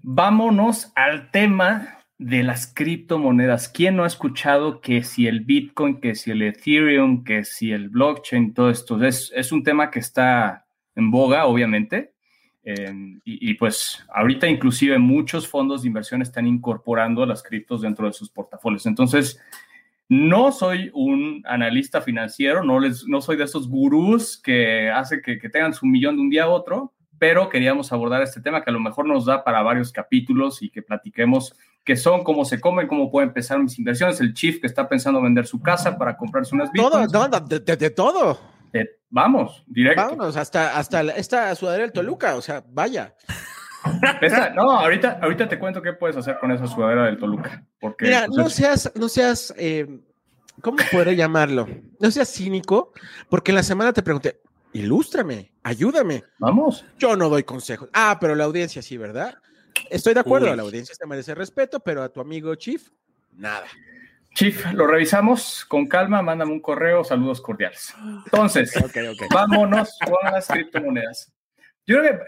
Vámonos 0.00 0.92
al 0.94 1.30
tema 1.30 1.98
de 2.16 2.42
las 2.42 2.72
criptomonedas. 2.72 3.68
¿Quién 3.68 3.96
no 3.96 4.04
ha 4.04 4.08
escuchado 4.08 4.80
que 4.80 5.04
si 5.04 5.26
el 5.26 5.40
Bitcoin, 5.40 6.00
que 6.00 6.14
si 6.14 6.30
el 6.30 6.42
Ethereum, 6.42 7.22
que 7.22 7.44
si 7.44 7.70
el 7.70 7.90
blockchain, 7.90 8.54
todo 8.54 8.70
esto? 8.70 9.02
Es, 9.04 9.30
es 9.34 9.52
un 9.52 9.62
tema 9.62 9.90
que 9.90 9.98
está 9.98 10.67
en 10.98 11.10
boga, 11.10 11.46
obviamente. 11.46 12.12
Em, 12.64 13.20
y, 13.24 13.54
pues 13.54 14.04
ahorita 14.12 14.46
inclusive 14.46 14.98
muchos 14.98 15.48
fondos 15.48 15.82
de 15.82 15.88
inversión 15.88 16.20
están 16.20 16.46
incorporando 16.46 17.24
las 17.24 17.42
criptos 17.42 17.80
dentro 17.80 18.06
de 18.06 18.12
sus 18.12 18.28
portafolios. 18.28 18.84
Entonces, 18.84 19.40
no 20.08 20.52
soy 20.52 20.90
un 20.92 21.42
analista 21.46 22.02
financiero, 22.02 22.62
no, 22.62 22.78
les, 22.78 23.06
no 23.06 23.22
soy 23.22 23.36
de 23.36 23.44
esos 23.44 23.68
gurús 23.68 24.38
que 24.42 24.90
hace 24.90 25.22
que, 25.22 25.38
que 25.38 25.48
tengan 25.48 25.72
su 25.72 25.86
millón 25.86 26.16
de 26.16 26.22
un 26.22 26.30
día 26.30 26.44
a 26.44 26.48
otro, 26.48 26.92
pero 27.18 27.48
queríamos 27.48 27.92
abordar 27.92 28.22
este 28.22 28.40
tema 28.40 28.62
que 28.62 28.70
a 28.70 28.72
lo 28.72 28.80
mejor 28.80 29.06
nos 29.06 29.24
da 29.24 29.44
para 29.44 29.62
varios 29.62 29.90
capítulos 29.90 30.62
y 30.62 30.68
que 30.68 30.82
platiquemos 30.82 31.54
qué 31.84 31.96
son, 31.96 32.22
cómo 32.22 32.44
se 32.44 32.60
comen, 32.60 32.86
cómo 32.86 33.10
puedo 33.10 33.26
empezar 33.26 33.58
mis 33.58 33.78
inversiones, 33.78 34.20
el 34.20 34.34
chief 34.34 34.60
que 34.60 34.66
está 34.66 34.88
pensando 34.88 35.22
vender 35.22 35.46
su 35.46 35.60
casa 35.60 35.96
para 35.96 36.18
comprarse 36.18 36.54
unas 36.54 36.70
bitcoins. 36.70 37.10
Todo, 37.10 37.30
de, 37.40 37.90
todo. 37.90 38.38
Vamos, 39.10 39.64
directo. 39.66 40.02
Vámonos, 40.02 40.36
hasta, 40.36 40.76
hasta 40.76 41.02
esta 41.16 41.54
sudadera 41.54 41.84
del 41.84 41.92
Toluca, 41.92 42.36
o 42.36 42.42
sea, 42.42 42.62
vaya. 42.68 43.14
no, 44.54 44.70
ahorita, 44.72 45.18
ahorita 45.22 45.48
te 45.48 45.58
cuento 45.58 45.82
qué 45.82 45.92
puedes 45.92 46.16
hacer 46.16 46.38
con 46.38 46.50
esa 46.50 46.66
sudadera 46.66 47.06
del 47.06 47.18
Toluca. 47.18 47.64
Porque, 47.80 48.06
Mira, 48.06 48.26
pues, 48.26 48.38
no 48.38 48.50
seas, 48.50 48.92
no 48.94 49.08
seas, 49.08 49.54
eh, 49.56 50.00
¿cómo 50.60 50.78
podré 50.90 51.16
llamarlo? 51.16 51.68
No 52.00 52.10
seas 52.10 52.32
cínico, 52.32 52.92
porque 53.28 53.52
en 53.52 53.56
la 53.56 53.62
semana 53.62 53.92
te 53.92 54.02
pregunté, 54.02 54.40
ilústrame, 54.72 55.52
ayúdame. 55.62 56.24
Vamos. 56.38 56.84
Yo 56.98 57.16
no 57.16 57.28
doy 57.28 57.44
consejos. 57.44 57.88
Ah, 57.92 58.18
pero 58.20 58.34
la 58.34 58.44
audiencia 58.44 58.82
sí, 58.82 58.96
¿verdad? 58.96 59.34
Estoy 59.90 60.14
de 60.14 60.20
acuerdo, 60.20 60.54
la 60.54 60.62
audiencia 60.62 60.94
se 60.94 61.06
merece 61.06 61.34
respeto, 61.34 61.80
pero 61.80 62.02
a 62.02 62.08
tu 62.08 62.20
amigo 62.20 62.54
Chief, 62.56 62.88
nada. 63.32 63.66
Chief, 64.38 64.72
lo 64.72 64.86
revisamos 64.86 65.64
con 65.64 65.88
calma, 65.88 66.22
mándame 66.22 66.52
un 66.52 66.60
correo, 66.60 67.02
saludos 67.02 67.40
cordiales. 67.40 67.92
Entonces, 68.24 68.72
vámonos 69.34 69.98
con 70.06 70.32
las 70.32 70.46
criptomonedas. 70.46 71.34
Yo 71.84 71.98
creo 71.98 72.20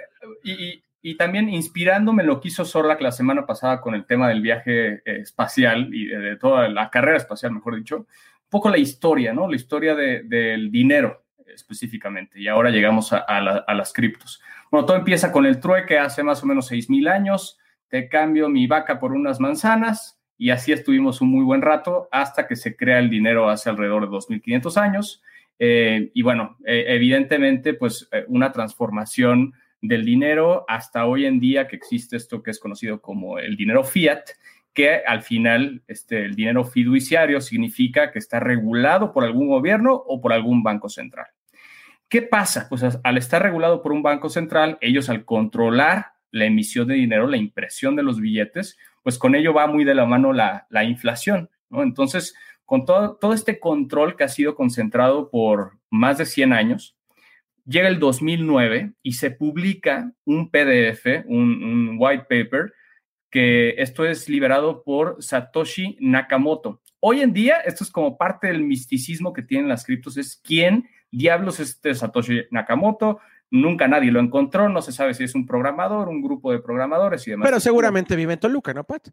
que, 0.43 0.83
y, 1.03 1.15
también 1.15 1.49
inspirándome 1.49 2.25
lo 2.25 2.41
que 2.41 2.49
hizo 2.49 2.65
Sorlac 2.65 3.01
la 3.01 3.13
semana 3.13 3.47
pasada 3.47 3.81
con 3.81 3.95
el 3.95 4.07
tema 4.07 4.29
del 4.29 4.41
viaje 4.41 4.95
eh, 4.95 5.03
espacial 5.21 5.95
y 5.95 6.07
de, 6.07 6.35
toda 6.35 6.69
la 6.69 6.91
carrera 6.91 7.17
espacial, 7.17 7.53
mejor 7.53 7.77
dicho, 7.77 7.99
un 7.99 8.07
poco 8.49 8.71
la 8.71 8.79
historia, 8.79 9.33
¿no? 9.33 9.49
La 9.49 9.55
historia 9.55 9.95
del 9.95 10.73
dinero 10.73 11.23
específicamente. 11.47 12.41
Y 12.41 12.49
ahora 12.49 12.71
llegamos 12.71 13.13
a, 13.13 13.41
las 13.41 13.93
criptos. 13.93 14.43
Bueno, 14.69 14.85
todo 14.85 14.97
empieza 14.97 15.31
con 15.31 15.47
el 15.47 15.61
trueque 15.61 15.97
hace 15.97 16.25
más 16.25 16.43
o 16.43 16.47
menos 16.47 16.73
6.000 16.73 17.09
años. 17.09 17.57
Te 17.87 18.09
cambio 18.09 18.49
mi 18.49 18.67
vaca 18.67 18.99
por 18.99 19.13
unas 19.13 19.39
manzanas 19.39 20.20
y 20.41 20.49
así 20.49 20.73
estuvimos 20.73 21.21
un 21.21 21.29
muy 21.29 21.45
buen 21.45 21.61
rato 21.61 22.09
hasta 22.11 22.47
que 22.47 22.57
se 22.57 22.75
crea 22.75 22.99
el 22.99 23.11
dinero 23.11 23.51
hace 23.51 23.69
alrededor 23.69 24.09
de 24.09 24.17
2.500 24.17 24.77
años. 24.79 25.23
Eh, 25.59 26.11
y 26.15 26.23
bueno, 26.23 26.57
eh, 26.65 26.87
evidentemente, 26.89 27.75
pues 27.75 28.09
eh, 28.11 28.25
una 28.27 28.51
transformación 28.51 29.53
del 29.83 30.03
dinero 30.07 30.65
hasta 30.67 31.05
hoy 31.05 31.27
en 31.27 31.41
día 31.41 31.69
que 31.69 31.77
existe 31.77 32.17
esto 32.17 32.43
que 32.43 32.53
es 32.53 32.59
conocido 32.59 33.03
como 33.03 33.39
el 33.39 33.55
dinero 33.55 33.85
fiat, 33.85 34.23
que 34.73 35.03
al 35.07 35.21
final 35.21 35.83
este, 35.87 36.25
el 36.25 36.35
dinero 36.35 36.65
fiduciario 36.65 37.43
significa 37.43 38.11
que 38.11 38.19
está 38.19 38.41
regulado 38.41 39.13
por 39.13 39.25
algún 39.25 39.49
gobierno 39.49 39.93
o 39.93 40.23
por 40.23 40.33
algún 40.33 40.63
banco 40.63 40.89
central. 40.89 41.27
¿Qué 42.09 42.23
pasa? 42.23 42.67
Pues 42.71 42.83
al 43.05 43.19
estar 43.19 43.43
regulado 43.43 43.83
por 43.83 43.93
un 43.93 44.03
banco 44.03 44.31
central, 44.31 44.79
ellos 44.81 45.11
al 45.11 45.27
controlar 45.27 46.13
la 46.31 46.47
emisión 46.47 46.89
de 46.89 46.95
dinero, 46.95 47.27
la 47.27 47.37
impresión 47.37 47.95
de 47.95 48.03
los 48.03 48.21
billetes, 48.21 48.79
pues 49.03 49.19
con 49.19 49.35
ello 49.35 49.53
va 49.53 49.67
muy 49.67 49.85
de 49.85 49.95
la 49.95 50.07
mano 50.07 50.33
la, 50.33 50.67
inflación, 50.85 51.51
¿no? 51.69 51.83
Entonces, 51.83 52.35
con 52.65 52.85
todo, 52.85 53.17
todo 53.17 53.33
este 53.33 53.59
control 53.59 54.17
que 54.17 54.25
ha 54.25 54.29
sido 54.29 54.55
concentrado 54.55 55.31
por 55.31 55.79
más 55.91 56.19
de 56.19 56.27
100 56.27 56.53
años, 56.53 56.97
llega 57.65 57.89
el 57.89 57.99
2009 57.99 58.93
y 59.03 59.13
se 59.13 59.31
publica 59.31 60.13
un 60.25 60.51
PDF, 60.51 61.25
un, 61.27 61.63
un 61.63 61.97
white 61.99 62.27
paper, 62.29 62.73
que 63.31 63.71
esto 63.79 64.05
es 64.05 64.29
liberado 64.29 64.83
por 64.83 65.23
Satoshi 65.23 65.97
Nakamoto. 66.01 66.81
Hoy 66.99 67.21
en 67.21 67.33
día, 67.33 67.57
esto 67.65 67.85
es 67.85 67.91
como 67.91 68.19
parte 68.19 68.49
del 68.49 68.63
misticismo 68.63 69.33
que 69.33 69.43
tienen 69.43 69.69
las 69.69 69.85
criptos, 69.85 70.17
es 70.17 70.41
quién 70.43 70.89
diablos 71.11 71.61
es 71.61 71.71
este 71.71 71.95
Satoshi 71.95 72.43
Nakamoto. 72.51 73.21
Nunca 73.51 73.89
nadie 73.89 74.13
lo 74.13 74.21
encontró, 74.21 74.69
no 74.69 74.81
se 74.81 74.93
sabe 74.93 75.15
si 75.15 75.25
es 75.25 75.35
un 75.35 75.47
programador, 75.47 76.09
un 76.09 76.23
grupo 76.23 76.53
de 76.53 76.61
programadores 76.61 77.27
y 77.27 77.33
demás. 77.33 77.47
Pero 77.49 77.61
seguramente 77.61 78.17
vive 78.17 78.35
en 78.35 78.41
Toluca, 78.41 78.73
¿no, 78.73 78.85
Pat? 78.85 79.09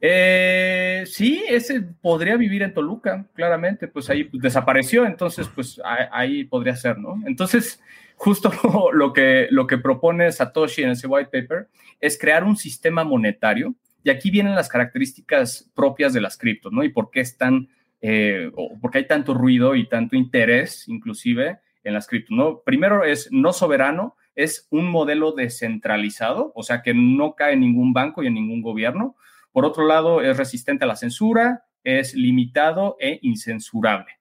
Eh, 0.00 1.04
sí, 1.06 1.44
ese 1.46 1.82
podría 1.82 2.36
vivir 2.36 2.62
en 2.62 2.72
Toluca, 2.72 3.26
claramente, 3.34 3.86
pues 3.86 4.08
ahí 4.08 4.24
pues, 4.24 4.42
desapareció, 4.42 5.04
entonces 5.04 5.46
pues 5.54 5.80
ahí, 5.84 6.44
podría 6.44 6.74
ser, 6.74 6.98
¿no? 6.98 7.20
Entonces, 7.26 7.82
justo 8.16 8.50
lo 8.94 9.12
que, 9.12 9.48
lo 9.50 9.66
que 9.66 9.76
propone 9.76 10.32
Satoshi 10.32 10.82
en 10.82 10.90
ese 10.90 11.06
white 11.06 11.28
paper 11.30 11.68
es 12.00 12.18
crear 12.18 12.44
un 12.44 12.56
sistema 12.56 13.04
monetario, 13.04 13.74
y 14.02 14.08
aquí 14.08 14.30
vienen 14.30 14.54
las 14.54 14.70
características 14.70 15.70
propias 15.74 16.14
de 16.14 16.22
las 16.22 16.38
criptos, 16.38 16.72
¿no? 16.72 16.82
Y 16.82 16.88
por 16.88 17.10
qué 17.10 17.20
están 17.20 17.68
eh, 18.02 18.50
porque 18.80 18.98
hay 18.98 19.06
tanto 19.06 19.34
ruido 19.34 19.74
y 19.74 19.88
tanto 19.88 20.16
interés, 20.16 20.88
inclusive, 20.88 21.58
en 21.84 21.94
las 21.94 22.06
cripto. 22.06 22.34
¿no? 22.34 22.60
Primero 22.60 23.04
es 23.04 23.28
no 23.30 23.52
soberano, 23.52 24.16
es 24.34 24.66
un 24.70 24.90
modelo 24.90 25.32
descentralizado, 25.32 26.52
o 26.54 26.62
sea 26.62 26.82
que 26.82 26.94
no 26.94 27.34
cae 27.34 27.54
en 27.54 27.60
ningún 27.60 27.92
banco 27.92 28.22
y 28.22 28.26
en 28.26 28.34
ningún 28.34 28.62
gobierno. 28.62 29.16
Por 29.52 29.64
otro 29.64 29.86
lado, 29.86 30.22
es 30.22 30.36
resistente 30.36 30.84
a 30.84 30.88
la 30.88 30.96
censura, 30.96 31.64
es 31.82 32.14
limitado 32.14 32.96
e 33.00 33.18
incensurable. 33.22 34.12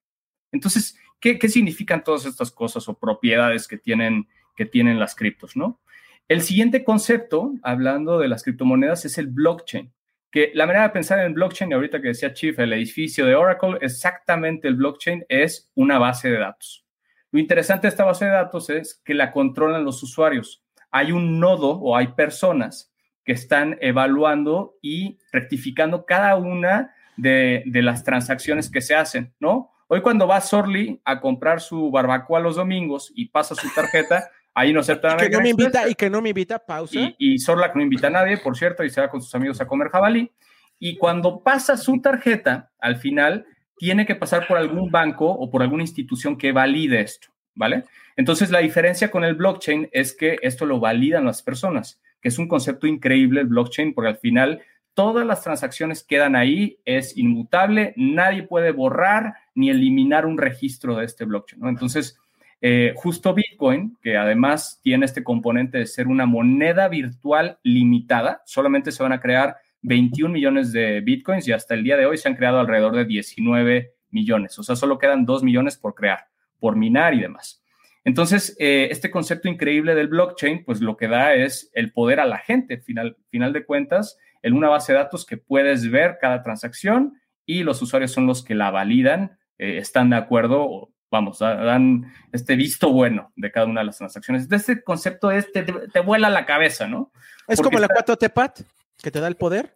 Entonces, 0.52 0.98
¿qué, 1.20 1.38
significan 1.48 2.04
todas 2.04 2.26
estas 2.26 2.52
cosas 2.52 2.88
o 2.90 2.98
propiedades 2.98 3.68
que 3.68 3.78
tienen, 3.78 4.28
que 4.56 4.66
tienen 4.66 5.00
las 5.00 5.16
criptos? 5.16 5.56
¿no? 5.56 5.80
El 6.28 6.42
siguiente 6.42 6.84
concepto, 6.84 7.54
hablando 7.62 8.18
de 8.20 8.28
las 8.28 8.44
criptomonedas, 8.44 9.06
es 9.06 9.18
el 9.18 9.28
blockchain 9.28 9.92
que 10.32 10.52
la 10.54 10.66
manera 10.66 10.84
de 10.84 10.90
pensar 10.90 11.20
en 11.20 11.34
blockchain, 11.34 11.72
y 11.72 11.74
ahorita 11.74 12.02
que 12.02 12.10
decía 12.10 12.34
Chief, 12.34 12.58
el 12.60 12.74
edificio 12.74 13.26
de 13.26 13.36
Oracle, 13.36 13.78
exactamente 13.82 14.68
el 14.68 14.76
blockchain 14.76 15.26
es 15.28 15.72
una 15.76 15.98
base 15.98 16.30
de 16.30 16.38
datos. 16.38 16.86
Lo 17.32 17.40
interesante 17.40 17.88
de 17.88 17.90
esta 17.90 18.06
base 18.06 18.26
de 18.26 18.32
datos 18.32 18.70
es 18.70 19.02
que 19.06 19.14
la 19.14 19.32
controlan 19.32 19.84
los 19.84 20.02
usuarios. 20.02 20.64
Hay 20.92 21.12
un 21.12 21.40
nodo 21.40 21.72
o 21.72 21.96
hay 21.96 22.08
personas 22.08 22.92
que 23.24 23.34
están 23.34 23.78
evaluando 23.82 24.78
y 24.82 25.20
rectificando 25.32 26.06
cada 26.06 26.36
una 26.36 26.96
de, 27.16 27.64
las 27.66 28.04
transacciones 28.04 28.72
que 28.72 28.82
se 28.82 28.96
hacen, 28.96 29.34
¿no? 29.40 29.72
Hoy 29.88 30.02
cuando 30.02 30.28
va 30.28 30.42
Sorly 30.42 31.02
a 31.04 31.20
comprar 31.20 31.62
su 31.62 31.92
barbacoa 31.92 32.40
los 32.40 32.56
domingos 32.56 33.12
y 33.16 33.28
pasa 33.28 33.56
su 33.56 33.68
tarjeta, 33.74 34.30
Ahí 34.56 34.74
no 34.74 34.82
acepta 34.82 35.16
y 35.16 35.30
que 35.30 35.30
no 35.30 35.42
me 35.42 35.50
invita 35.50 35.88
Y 35.88 35.96
que 35.96 36.10
no 36.10 36.22
me 36.22 36.30
invita, 36.30 36.60
pausa. 36.60 37.00
Y, 37.00 37.16
y 37.18 37.40
Sorlac 37.40 37.76
no 37.76 37.82
invita 37.82 38.08
a 38.08 38.10
nadie, 38.10 38.38
por 38.38 38.58
cierto, 38.58 38.84
y 38.84 38.90
se 38.90 39.00
va 39.00 39.10
con 39.10 39.22
sus 39.22 39.34
amigos 39.36 39.62
a 39.62 39.68
comer 39.68 39.90
jabalí. 39.90 40.32
Y 40.80 40.98
cuando 40.98 41.42
pasa 41.42 41.78
su 41.78 42.02
tarjeta, 42.02 42.72
al 42.80 42.98
final 42.98 43.46
tiene 43.80 44.06
que 44.06 44.16
pasar 44.16 44.46
por 44.46 44.58
algún 44.58 44.92
banco 44.92 45.26
o 45.28 45.50
por 45.50 45.64
alguna 45.64 45.84
institución 45.84 46.38
que 46.38 46.52
valide 46.52 47.02
esto, 47.02 47.30
¿vale? 47.56 47.86
Entonces, 48.18 48.52
la 48.52 48.60
diferencia 48.60 49.10
con 49.10 49.24
el 49.24 49.36
blockchain 49.36 49.90
es 49.94 50.14
que 50.14 50.38
esto 50.42 50.66
lo 50.66 50.80
validan 50.80 51.26
las 51.26 51.42
personas. 51.42 52.00
que 52.22 52.28
es 52.28 52.38
un 52.38 52.50
concepto 52.50 52.86
increíble 52.86 53.40
el 53.40 53.48
blockchain, 53.48 53.94
porque 53.94 54.10
al 54.10 54.18
final 54.18 54.62
todas 54.94 55.26
las 55.26 55.42
transacciones 55.42 56.04
quedan 56.04 56.36
ahí, 56.36 56.78
es 56.84 57.16
inmutable, 57.16 57.94
nadie 57.96 58.44
puede 58.44 58.74
borrar 58.74 59.36
ni 59.56 59.70
eliminar 59.70 60.26
un 60.26 60.38
registro 60.38 60.98
de 60.98 61.06
este 61.06 61.24
blockchain, 61.24 61.62
¿no? 61.62 61.70
Entonces, 61.70 62.20
eh, 62.60 62.92
justo 62.98 63.34
Bitcoin, 63.34 63.98
que 64.02 64.18
además 64.18 64.82
tiene 64.84 65.06
este 65.06 65.24
componente 65.24 65.78
de 65.78 65.86
ser 65.86 66.08
una 66.08 66.26
moneda 66.26 66.90
virtual 66.90 67.58
limitada, 67.64 68.42
solamente 68.46 68.92
se 68.92 69.02
van 69.02 69.14
a 69.14 69.22
crear 69.22 69.56
21 69.82 70.34
millones 70.34 70.72
de 70.72 71.02
Bitcoins 71.02 71.48
y 71.48 71.52
hasta 71.52 71.74
el 71.74 71.84
día 71.84 71.98
de 71.98 72.06
hoy 72.06 72.18
se 72.18 72.28
han 72.28 72.36
creado 72.36 72.60
alrededor 72.60 72.96
de 72.96 73.06
19 73.06 73.94
millones, 74.12 74.58
o 74.60 74.64
sea, 74.64 74.76
solo 74.76 74.98
quedan 74.98 75.26
2 75.26 75.44
millones 75.44 75.78
por 75.78 75.96
crear, 75.96 76.28
por 76.60 76.76
minar 76.76 77.14
y 77.14 77.22
demás. 77.22 77.64
Entonces, 78.04 78.56
eh, 78.60 78.88
este 78.92 79.12
concepto 79.12 79.50
increíble 79.50 79.94
del 79.94 80.08
blockchain, 80.08 80.64
pues 80.64 80.82
lo 80.82 80.98
que 80.98 81.08
da 81.08 81.34
es 81.34 81.70
el 81.74 81.92
poder 81.92 82.20
a 82.20 82.26
la 82.26 82.38
gente, 82.38 82.78
final, 82.78 83.18
final 83.30 83.54
de 83.54 83.66
cuentas, 83.66 84.18
en 84.42 84.54
una 84.54 84.70
base 84.70 84.94
de 84.94 85.00
datos 85.00 85.26
que 85.26 85.38
puedes 85.38 85.90
ver 85.92 86.18
cada 86.20 86.42
transacción 86.42 87.20
y 87.46 87.64
los 87.64 87.82
usuarios 87.82 88.12
son 88.12 88.26
los 88.26 88.44
que 88.44 88.56
la 88.56 88.72
validan, 88.72 89.38
eh, 89.58 89.78
están 89.78 90.10
de 90.10 90.16
acuerdo, 90.16 90.92
vamos, 91.12 91.40
dan 91.40 92.12
este 92.32 92.56
visto 92.56 92.92
bueno 92.92 93.34
de 93.36 93.52
cada 93.52 93.66
una 93.66 93.82
de 93.82 93.88
las 93.88 93.98
transacciones. 93.98 94.50
Este 94.50 94.82
concepto 94.82 95.30
es, 95.30 95.52
te, 95.52 95.64
te 95.64 96.00
vuela 96.00 96.30
la 96.30 96.46
cabeza, 96.46 96.88
¿no? 96.88 97.12
Es 97.48 97.62
como 97.62 97.80
la 97.80 97.88
4T 97.88 98.32
Pat, 98.32 98.62
que 99.02 99.12
te 99.12 99.20
da 99.20 99.28
el 99.28 99.36
poder. 99.36 99.76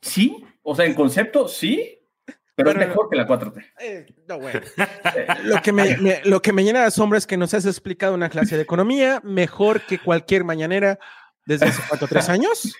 Sí, 0.00 0.44
o 0.62 0.74
sea, 0.74 0.84
en 0.84 0.94
concepto 0.94 1.48
sí, 1.48 1.98
pero, 2.54 2.70
es 2.70 2.76
mejor 2.76 3.08
que 3.08 3.16
la 3.16 3.26
4T. 3.26 3.64
Eh, 3.80 4.06
no, 4.28 4.40
bueno. 4.40 4.60
lo, 5.44 5.62
que 5.62 5.72
me, 5.72 6.20
lo 6.24 6.42
que 6.42 6.52
me 6.52 6.64
llena 6.64 6.80
de 6.80 6.86
asombro 6.86 7.16
es 7.16 7.24
que 7.24 7.36
nos 7.36 7.54
has 7.54 7.64
explicado 7.66 8.14
una 8.14 8.28
clase 8.28 8.56
de 8.56 8.62
economía 8.62 9.20
mejor 9.22 9.82
que 9.82 10.00
cualquier 10.00 10.42
mañanera 10.42 10.98
desde 11.46 11.66
hace 11.66 11.82
cuatro 11.88 12.08
tres 12.08 12.28
años. 12.28 12.74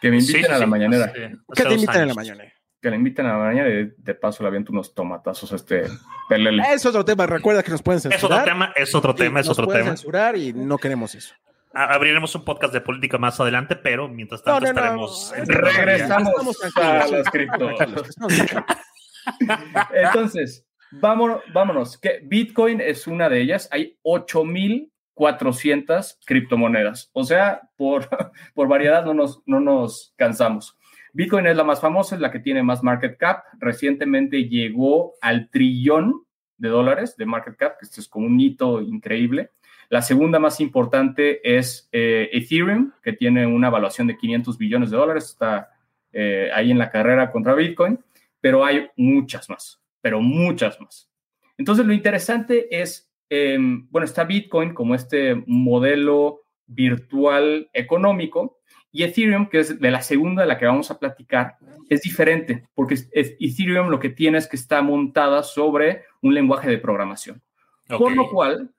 Que 0.00 0.10
me 0.10 0.18
inviten 0.18 0.50
a 0.50 0.58
la 0.58 0.66
mañanera. 0.66 1.12
Que 1.12 1.62
te 1.62 1.74
inviten 1.74 2.02
a 2.02 2.06
la 2.06 2.14
mañanera. 2.14 2.52
Que 2.80 2.90
le 2.90 2.96
inviten 2.96 3.26
a 3.26 3.34
la 3.34 3.38
mañana 3.38 3.68
y 3.68 3.92
de 3.96 4.14
paso 4.16 4.42
le 4.42 4.48
aviento 4.48 4.72
unos 4.72 4.92
tomatazos 4.92 5.52
a 5.52 5.54
este 5.56 5.84
pelele. 6.28 6.64
Es 6.74 6.84
otro 6.84 7.04
tema, 7.04 7.24
recuerda 7.24 7.62
que 7.62 7.70
nos 7.70 7.80
pueden 7.80 8.00
censurar. 8.00 8.40
Es 8.40 8.42
otro 8.42 8.52
tema, 8.52 8.72
es 8.74 8.94
otro 8.94 9.14
tema, 9.14 9.40
es 9.40 9.48
otro 9.48 9.66
tema. 9.68 9.90
censurar 9.90 10.36
y 10.36 10.52
no 10.52 10.78
queremos 10.78 11.14
eso. 11.14 11.32
Abriremos 11.74 12.34
un 12.34 12.44
podcast 12.44 12.74
de 12.74 12.80
política 12.80 13.18
más 13.18 13.38
adelante, 13.40 13.76
pero 13.76 14.08
mientras 14.08 14.42
tanto 14.42 14.66
estaremos. 14.66 15.32
Regresamos 15.46 16.58
a 16.76 17.06
las 17.06 17.30
cripto. 17.30 17.70
Entonces, 19.94 20.66
vámonos, 20.90 21.42
vámonos, 21.52 21.98
que 21.98 22.20
Bitcoin 22.24 22.80
es 22.80 23.06
una 23.06 23.28
de 23.28 23.40
ellas. 23.40 23.68
Hay 23.70 23.98
8400 24.02 26.18
criptomonedas. 26.26 27.10
O 27.12 27.22
sea, 27.24 27.60
por, 27.76 28.08
por 28.54 28.68
variedad 28.68 29.04
no 29.04 29.14
nos, 29.14 29.42
no 29.46 29.60
nos 29.60 30.12
cansamos. 30.16 30.76
Bitcoin 31.14 31.46
es 31.46 31.56
la 31.56 31.64
más 31.64 31.80
famosa, 31.80 32.14
es 32.14 32.20
la 32.20 32.30
que 32.30 32.40
tiene 32.40 32.62
más 32.62 32.82
market 32.82 33.18
cap. 33.18 33.44
Recientemente 33.58 34.48
llegó 34.48 35.14
al 35.20 35.50
trillón 35.50 36.24
de 36.56 36.68
dólares 36.68 37.16
de 37.16 37.26
market 37.26 37.56
cap, 37.56 37.78
que 37.78 37.86
esto 37.86 38.00
es 38.00 38.08
como 38.08 38.26
un 38.26 38.40
hito 38.40 38.80
increíble. 38.80 39.50
La 39.92 40.00
segunda 40.00 40.38
más 40.38 40.58
importante 40.60 41.58
es 41.58 41.88
eh, 41.92 42.30
Ethereum, 42.32 42.92
que 43.02 43.12
tiene 43.12 43.46
una 43.46 43.68
evaluación 43.68 44.06
de 44.06 44.16
500 44.16 44.56
billones 44.56 44.90
de 44.90 44.96
dólares, 44.96 45.26
está 45.26 45.68
eh, 46.12 46.50
ahí 46.54 46.70
en 46.70 46.78
la 46.78 46.90
carrera 46.90 47.30
contra 47.30 47.54
Bitcoin 47.54 47.98
pero 48.42 48.64
hay 48.64 48.90
muchas 48.96 49.48
más, 49.48 49.80
pero 50.02 50.20
muchas 50.20 50.78
más. 50.80 51.08
Entonces, 51.56 51.86
lo 51.86 51.94
interesante 51.94 52.82
es, 52.82 53.10
em, 53.30 53.88
bueno, 53.88 54.04
está 54.04 54.24
Bitcoin 54.24 54.74
como 54.74 54.94
este 54.94 55.42
modelo 55.46 56.40
virtual 56.66 57.70
económico 57.72 58.58
y 58.90 59.04
Ethereum, 59.04 59.48
que 59.48 59.60
es 59.60 59.80
de 59.80 59.90
la 59.90 60.02
segunda 60.02 60.42
de 60.42 60.48
la 60.48 60.58
que 60.58 60.66
vamos 60.66 60.90
a 60.90 60.98
platicar, 60.98 61.56
es 61.88 62.02
diferente, 62.02 62.66
porque 62.74 62.98
Ethereum 63.12 63.88
lo 63.88 64.00
que 64.00 64.10
tiene 64.10 64.38
es 64.38 64.48
que 64.48 64.56
está 64.56 64.82
montada 64.82 65.44
sobre 65.44 66.02
un 66.20 66.34
lenguaje 66.34 66.68
de 66.68 66.78
programación. 66.78 67.40
Por 67.86 68.16
lo 68.16 68.28
cual, 68.28 68.72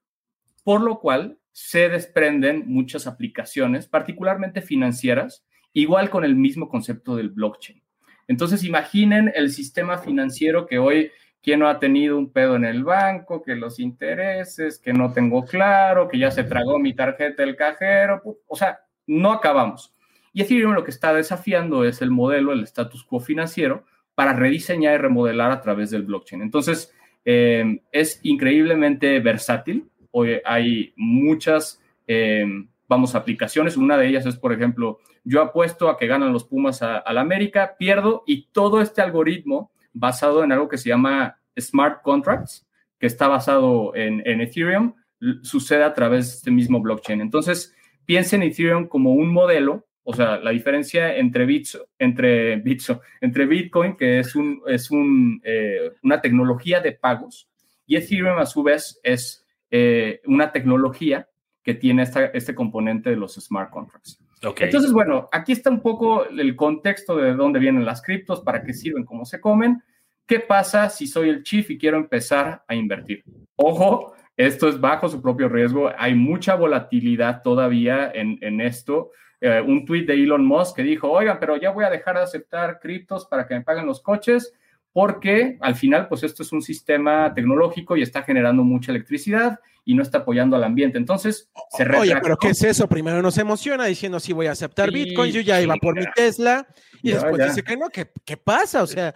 por 0.63 0.81
lo 0.81 0.99
cual 0.99 1.37
se 1.51 1.89
desprenden 1.89 2.63
muchas 2.65 3.07
aplicaciones, 3.07 3.87
particularmente 3.87 4.61
financieras, 4.61 5.45
igual 5.71 6.09
con 6.09 6.23
el 6.23 6.35
mismo 6.35 6.69
concepto 6.69 7.15
del 7.15 7.29
blockchain. 7.29 7.81
Entonces, 8.27 8.63
imaginen 8.63 9.31
el 9.35 9.51
sistema 9.51 9.97
financiero 9.97 10.65
que 10.65 10.79
hoy, 10.79 11.11
¿quién 11.41 11.59
no 11.59 11.67
ha 11.67 11.79
tenido 11.79 12.17
un 12.17 12.31
pedo 12.31 12.55
en 12.55 12.65
el 12.65 12.83
banco? 12.83 13.43
Que 13.43 13.55
los 13.55 13.79
intereses, 13.79 14.79
que 14.79 14.93
no 14.93 15.13
tengo 15.13 15.43
claro, 15.45 16.07
que 16.07 16.17
ya 16.17 16.31
se 16.31 16.43
tragó 16.43 16.79
mi 16.79 16.93
tarjeta 16.93 17.43
del 17.43 17.55
cajero. 17.55 18.21
O 18.47 18.55
sea, 18.55 18.79
no 19.05 19.31
acabamos. 19.31 19.93
Y 20.31 20.41
Ethereum 20.41 20.73
lo 20.73 20.83
que 20.83 20.91
está 20.91 21.13
desafiando 21.13 21.83
es 21.85 22.01
el 22.01 22.09
modelo, 22.09 22.53
el 22.53 22.63
status 22.63 23.03
quo 23.03 23.19
financiero, 23.19 23.85
para 24.15 24.33
rediseñar 24.33 24.95
y 24.95 24.97
remodelar 24.97 25.51
a 25.51 25.61
través 25.61 25.91
del 25.91 26.03
blockchain. 26.03 26.41
Entonces, 26.41 26.93
eh, 27.25 27.81
es 27.91 28.19
increíblemente 28.23 29.19
versátil. 29.19 29.89
Hoy 30.15 30.39
hay 30.45 30.93
muchas, 30.95 31.81
eh, 32.05 32.45
vamos, 32.87 33.15
aplicaciones. 33.15 33.77
Una 33.77 33.97
de 33.97 34.07
ellas 34.07 34.27
es, 34.27 34.35
por 34.35 34.53
ejemplo, 34.53 34.99
yo 35.23 35.41
apuesto 35.41 35.89
a 35.89 35.97
que 35.97 36.05
ganan 36.05 36.31
los 36.31 36.43
Pumas 36.43 36.83
a, 36.83 37.03
la 37.11 37.21
América, 37.21 37.75
pierdo 37.79 38.23
y 38.27 38.45
todo 38.51 38.79
este 38.79 39.01
algoritmo 39.01 39.71
basado 39.91 40.43
en 40.43 40.51
algo 40.51 40.69
que 40.69 40.77
se 40.77 40.89
llama 40.89 41.39
smart 41.59 42.03
contracts, 42.03 42.67
que 42.99 43.07
está 43.07 43.27
basado 43.27 43.95
en, 43.95 44.21
Ethereum, 44.39 44.93
sucede 45.41 45.83
a 45.83 45.95
través 45.95 46.27
de 46.27 46.35
este 46.35 46.51
mismo 46.51 46.79
blockchain. 46.79 47.19
Entonces, 47.19 47.75
piensen 48.05 48.43
en 48.43 48.51
Ethereum 48.51 48.87
como 48.87 49.13
un 49.13 49.33
modelo, 49.33 49.87
o 50.03 50.13
sea, 50.13 50.37
la 50.37 50.51
diferencia 50.51 51.17
entre 51.17 51.47
Bitso, 51.47 51.87
entre 51.97 52.57
Bitso, 52.57 53.01
entre 53.19 53.47
Bitcoin, 53.47 53.97
que 53.97 54.19
es, 54.19 54.35
un, 54.35 54.61
es 54.67 54.91
un, 54.91 55.41
eh, 55.43 55.93
una 56.03 56.21
tecnología 56.21 56.81
de 56.81 56.91
pagos, 56.91 57.49
y 57.87 57.95
Ethereum 57.95 58.37
a 58.37 58.45
su 58.45 58.61
vez 58.61 58.99
es 59.01 59.42
eh, 59.75 60.21
una 60.27 60.51
tecnología 60.51 61.27
que 61.63 61.73
tiene 61.73 62.03
este 62.03 62.53
componente 62.53 63.09
de 63.09 63.15
los 63.15 63.33
smart 63.33 63.71
contracts. 63.71 64.19
Entonces, 64.39 64.91
bueno, 64.91 65.29
aquí 65.31 65.51
está 65.51 65.71
un 65.71 65.81
poco 65.81 66.27
el 66.29 66.55
contexto 66.55 67.17
de 67.17 67.33
dónde 67.33 67.59
vienen 67.59 67.83
las 67.83 68.03
criptos, 68.03 68.41
para 68.41 68.61
qué 68.61 68.71
sirven, 68.71 69.03
cómo 69.03 69.25
se 69.25 69.41
comen. 69.41 69.81
¿Qué 70.27 70.39
pasa 70.41 70.89
si 70.89 71.07
soy 71.07 71.29
el 71.29 71.41
chief 71.41 71.71
y 71.71 71.79
quiero 71.79 71.97
empezar 71.97 72.63
a 72.67 72.75
invertir? 72.75 73.23
Ojo, 73.55 74.13
esto 74.37 74.69
es 74.69 74.79
bajo 74.79 75.09
su 75.09 75.19
propio 75.23 75.49
riesgo. 75.49 75.89
Hay 75.97 76.13
mucha 76.13 76.53
volatilidad 76.53 77.41
todavía 77.41 78.11
en, 78.13 78.37
en 78.41 78.61
esto. 78.61 79.09
Eh, 79.41 79.59
un 79.59 79.85
tweet 79.85 80.05
de 80.05 80.13
Elon 80.13 80.45
Musk 80.45 80.75
que 80.75 80.83
dijo, 80.83 81.09
oigan, 81.09 81.39
pero 81.39 81.57
ya 81.57 81.71
voy 81.71 81.85
a 81.85 81.89
dejar 81.89 82.17
de 82.17 82.21
aceptar 82.21 82.79
criptos 82.79 83.25
para 83.25 83.47
que 83.47 83.55
me 83.55 83.61
paguen 83.61 83.87
los 83.87 84.03
coches 84.03 84.53
porque 84.93 85.57
al 85.59 85.75
final, 85.75 86.07
pues 86.07 86.23
esto 86.23 86.43
es 86.43 86.51
un 86.51 86.61
sistema 86.61 87.33
tecnológico 87.33 87.97
y 87.97 88.03
está 88.03 88.21
generando 88.21 88.63
mucha 88.63 88.91
electricidad 88.91 89.59
y 89.83 89.95
no 89.95 90.03
está 90.03 90.19
apoyando 90.19 90.55
al 90.55 90.63
ambiente. 90.63 90.97
Entonces, 90.97 91.49
se 91.71 91.83
Oye, 91.89 92.15
pero 92.21 92.37
¿qué 92.37 92.49
es 92.49 92.63
eso? 92.63 92.87
Primero 92.87 93.21
nos 93.21 93.37
emociona 93.37 93.85
diciendo, 93.85 94.19
sí, 94.19 94.31
voy 94.31 94.47
a 94.47 94.51
aceptar 94.51 94.91
Bitcoin, 94.91 95.31
yo 95.31 95.41
ya 95.41 95.59
iba 95.61 95.75
por 95.75 95.95
mi 95.95 96.05
Tesla, 96.15 96.65
y 97.01 97.11
después 97.11 97.43
dice 97.43 97.63
que 97.63 97.75
no, 97.75 97.89
¿qué, 97.89 98.07
qué 98.23 98.37
pasa? 98.37 98.83
O 98.83 98.87
sea... 98.87 99.13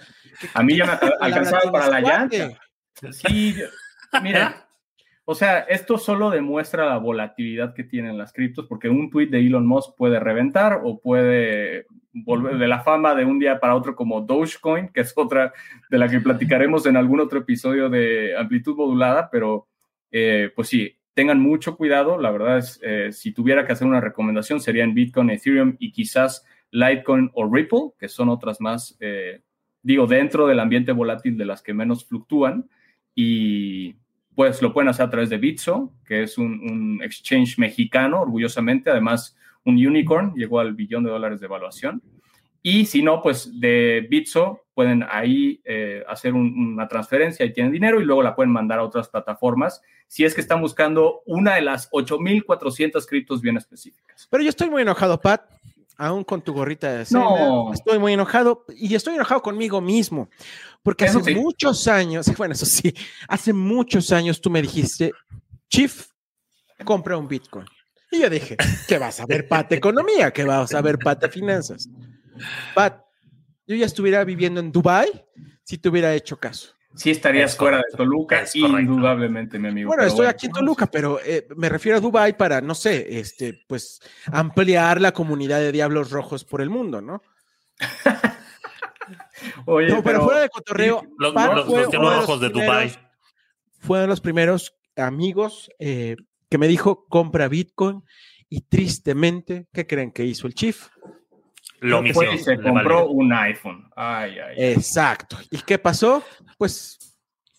a 0.54 0.64
mí 0.64 0.76
ya 0.76 0.86
me 0.86 1.10
alcanzaba 1.22 1.72
para 1.72 1.90
la 1.90 2.02
llanta. 2.02 2.60
Sí, 3.12 3.56
mira, 4.22 4.68
o 5.26 5.36
sea, 5.36 5.60
esto 5.60 5.98
solo 5.98 6.30
demuestra 6.30 6.86
la 6.86 6.98
volatilidad 6.98 7.74
que 7.74 7.84
tienen 7.84 8.18
las 8.18 8.34
criptos, 8.34 8.66
porque 8.68 8.90
un 8.90 9.10
tweet 9.10 9.28
de 9.28 9.40
Elon 9.40 9.68
Musk 9.68 9.96
puede 9.96 10.20
reventar 10.20 10.82
o 10.84 11.00
puede 11.00 11.86
volver 12.24 12.58
de 12.58 12.68
la 12.68 12.82
fama 12.82 13.16
de 13.16 13.26
un 13.26 13.40
día 13.40 13.60
para 13.60 13.76
otro 13.76 13.96
como 13.96 14.22
Dogecoin, 14.22 14.90
que 14.90 15.02
es 15.02 15.14
otra 15.16 15.54
de 15.90 15.98
la 15.98 16.08
que 16.08 16.20
platicaremos 16.20 16.86
en 16.86 16.98
algún 16.98 17.20
otro 17.20 17.40
episodio 17.40 17.90
de 17.90 18.36
amplitud 18.38 18.76
modulada, 18.76 19.30
pero 19.32 19.68
eh, 20.12 20.52
pues 20.56 20.70
sí, 20.70 20.98
tengan 21.14 21.40
mucho 21.40 21.76
cuidado. 21.76 22.20
La 22.20 22.32
verdad 22.32 22.60
es, 22.60 22.80
eh, 22.84 23.12
si 23.12 23.32
tuviera 23.32 23.66
que 23.66 23.74
hacer 23.74 23.88
una 23.88 24.02
recomendación, 24.02 24.60
sería 24.60 24.84
en 24.84 24.94
Bitcoin, 24.94 25.32
Ethereum 25.32 25.76
y 25.80 25.92
quizás 25.92 26.46
Litecoin 26.72 27.32
o 27.34 27.52
Ripple, 27.52 27.92
que 27.98 28.08
son 28.08 28.30
otras 28.30 28.62
más, 28.62 28.96
eh, 29.00 29.42
digo, 29.82 30.06
dentro 30.06 30.48
del 30.48 30.60
ambiente 30.60 30.92
volátil 30.92 31.38
de 31.38 31.46
las 31.46 31.62
que 31.62 31.74
menos 31.74 32.06
fluctúan. 32.06 32.70
Y 33.16 33.96
pues 34.36 34.62
lo 34.62 34.72
pueden 34.72 34.90
hacer 34.90 35.08
a 35.08 35.10
través 35.10 35.32
de 35.32 35.40
Bitso, 35.40 35.92
que 36.06 36.22
es 36.22 36.38
un, 36.38 37.00
exchange 37.04 37.58
mexicano, 37.58 38.22
orgullosamente, 38.22 38.92
además 38.92 39.36
un 39.68 39.76
unicorn, 39.76 40.34
llegó 40.36 40.60
al 40.60 40.74
billón 40.74 41.04
de 41.04 41.12
dólares 41.12 41.40
de 41.40 41.46
evaluación. 41.46 42.02
Y 42.64 42.86
si 42.86 43.04
no, 43.04 43.22
pues 43.22 43.60
de 43.60 44.08
Bitso 44.10 44.62
pueden 44.74 45.04
ahí 45.10 45.62
eh, 45.64 46.04
hacer 46.08 46.34
una 46.34 46.88
transferencia 46.88 47.46
y 47.46 47.54
tienen 47.54 47.72
dinero 47.72 48.02
y 48.02 48.06
luego 48.06 48.24
la 48.24 48.36
pueden 48.36 48.52
mandar 48.52 48.80
a 48.80 48.84
otras 48.84 49.10
plataformas 49.10 49.82
si 50.08 50.24
es 50.24 50.34
que 50.34 50.42
están 50.42 50.62
buscando 50.62 51.22
una 51.26 51.56
de 51.56 51.62
las 51.62 51.90
8.400 51.92 53.06
criptos 53.08 53.42
bien 53.42 53.58
específicas. 53.58 54.28
Pero 54.30 54.44
yo 54.44 54.50
estoy 54.50 54.70
muy 54.70 54.82
enojado, 54.82 55.20
Pat, 55.20 55.42
aún 55.98 56.24
con 56.24 56.42
tu 56.42 56.54
gorrita 56.54 56.92
de 56.94 57.06
cena. 57.06 57.22
No. 57.22 57.74
Estoy 57.74 58.00
muy 58.00 58.14
enojado 58.14 58.66
y 58.76 58.96
estoy 58.96 59.16
enojado 59.16 59.42
conmigo 59.42 59.82
mismo 59.82 60.30
porque 60.84 61.06
hace 61.06 61.36
muchos 61.36 61.88
años, 61.88 62.26
bueno, 62.38 62.54
eso 62.54 62.66
sí, 62.66 62.94
hace 63.28 63.52
muchos 63.54 64.12
años 64.12 64.40
tú 64.40 64.50
me 64.50 64.62
dijiste, 64.62 65.12
Chief, 65.70 66.08
compra 66.86 67.18
un 67.18 67.28
Bitcoin. 67.28 67.66
Y 68.12 68.22
yo 68.22 68.30
dije, 68.30 68.56
¿qué 68.88 68.98
vas 68.98 69.20
a 69.20 69.26
ver, 69.26 69.48
Pat, 69.48 69.72
economía? 69.74 70.32
¿Qué 70.32 70.44
vas 70.44 70.74
a 70.74 70.82
ver, 70.82 70.98
Pat, 70.98 71.30
finanzas? 71.30 71.90
Pat, 72.74 73.02
yo 73.66 73.76
ya 73.76 73.86
estuviera 73.86 74.24
viviendo 74.24 74.60
en 74.60 74.72
Dubai 74.72 75.10
si 75.64 75.78
te 75.78 75.90
hubiera 75.90 76.14
hecho 76.16 76.38
caso. 76.38 76.74
Sí 76.96 77.12
estarías 77.12 77.52
Es 77.52 77.58
fuera 77.58 77.78
de 77.78 77.84
Toluca, 77.96 78.44
indudablemente, 78.56 79.60
mi 79.60 79.68
amigo. 79.68 79.90
Bueno, 79.90 80.04
estoy 80.04 80.26
aquí 80.26 80.48
en 80.48 80.54
Toluca, 80.54 80.88
pero 80.88 81.20
eh, 81.24 81.46
me 81.56 81.70
refiero 81.70 81.98
a 81.98 82.02
Dubai 82.02 82.36
para, 82.36 82.60
no 82.62 82.74
sé, 82.74 83.20
este, 83.20 83.62
pues 83.68 84.00
ampliar 84.32 85.00
la 85.02 85.12
comunidad 85.12 85.60
de 85.60 85.72
diablos 85.72 86.10
rojos 86.10 86.44
por 86.44 86.62
el 86.62 86.70
mundo, 86.72 87.02
¿no? 87.02 87.22
Oye, 89.66 89.90
no, 89.90 90.02
pero, 90.04 90.24
fuera 90.24 90.40
de 90.42 90.50
cotorreo, 90.50 91.04
Los, 91.18 91.34
Pat 91.34 91.54
los- 91.54 91.66
fue 91.68 91.82
los 91.82 91.92
diablos 91.92 92.12
de 92.14 92.20
rojos 92.22 92.42
de 92.42 92.50
Dubai. 92.50 93.00
Fue 93.80 94.00
de 94.00 94.08
los 94.08 94.22
primeros 94.22 94.74
amigos 94.96 95.70
eh, 95.80 96.16
que 96.50 96.58
me 96.58 96.68
dijo, 96.68 97.06
compra 97.08 97.48
Bitcoin, 97.48 98.04
y 98.50 98.62
tristemente, 98.62 99.68
¿qué 99.74 99.86
creen 99.86 100.12
que 100.12 100.24
hizo 100.26 100.48
el 100.48 100.54
Chief? 100.54 100.88
Lo 101.80 102.04
y 102.06 102.14
se 102.40 102.56
compró 102.60 102.96
valió. 103.02 103.10
un 103.12 103.34
iPhone. 103.34 103.88
Ay, 103.96 104.38
ay. 104.40 104.56
Exacto. 104.74 105.38
¿Y 105.52 105.60
qué 105.60 105.78
pasó? 105.78 106.24
Pues, 106.58 106.98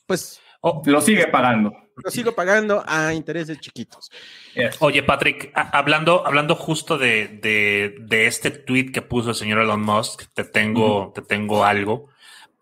pues 0.07 0.41
Oh, 0.61 0.83
Lo 0.87 1.01
sigue 1.01 1.29
pagando. 1.29 1.73
lo 2.03 2.11
sigo 2.11 2.33
pagando 2.35 2.83
a 2.85 3.15
intereses 3.15 3.61
chiquitos. 3.61 4.11
Yes. 4.57 4.77
Oye, 4.81 5.05
Patrick, 5.05 5.53
hablando, 5.55 6.27
hablando 6.27 6.57
justo 6.57 6.99
de, 6.99 7.29
de- 7.29 7.95
de 8.01 8.27
este 8.27 8.51
tweet 8.51 8.91
que 8.91 9.01
puso 9.01 9.29
el 9.31 9.37
señor 9.37 9.61
Elon 9.61 9.81
Musk, 9.83 10.25
te 10.35 10.43
tengo, 10.43 11.13
te 11.15 11.23
tengo 11.23 11.65
algo 11.65 12.09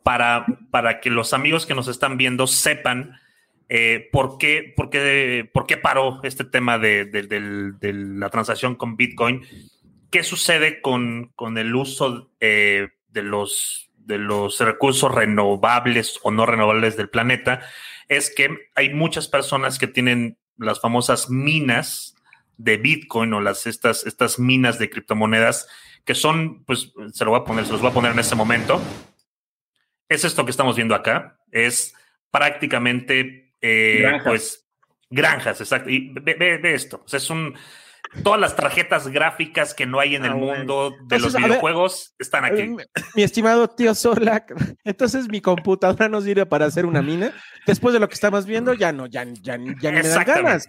para, 0.03 0.45
para 0.71 1.01
que 1.01 1.09
los 1.09 1.33
amigos 1.33 1.65
que 1.65 1.75
nos 1.75 1.89
están 1.89 2.19
viendo 2.19 2.47
sepan 2.47 3.19
eh, 3.69 4.09
por, 4.13 4.39
qué, 4.39 4.73
por, 4.77 4.91
qué, 4.91 5.49
por 5.53 5.67
qué 5.67 5.77
paró 5.77 6.21
este 6.23 6.45
tema 6.45 6.79
de, 6.79 7.05
de- 7.05 7.23
del- 7.25 7.79
de 7.79 7.93
la 7.93 8.31
transacción 8.31 8.75
con 8.77 8.97
Bitcoin. 8.97 9.43
¿Qué 10.11 10.23
sucede 10.23 10.81
con, 10.81 11.33
con 11.35 11.59
el 11.59 11.75
uso 11.75 12.31
eh, 12.41 12.89
de, 13.09 13.23
los, 13.23 13.91
de 13.97 14.19
los 14.19 14.61
recursos 14.61 15.13
renovables 15.15 16.19
o 16.23 16.31
no 16.31 16.47
renovables 16.47 16.97
del 16.97 17.09
planeta? 17.11 17.61
Es 18.09 18.33
que 18.35 18.71
hay 18.77 18.95
muchas 18.95 19.27
personas 19.27 19.79
que 19.79 19.89
tienen 19.89 20.39
las 20.59 20.81
famosas 20.81 21.29
minas 21.29 22.15
de 22.57 22.77
Bitcoin 22.77 23.33
o 23.35 23.41
las, 23.41 23.67
estas, 23.67 24.07
estas 24.07 24.39
minas 24.39 24.79
de 24.79 24.89
criptomonedas 24.89 25.69
que 26.05 26.15
son, 26.15 26.65
pues 26.65 26.93
se 27.13 27.25
lo 27.25 27.33
voy 27.33 27.41
a 27.41 27.45
poner, 27.45 27.67
se 27.67 27.73
los 27.73 27.81
voy 27.81 27.91
a 27.91 27.95
poner 27.95 28.13
en 28.13 28.21
este 28.21 28.37
momento. 28.37 28.81
Es 30.09 30.25
esto 30.25 30.45
que 30.45 30.53
estamos 30.53 30.77
viendo 30.77 30.95
acá. 30.95 31.41
Es 31.51 31.95
prácticamente, 32.31 33.46
eh, 33.67 33.99
Granjas. 34.01 34.25
pues, 34.25 34.67
granjas, 35.11 35.61
exacto. 35.61 35.91
Y 35.91 36.13
ve, 36.13 36.35
ve- 36.39 36.59
ve 36.59 36.75
esto. 36.75 37.03
O 37.05 37.09
sea, 37.09 37.19
es 37.19 37.31
un. 37.31 37.55
Todas 38.23 38.41
las 38.41 38.55
tarjetas 38.57 39.09
gráficas 39.09 39.75
que 39.75 39.85
no 39.85 39.99
hay 39.99 40.15
en 40.15 40.23
Ah, 40.25 40.29
el 40.29 40.35
mundo 40.37 40.91
de 40.91 41.17
Entonces, 41.17 41.23
los 41.23 41.35
a 41.35 41.39
ver, 41.39 41.49
videojuegos 41.49 42.15
están 42.19 42.45
aquí. 42.45 42.61
Eh, 42.63 42.69
mi- 42.69 42.83
Mi 43.17 43.23
estimado 43.25 43.69
tío 43.69 43.95
Sorlac, 43.95 44.53
entonces 44.85 45.29
mi 45.29 45.41
computadora 45.41 46.09
nos 46.09 46.25
sirve 46.25 46.47
para 46.47 46.67
hacer 46.67 46.87
una 46.87 47.03
mina. 47.03 47.33
Después 47.67 47.93
de 47.93 48.01
lo 48.01 48.09
que 48.09 48.15
estamos 48.15 48.47
viendo, 48.47 48.73
ya 48.75 48.93
no, 48.93 49.07
ya, 49.07 49.25
ya, 49.25 49.33
ya 49.43 49.59
ni 49.59 49.71
me 49.71 49.75
dan 49.83 49.97
Exactamente. 49.97 50.43
ganas. 50.43 50.69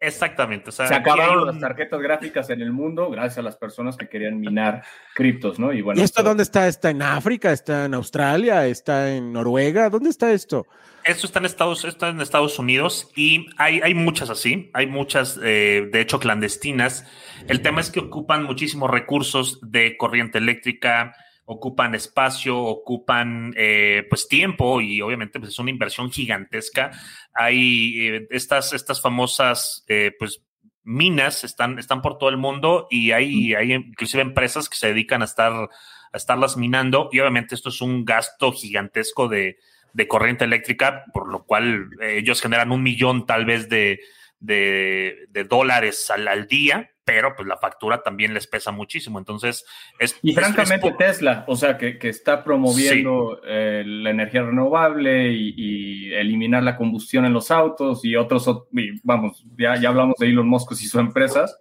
Exactamente. 0.00 0.68
O 0.70 0.72
sea, 0.72 0.86
Se 0.88 0.94
acabaron 0.94 1.40
un- 1.40 1.46
las 1.46 1.60
tarjetas 1.60 2.00
gráficas 2.00 2.50
en 2.50 2.60
el 2.62 2.72
mundo 2.72 3.10
gracias 3.10 3.38
a 3.38 3.42
las 3.42 3.56
personas 3.56 3.96
que 3.96 4.08
querían 4.08 4.40
minar 4.40 4.82
criptos, 5.14 5.58
¿no? 5.58 5.72
Y 5.72 5.80
bueno, 5.82 6.00
¿Y 6.00 6.04
esto 6.04 6.16
pues, 6.22 6.24
dónde 6.26 6.42
está? 6.42 6.66
¿Está 6.66 6.90
en 6.90 7.02
África? 7.02 7.52
¿Está 7.52 7.84
en 7.86 7.94
Australia? 7.94 8.66
¿Está 8.66 9.10
en 9.12 9.32
Noruega? 9.32 9.88
¿Dónde 9.90 10.10
está 10.10 10.32
esto? 10.32 10.66
Esto 11.04 11.26
está 11.26 11.38
en 11.38 11.44
Estados, 11.44 11.84
está 11.84 12.08
en 12.08 12.20
Estados 12.22 12.58
Unidos 12.58 13.10
y 13.14 13.46
hay, 13.58 13.80
hay 13.82 13.94
muchas 13.94 14.30
así, 14.30 14.70
hay 14.72 14.86
muchas, 14.86 15.38
eh, 15.42 15.88
de 15.92 16.00
hecho, 16.00 16.18
clandestinas. 16.18 17.06
El 17.46 17.60
tema 17.60 17.82
es 17.82 17.90
que 17.90 18.00
ocupan 18.00 18.44
muchísimos 18.44 18.90
recursos 18.90 19.58
de 19.60 19.98
corriente 19.98 20.38
eléctrica, 20.38 21.14
ocupan 21.44 21.94
espacio, 21.94 22.58
ocupan 22.58 23.52
eh, 23.54 24.06
pues 24.08 24.28
tiempo 24.28 24.80
y 24.80 25.02
obviamente 25.02 25.38
pues, 25.38 25.52
es 25.52 25.58
una 25.58 25.70
inversión 25.70 26.10
gigantesca. 26.10 26.92
Hay 27.34 28.08
eh, 28.08 28.26
estas, 28.30 28.72
estas 28.72 29.02
famosas 29.02 29.84
pues 30.18 30.42
minas 30.84 31.44
están, 31.44 31.78
están 31.78 32.00
por 32.00 32.16
todo 32.16 32.30
el 32.30 32.38
mundo 32.38 32.86
y 32.90 33.10
hay, 33.10 33.54
hay 33.54 33.74
inclusive 33.74 34.22
empresas 34.22 34.70
que 34.70 34.76
se 34.76 34.86
dedican 34.86 35.20
a 35.20 35.26
estar 35.26 35.52
a 35.52 36.16
estarlas 36.16 36.56
minando 36.56 37.08
y 37.10 37.18
obviamente 37.18 37.56
esto 37.56 37.70
es 37.70 37.80
un 37.80 38.04
gasto 38.04 38.52
gigantesco 38.52 39.26
de, 39.28 39.58
de 39.94 40.06
corriente 40.06 40.44
eléctrica, 40.44 41.04
por 41.14 41.30
lo 41.32 41.44
cual 41.44 41.88
eh, 42.02 42.18
ellos 42.18 42.42
generan 42.42 42.70
un 42.72 42.82
millón 42.82 43.24
tal 43.26 43.46
vez 43.46 43.68
de, 43.70 44.00
de, 44.40 45.26
de 45.30 45.44
dólares 45.44 46.10
al, 46.10 46.28
al 46.28 46.46
día, 46.46 46.90
pero 47.06 47.36
pues 47.36 47.46
la 47.46 47.58
factura 47.58 48.02
también 48.02 48.32
les 48.34 48.46
pesa 48.46 48.72
muchísimo. 48.72 49.18
Entonces, 49.18 49.64
es... 49.98 50.18
Y 50.22 50.30
es- 50.30 50.36
es 50.38 50.42
francamente 50.42 50.90
po- 50.90 50.96
Tesla, 50.96 51.44
o 51.46 51.54
sea, 51.56 51.76
que, 51.78 51.98
que 51.98 52.08
está 52.08 52.42
promoviendo 52.42 53.40
eh, 53.46 53.84
la 53.86 54.10
energía 54.10 54.42
renovable 54.42 55.30
y, 55.32 55.54
y 55.56 56.14
eliminar 56.14 56.62
la 56.62 56.76
combustión 56.76 57.24
en 57.26 57.32
los 57.34 57.50
autos 57.50 58.04
y 58.04 58.16
otros, 58.16 58.46
ot- 58.48 58.66
y 58.72 59.00
vamos, 59.02 59.44
ya, 59.58 59.76
ya 59.76 59.90
hablamos 59.90 60.16
de 60.18 60.26
Elon 60.28 60.48
Musk 60.48 60.72
y 60.72 60.76
sus 60.76 60.94
empresas, 61.00 61.56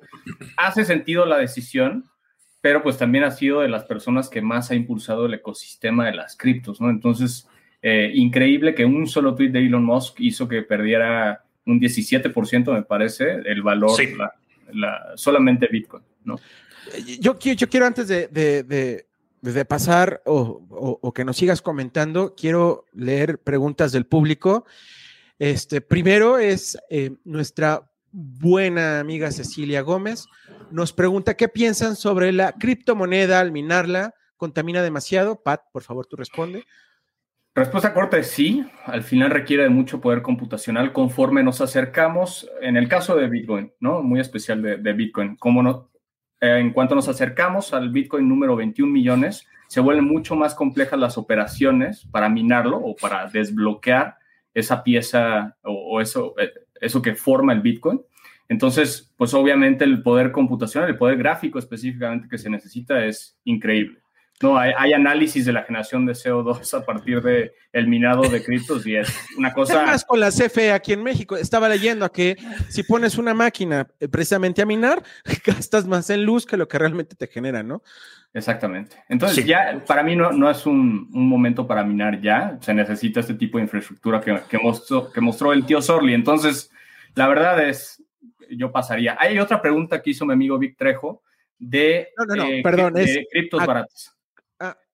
hace 0.58 0.86
sentido 0.86 1.26
la 1.26 1.38
decisión, 1.38 2.06
pero 2.62 2.82
pues 2.82 2.98
también 2.98 3.26
ha 3.26 3.32
sido 3.32 3.60
de 3.60 3.68
las 3.68 3.84
personas 3.84 4.30
que 4.30 4.42
más 4.42 4.72
ha 4.72 4.76
impulsado 4.76 5.26
el 5.26 5.34
ecosistema 5.34 6.06
de 6.06 6.14
las 6.16 6.38
criptos, 6.38 6.80
¿no? 6.80 6.90
Entonces, 6.90 7.50
eh, 7.84 8.12
increíble 8.16 8.74
que 8.74 8.86
un 8.86 9.06
solo 9.08 9.36
tweet 9.36 9.50
de 9.52 9.60
Elon 9.60 9.84
Musk 9.86 10.20
hizo 10.22 10.48
que 10.48 10.64
perdiera 10.64 11.44
un 11.66 11.80
17%, 11.80 12.72
me 12.74 12.82
parece, 12.84 13.42
el 13.46 13.62
valor, 13.62 13.92
Sí. 13.96 14.16
la- 14.16 14.34
la- 14.74 15.12
solamente 15.16 15.68
Bitcoin, 15.72 16.02
¿no? 16.24 16.40
Yo, 17.20 17.38
yo 17.40 17.70
quiero 17.70 17.86
antes 17.86 18.08
de, 18.08 18.28
de- 18.30 18.64
de- 18.64 19.06
de 19.42 19.66
pasar 19.66 20.22
o, 20.26 20.62
o- 20.70 21.00
o 21.02 21.14
que 21.14 21.26
nos 21.26 21.36
sigas 21.38 21.62
comentando, 21.62 22.34
quiero 22.36 22.86
leer 22.94 23.38
preguntas 23.40 23.92
del 23.92 24.06
público. 24.06 24.66
Este, 25.38 25.82
primero 25.82 26.38
es 26.40 26.78
eh, 26.90 27.12
nuestra 27.26 27.90
buena 28.12 29.00
amiga 29.02 29.32
Cecilia 29.32 29.82
Gómez. 29.82 30.28
Nos 30.72 30.94
pregunta 30.94 31.36
qué 31.36 31.50
piensan 31.50 31.96
sobre 31.98 32.32
la 32.32 32.54
criptomoneda 32.54 33.40
al 33.42 33.52
minarla. 33.52 34.14
¿Contamina 34.38 34.82
demasiado? 34.82 35.42
Pat, 35.42 35.62
por 35.72 35.84
favor, 35.84 36.06
tú 36.06 36.16
responde. 36.16 36.64
Respuesta 37.56 37.94
corta 37.94 38.18
es 38.18 38.32
sí. 38.32 38.66
Al 38.86 39.04
final 39.04 39.30
requiere 39.30 39.64
de 39.64 39.70
mucho 39.70 40.02
poder 40.02 40.24
computacional 40.24 40.92
conforme 40.92 41.44
nos 41.44 41.62
acercamos, 41.62 42.50
en 42.62 42.78
el 42.78 42.88
caso 42.88 43.16
de 43.16 43.28
Bitcoin, 43.28 43.72
¿no? 43.80 44.02
Muy 44.02 44.20
especial 44.20 44.62
de, 44.62 44.78
de 44.78 44.94
Bitcoin. 44.94 45.36
Como 45.36 45.62
no, 45.62 45.92
eh, 46.42 46.58
en 46.60 46.74
cuanto 46.74 46.96
nos 46.96 47.08
acercamos 47.08 47.74
al 47.74 47.90
Bitcoin 47.90 48.28
número 48.28 48.56
21 48.56 48.92
millones, 48.92 49.48
se 49.68 49.80
vuelven 49.82 50.06
mucho 50.06 50.36
más 50.36 50.56
complejas 50.56 51.00
las 51.00 51.18
operaciones 51.18 52.08
para 52.12 52.28
minarlo 52.28 52.78
o 52.78 52.96
para 52.96 53.28
desbloquear 53.28 54.18
esa 54.54 54.84
pieza 54.84 55.56
o, 55.64 55.72
o 55.72 56.02
eso, 56.02 56.34
eh, 56.40 56.52
eso 56.82 57.02
que 57.02 57.14
forma 57.16 57.54
el 57.54 57.62
Bitcoin. 57.62 58.02
Entonces, 58.50 59.14
pues 59.16 59.34
obviamente 59.34 59.86
el 59.86 60.04
poder 60.04 60.32
computacional, 60.32 60.90
el 60.90 60.98
poder 60.98 61.18
gráfico 61.18 61.60
específicamente 61.60 62.28
que 62.28 62.38
se 62.38 62.50
necesita 62.50 63.06
es 63.06 63.40
increíble. 63.46 64.03
No, 64.44 64.58
hay, 64.58 64.74
hay 64.78 64.94
análisis 64.94 65.46
de 65.46 65.54
la 65.54 65.64
generación 65.64 66.06
de 66.06 66.14
CO2 66.14 66.78
a 66.78 66.86
partir 66.86 67.22
del 67.22 67.54
el 67.72 67.88
minado 67.88 68.24
de 68.24 68.44
criptos 68.44 68.86
y 68.86 68.96
es 68.98 69.08
una 69.38 69.50
¿Qué 69.50 69.56
cosa... 69.56 69.86
más 69.86 70.04
con 70.04 70.20
la 70.20 70.30
CFE 70.30 70.74
aquí 70.74 70.94
en 70.94 71.02
México? 71.02 71.38
Estaba 71.38 71.70
leyendo 71.70 72.04
a 72.06 72.12
que 72.12 72.36
si 72.70 72.84
pones 72.84 73.18
una 73.18 73.34
máquina 73.34 73.88
eh, 74.00 74.08
precisamente 74.10 74.62
a 74.62 74.66
minar, 74.66 75.02
gastas 75.46 75.88
más 75.88 76.10
en 76.10 76.26
luz 76.26 76.46
que 76.46 76.58
lo 76.58 76.68
que 76.68 76.78
realmente 76.78 77.16
te 77.16 77.28
genera, 77.28 77.64
¿no? 77.64 77.82
Exactamente. 78.34 78.98
Entonces, 79.10 79.44
Sí. 79.44 79.50
ya 79.50 79.82
para 79.88 80.04
mí 80.04 80.16
no, 80.16 80.32
no 80.32 80.50
es 80.50 80.66
un, 80.66 81.10
un 81.14 81.30
momento 81.30 81.66
para 81.66 81.84
minar 81.84 82.20
ya. 82.20 82.58
Se 82.62 82.74
necesita 82.74 83.22
este 83.22 83.36
tipo 83.36 83.58
de 83.58 83.64
infraestructura 83.64 84.20
que, 84.20 84.42
que 84.50 84.58
mostró, 84.58 85.12
que 85.12 85.22
mostró 85.22 85.54
el 85.54 85.66
tío 85.66 85.82
Sorli. 85.82 86.14
Entonces, 86.14 86.70
la 87.16 87.28
verdad 87.28 87.66
es, 87.66 88.04
yo 88.50 88.72
pasaría. 88.72 89.16
Hay 89.20 89.40
otra 89.40 89.62
pregunta 89.62 90.02
que 90.02 90.10
hizo 90.10 90.26
mi 90.26 90.34
amigo 90.34 90.58
Vic 90.58 90.76
Trejo 90.78 91.22
de, 91.60 92.10
No, 92.18 92.26
no, 92.26 92.36
no, 92.36 92.50
eh, 92.50 92.62
perdón, 92.64 92.98
es- 92.98 93.14
de 93.14 93.28
criptos 93.32 93.62
ah, 93.62 93.66
baratos. 93.66 94.14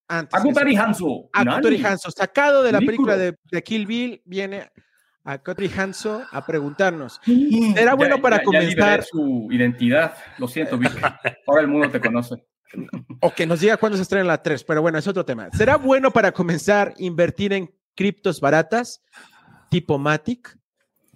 Antes. 0.09 0.37
Akutari. 0.39 0.75
Hanzo. 0.75 1.29
Akutori 1.31 1.77
Nani. 1.77 1.87
Hanzo, 1.93 2.11
sacado 2.11 2.63
de 2.63 2.71
la 2.71 2.79
película 2.79 3.15
de, 3.15 3.35
de 3.51 3.63
Kill 3.63 3.85
Bill, 3.85 4.21
viene 4.25 4.69
Akutori 5.23 5.69
Hanzo 5.77 6.23
a 6.31 6.45
preguntarnos. 6.45 7.21
Será 7.75 7.93
bueno 7.93 8.15
Ya- 8.17 8.21
para 8.21 8.35
ya- 8.37 8.41
ya 8.41 8.45
comenzar 8.45 9.03
su 9.03 9.47
identidad. 9.51 10.15
Lo 10.39 10.47
siento, 10.47 10.77
Vic. 10.77 10.91
Ahora 11.47 11.61
el 11.61 11.67
mundo 11.67 11.89
te 11.91 12.01
conoce. 12.01 12.43
o 13.21 13.31
que 13.33 13.45
nos 13.47 13.59
diga 13.61 13.77
cuándo 13.77 13.95
se 13.97 14.03
estrena 14.03 14.25
la 14.25 14.41
3, 14.41 14.63
pero 14.63 14.81
bueno, 14.81 14.97
es 14.97 15.07
otro 15.07 15.23
tema. 15.25 15.49
¿Será 15.53 15.77
bueno 15.77 16.11
para 16.11 16.31
comenzar 16.31 16.93
invertir 16.97 17.53
en 17.53 17.71
criptos 17.95 18.39
baratas 18.41 19.01
tipo 19.69 19.97
Matic 19.99 20.57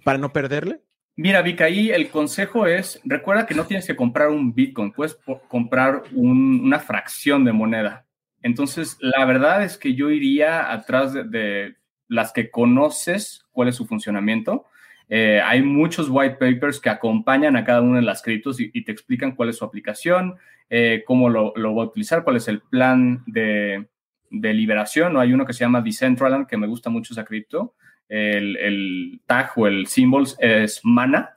para 0.04 0.18
no 0.18 0.32
perderle? 0.32 0.80
Mira, 1.16 1.42
Vic, 1.42 1.60
ahí 1.60 1.90
el 1.90 2.10
consejo 2.10 2.66
es, 2.66 3.00
recuerda 3.04 3.46
que 3.46 3.54
no 3.54 3.64
tienes 3.66 3.86
que 3.86 3.94
comprar 3.94 4.30
un 4.30 4.52
Bitcoin, 4.52 4.92
puedes 4.92 5.16
comprar 5.48 6.02
un- 6.12 6.60
una 6.64 6.80
fracción 6.80 7.44
de 7.44 7.52
moneda. 7.52 8.03
Entonces, 8.44 8.98
la 9.00 9.24
verdad 9.24 9.64
es 9.64 9.78
que 9.78 9.94
yo 9.94 10.10
iría 10.10 10.70
atrás 10.70 11.14
de, 11.14 11.76
las 12.08 12.30
que 12.30 12.50
conoces, 12.50 13.46
cuál 13.52 13.68
es 13.68 13.76
su 13.76 13.86
funcionamiento. 13.86 14.66
Eh, 15.08 15.40
hay 15.42 15.62
muchos 15.62 16.08
white 16.10 16.36
papers 16.38 16.78
que 16.78 16.90
acompañan 16.90 17.56
a 17.56 17.64
cada 17.64 17.80
una 17.80 17.96
de 18.00 18.04
las 18.04 18.20
criptos 18.20 18.60
y, 18.60 18.84
te 18.84 18.92
explican 18.92 19.34
cuál 19.34 19.48
es 19.48 19.56
su 19.56 19.64
aplicación, 19.64 20.36
eh, 20.68 21.04
cómo 21.06 21.30
lo, 21.30 21.54
va 21.54 21.82
a 21.82 21.86
utilizar, 21.86 22.22
cuál 22.22 22.36
es 22.36 22.46
el 22.46 22.60
plan 22.60 23.22
de, 23.26 23.88
liberación. 24.30 25.14
¿no? 25.14 25.20
Hay 25.20 25.32
uno 25.32 25.46
que 25.46 25.54
se 25.54 25.64
llama 25.64 25.80
Decentraland, 25.80 26.46
que 26.46 26.58
me 26.58 26.66
gusta 26.66 26.90
mucho 26.90 27.14
esa 27.14 27.24
cripto. 27.24 27.74
El, 28.10 28.58
el 28.58 29.22
tag 29.24 29.52
o 29.56 29.66
el 29.66 29.86
symbols 29.86 30.36
es 30.38 30.82
Mana 30.84 31.34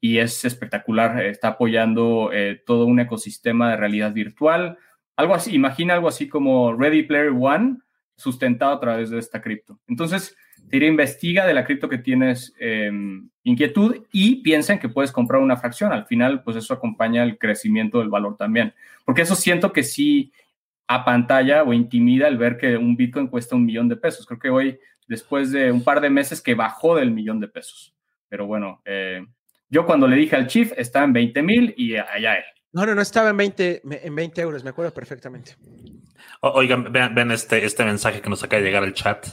y 0.00 0.18
es 0.20 0.42
espectacular. 0.46 1.22
Está 1.22 1.48
apoyando 1.48 2.30
eh, 2.32 2.62
todo 2.64 2.86
un 2.86 3.00
ecosistema 3.00 3.70
de 3.70 3.76
realidad 3.76 4.14
virtual. 4.14 4.78
Algo 5.16 5.34
así, 5.34 5.54
imagina 5.54 5.94
algo 5.94 6.08
así 6.08 6.28
como 6.28 6.74
Ready 6.74 7.04
Player 7.04 7.30
One 7.30 7.78
sustentado 8.16 8.72
a 8.72 8.80
través 8.80 9.10
de 9.10 9.18
esta 9.18 9.40
cripto. 9.40 9.78
Entonces, 9.88 10.36
te 10.68 10.84
investiga 10.84 11.46
de 11.46 11.54
la 11.54 11.64
cripto 11.64 11.88
que 11.88 11.98
tienes 11.98 12.54
em, 12.58 13.28
inquietud 13.44 14.04
y 14.12 14.42
piensa 14.42 14.72
en 14.72 14.78
que 14.78 14.88
puedes 14.88 15.12
comprar 15.12 15.40
una 15.40 15.56
fracción. 15.56 15.92
Al 15.92 16.06
final, 16.06 16.42
pues 16.42 16.56
eso 16.56 16.74
acompaña 16.74 17.22
el 17.22 17.38
crecimiento 17.38 17.98
del 17.98 18.08
valor 18.08 18.36
también. 18.36 18.74
Porque 19.04 19.22
eso 19.22 19.34
siento 19.34 19.72
que 19.72 19.84
sí 19.84 20.32
a 20.88 21.04
pantalla 21.04 21.62
o 21.62 21.72
intimida 21.72 22.28
el 22.28 22.38
ver 22.38 22.56
que 22.56 22.76
un 22.76 22.96
Bitcoin 22.96 23.28
cuesta 23.28 23.56
un 23.56 23.64
millón 23.64 23.88
de 23.88 23.96
pesos. 23.96 24.26
Creo 24.26 24.38
que 24.38 24.50
hoy, 24.50 24.78
después 25.06 25.50
de 25.50 25.70
un 25.70 25.82
par 25.82 26.00
de 26.00 26.10
meses, 26.10 26.40
que 26.40 26.54
bajó 26.54 26.96
del 26.96 27.10
millón 27.10 27.40
de 27.40 27.48
pesos. 27.48 27.94
Pero 28.28 28.46
bueno, 28.46 28.82
eh, 28.84 29.24
yo 29.68 29.86
cuando 29.86 30.06
le 30.06 30.16
dije 30.16 30.36
al 30.36 30.46
chief 30.46 30.72
estaba 30.76 31.04
en 31.04 31.12
20 31.12 31.42
mil 31.42 31.74
y 31.76 31.96
allá 31.96 32.36
él. 32.36 32.44
No, 32.76 32.84
no, 32.84 32.94
no 32.94 33.00
estaba 33.00 33.30
en 33.30 33.38
20, 33.38 33.82
en 33.84 34.14
20 34.14 34.40
euros, 34.42 34.62
me 34.62 34.68
acuerdo 34.68 34.92
perfectamente. 34.92 35.56
oigan, 36.42 36.92
vean, 36.92 37.30
este, 37.30 37.64
este 37.64 37.86
mensaje 37.86 38.20
que 38.20 38.28
nos 38.28 38.44
acaba 38.44 38.60
de 38.60 38.66
llegar 38.66 38.82
al 38.82 38.92
chat 38.92 39.28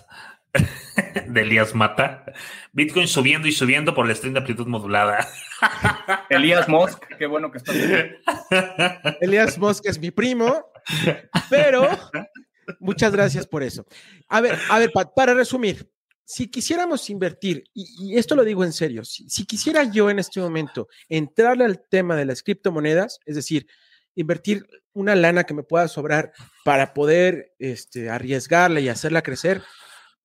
de 1.27 1.41
Elías 1.41 1.75
Mata. 1.75 2.23
Bitcoin 2.71 3.05
subiendo 3.05 3.45
y 3.45 3.51
subiendo 3.51 3.93
por 3.93 4.09
el 4.09 4.15
stream 4.15 4.35
de 4.35 4.39
amplitud 4.39 4.65
modulada. 4.67 5.27
Elías 6.29 6.69
Musk, 6.69 7.03
qué 7.19 7.25
bueno 7.25 7.51
que 7.51 7.57
estás. 7.57 7.75
Elías 9.19 9.57
Musk 9.57 9.87
es 9.87 9.99
mi 9.99 10.11
primo, 10.11 10.71
pero 11.49 11.89
muchas 12.79 13.11
gracias 13.11 13.45
por 13.45 13.61
eso. 13.61 13.85
A 14.29 14.39
ver, 14.39 14.57
a 14.69 14.79
ver, 14.79 14.93
para 15.13 15.33
resumir, 15.33 15.91
si 16.25 16.47
quisiéramos 16.47 17.09
invertir, 17.09 17.65
y, 17.73 18.17
esto 18.17 18.35
lo 18.35 18.43
digo 18.43 18.63
en 18.63 18.73
serio, 18.73 19.03
si, 19.03 19.45
quisiera 19.45 19.83
yo 19.83 20.09
en 20.09 20.19
este 20.19 20.39
momento 20.39 20.87
entrarle 21.09 21.65
al 21.65 21.81
tema 21.89 22.15
de 22.15 22.25
las 22.25 22.43
criptomonedas, 22.43 23.19
es 23.25 23.35
decir, 23.35 23.67
invertir 24.15 24.65
una 24.93 25.15
lana 25.15 25.43
que 25.43 25.53
me 25.53 25.63
pueda 25.63 25.87
sobrar 25.87 26.31
para 26.63 26.93
poder 26.93 27.53
este, 27.59 28.09
arriesgarla 28.09 28.79
y 28.79 28.89
hacerla 28.89 29.21
crecer, 29.21 29.61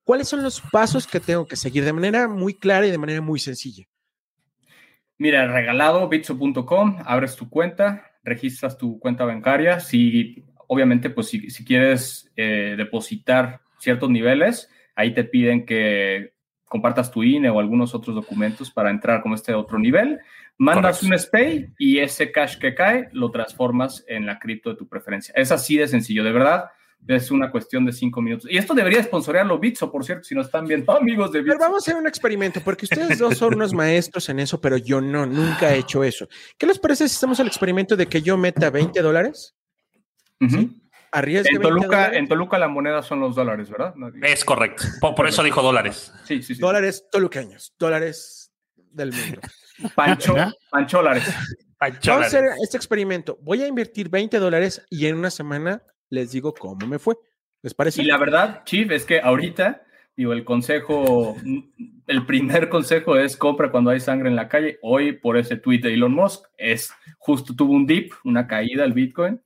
¿cuáles 0.05 0.28
son 0.28 0.42
los 0.42 0.61
pasos 0.61 1.07
que 1.07 1.20
tengo 1.20 1.46
que 1.46 1.57
seguir 1.57 1.84
de 1.84 1.92
manera 1.92 2.28
muy 2.28 2.55
clara 2.55 2.86
y 2.86 2.90
de 2.90 2.99
manera 2.99 3.20
muy 3.20 3.38
sencilla? 3.38 3.84
Mira, 5.16 5.53
regalado 5.53 6.09
bitso.com, 6.09 6.99
abres 7.05 7.34
tu 7.34 7.51
cuenta, 7.51 8.12
registras 8.22 8.78
tu 8.78 9.01
cuenta 9.01 9.24
bancaria. 9.24 9.80
Si, 9.80 10.44
obviamente, 10.68 11.11
pues 11.11 11.28
si, 11.28 11.64
quieres 11.64 12.30
eh, 12.36 12.74
depositar 12.76 13.62
ciertos 13.80 14.11
niveles, 14.11 14.70
Ahí 14.99 15.14
te 15.14 15.22
piden 15.22 15.64
que 15.64 16.32
compartas 16.64 17.12
tu 17.12 17.22
INE 17.22 17.49
o 17.51 17.61
algunos 17.61 17.94
otros 17.94 18.16
documentos 18.16 18.68
para 18.68 18.90
entrar 18.90 19.22
con 19.22 19.32
este 19.32 19.55
otro 19.55 19.78
nivel. 19.78 20.18
Mandas 20.57 21.05
un 21.05 21.16
SPAY 21.16 21.70
y 21.78 21.99
ese 21.99 22.32
cash 22.32 22.59
que 22.59 22.74
cae 22.74 23.09
lo 23.12 23.30
transformas 23.30 24.05
en 24.09 24.26
la 24.26 24.40
cripto 24.40 24.70
de 24.70 24.76
tu 24.76 24.88
preferencia. 24.88 25.32
Es 25.36 25.53
así 25.53 25.76
de 25.76 25.86
sencillo, 25.86 26.24
de 26.24 26.32
verdad. 26.32 26.64
Es 27.07 27.30
una 27.30 27.53
cuestión 27.53 27.86
de 27.86 27.92
cinco 27.92 28.20
minutos. 28.20 28.51
Y 28.51 28.59
esto 28.59 28.74
debería 28.74 29.01
sponsorearlo 29.05 29.57
Bitso, 29.61 29.88
por 29.88 30.05
cierto, 30.05 30.24
si 30.24 30.34
nos 30.34 30.46
están 30.46 30.66
viendo 30.66 30.90
amigos 30.96 31.30
de 31.30 31.42
Bitso. 31.42 31.59
Pero 31.59 31.70
vamos 31.70 31.86
a 31.86 31.92
hacer 31.92 32.03
un 32.03 32.09
experimento, 32.09 32.61
porque 32.64 32.86
ustedes 32.86 33.20
dos 33.20 33.38
son 33.38 33.55
unos 33.55 33.72
maestros 33.72 34.28
en 34.30 34.40
eso, 34.40 34.61
pero 34.61 34.78
yo 34.78 35.01
no, 35.01 35.26
nunca 35.26 35.72
he 35.72 35.78
hecho 35.78 36.03
eso. 36.03 36.26
¿Qué 36.59 36.66
les 36.66 36.80
parece 36.80 37.09
si 37.09 37.14
hacemos 37.14 37.38
el 37.38 37.46
experimento 37.46 37.94
de 37.94 38.09
que 38.09 38.20
yo 38.20 38.36
meta 38.36 38.68
20 38.68 39.01
dólares? 39.01 39.55
¿Sí? 40.40 40.88
En 41.13 41.61
Toluca, 41.61 42.13
en 42.13 42.29
Toluca 42.29 42.59
la 42.59 42.69
moneda 42.69 43.03
son 43.03 43.21
los 43.21 43.35
dólares, 43.35 43.71
¿verdad? 43.71 43.95
Es 44.23 44.45
correcto. 44.45 44.85
Por, 45.01 45.27
eso 45.27 45.43
dijo 45.43 45.63
dólares. 45.63 46.13
Sí, 46.25 46.43
sí, 46.43 46.55
sí. 46.55 46.61
Dólares 46.61 47.07
toluqueños, 47.11 47.75
dólares 47.79 48.53
del 48.77 49.13
mundo. 49.13 49.41
Pancho, 49.95 50.35
pancholares. 50.71 51.33
Vamos 51.81 52.25
a 52.25 52.27
hacer 52.27 52.45
este 52.63 52.77
experimento. 52.77 53.39
Voy 53.43 53.63
a 53.63 53.69
invertir 53.69 54.09
20 54.09 54.39
dólares 54.39 54.85
y 54.91 55.07
en 55.07 55.17
una 55.17 55.31
semana 55.31 55.83
les 56.11 56.33
digo 56.33 56.53
cómo 56.53 56.87
me 56.87 56.99
fue. 56.99 57.15
¿Les 57.63 57.75
parece? 57.75 58.03
Y 58.03 58.07
la 58.07 58.19
verdad, 58.19 58.63
Chief, 58.65 58.91
es 58.91 59.05
que 59.05 59.21
ahorita, 59.21 59.83
digo, 60.17 60.33
el 60.33 60.45
consejo, 60.45 61.37
el 62.07 62.27
primer 62.27 62.69
consejo 62.69 63.17
es 63.17 63.37
compra 63.37 63.71
cuando 63.71 63.91
hay 63.91 64.01
sangre 64.01 64.29
en 64.29 64.37
la 64.37 64.49
calle. 64.49 64.79
Hoy, 64.83 65.13
por 65.13 65.37
ese 65.37 65.57
tweet 65.57 65.81
de 65.81 65.95
Elon 65.95 66.13
Musk, 66.13 66.47
es 66.57 66.93
justo 67.19 67.55
tuvo 67.55 67.73
un 67.73 67.87
dip, 67.87 68.13
una 68.25 68.47
caída 68.47 68.85
el 68.85 68.93
Bitcoin 68.93 69.41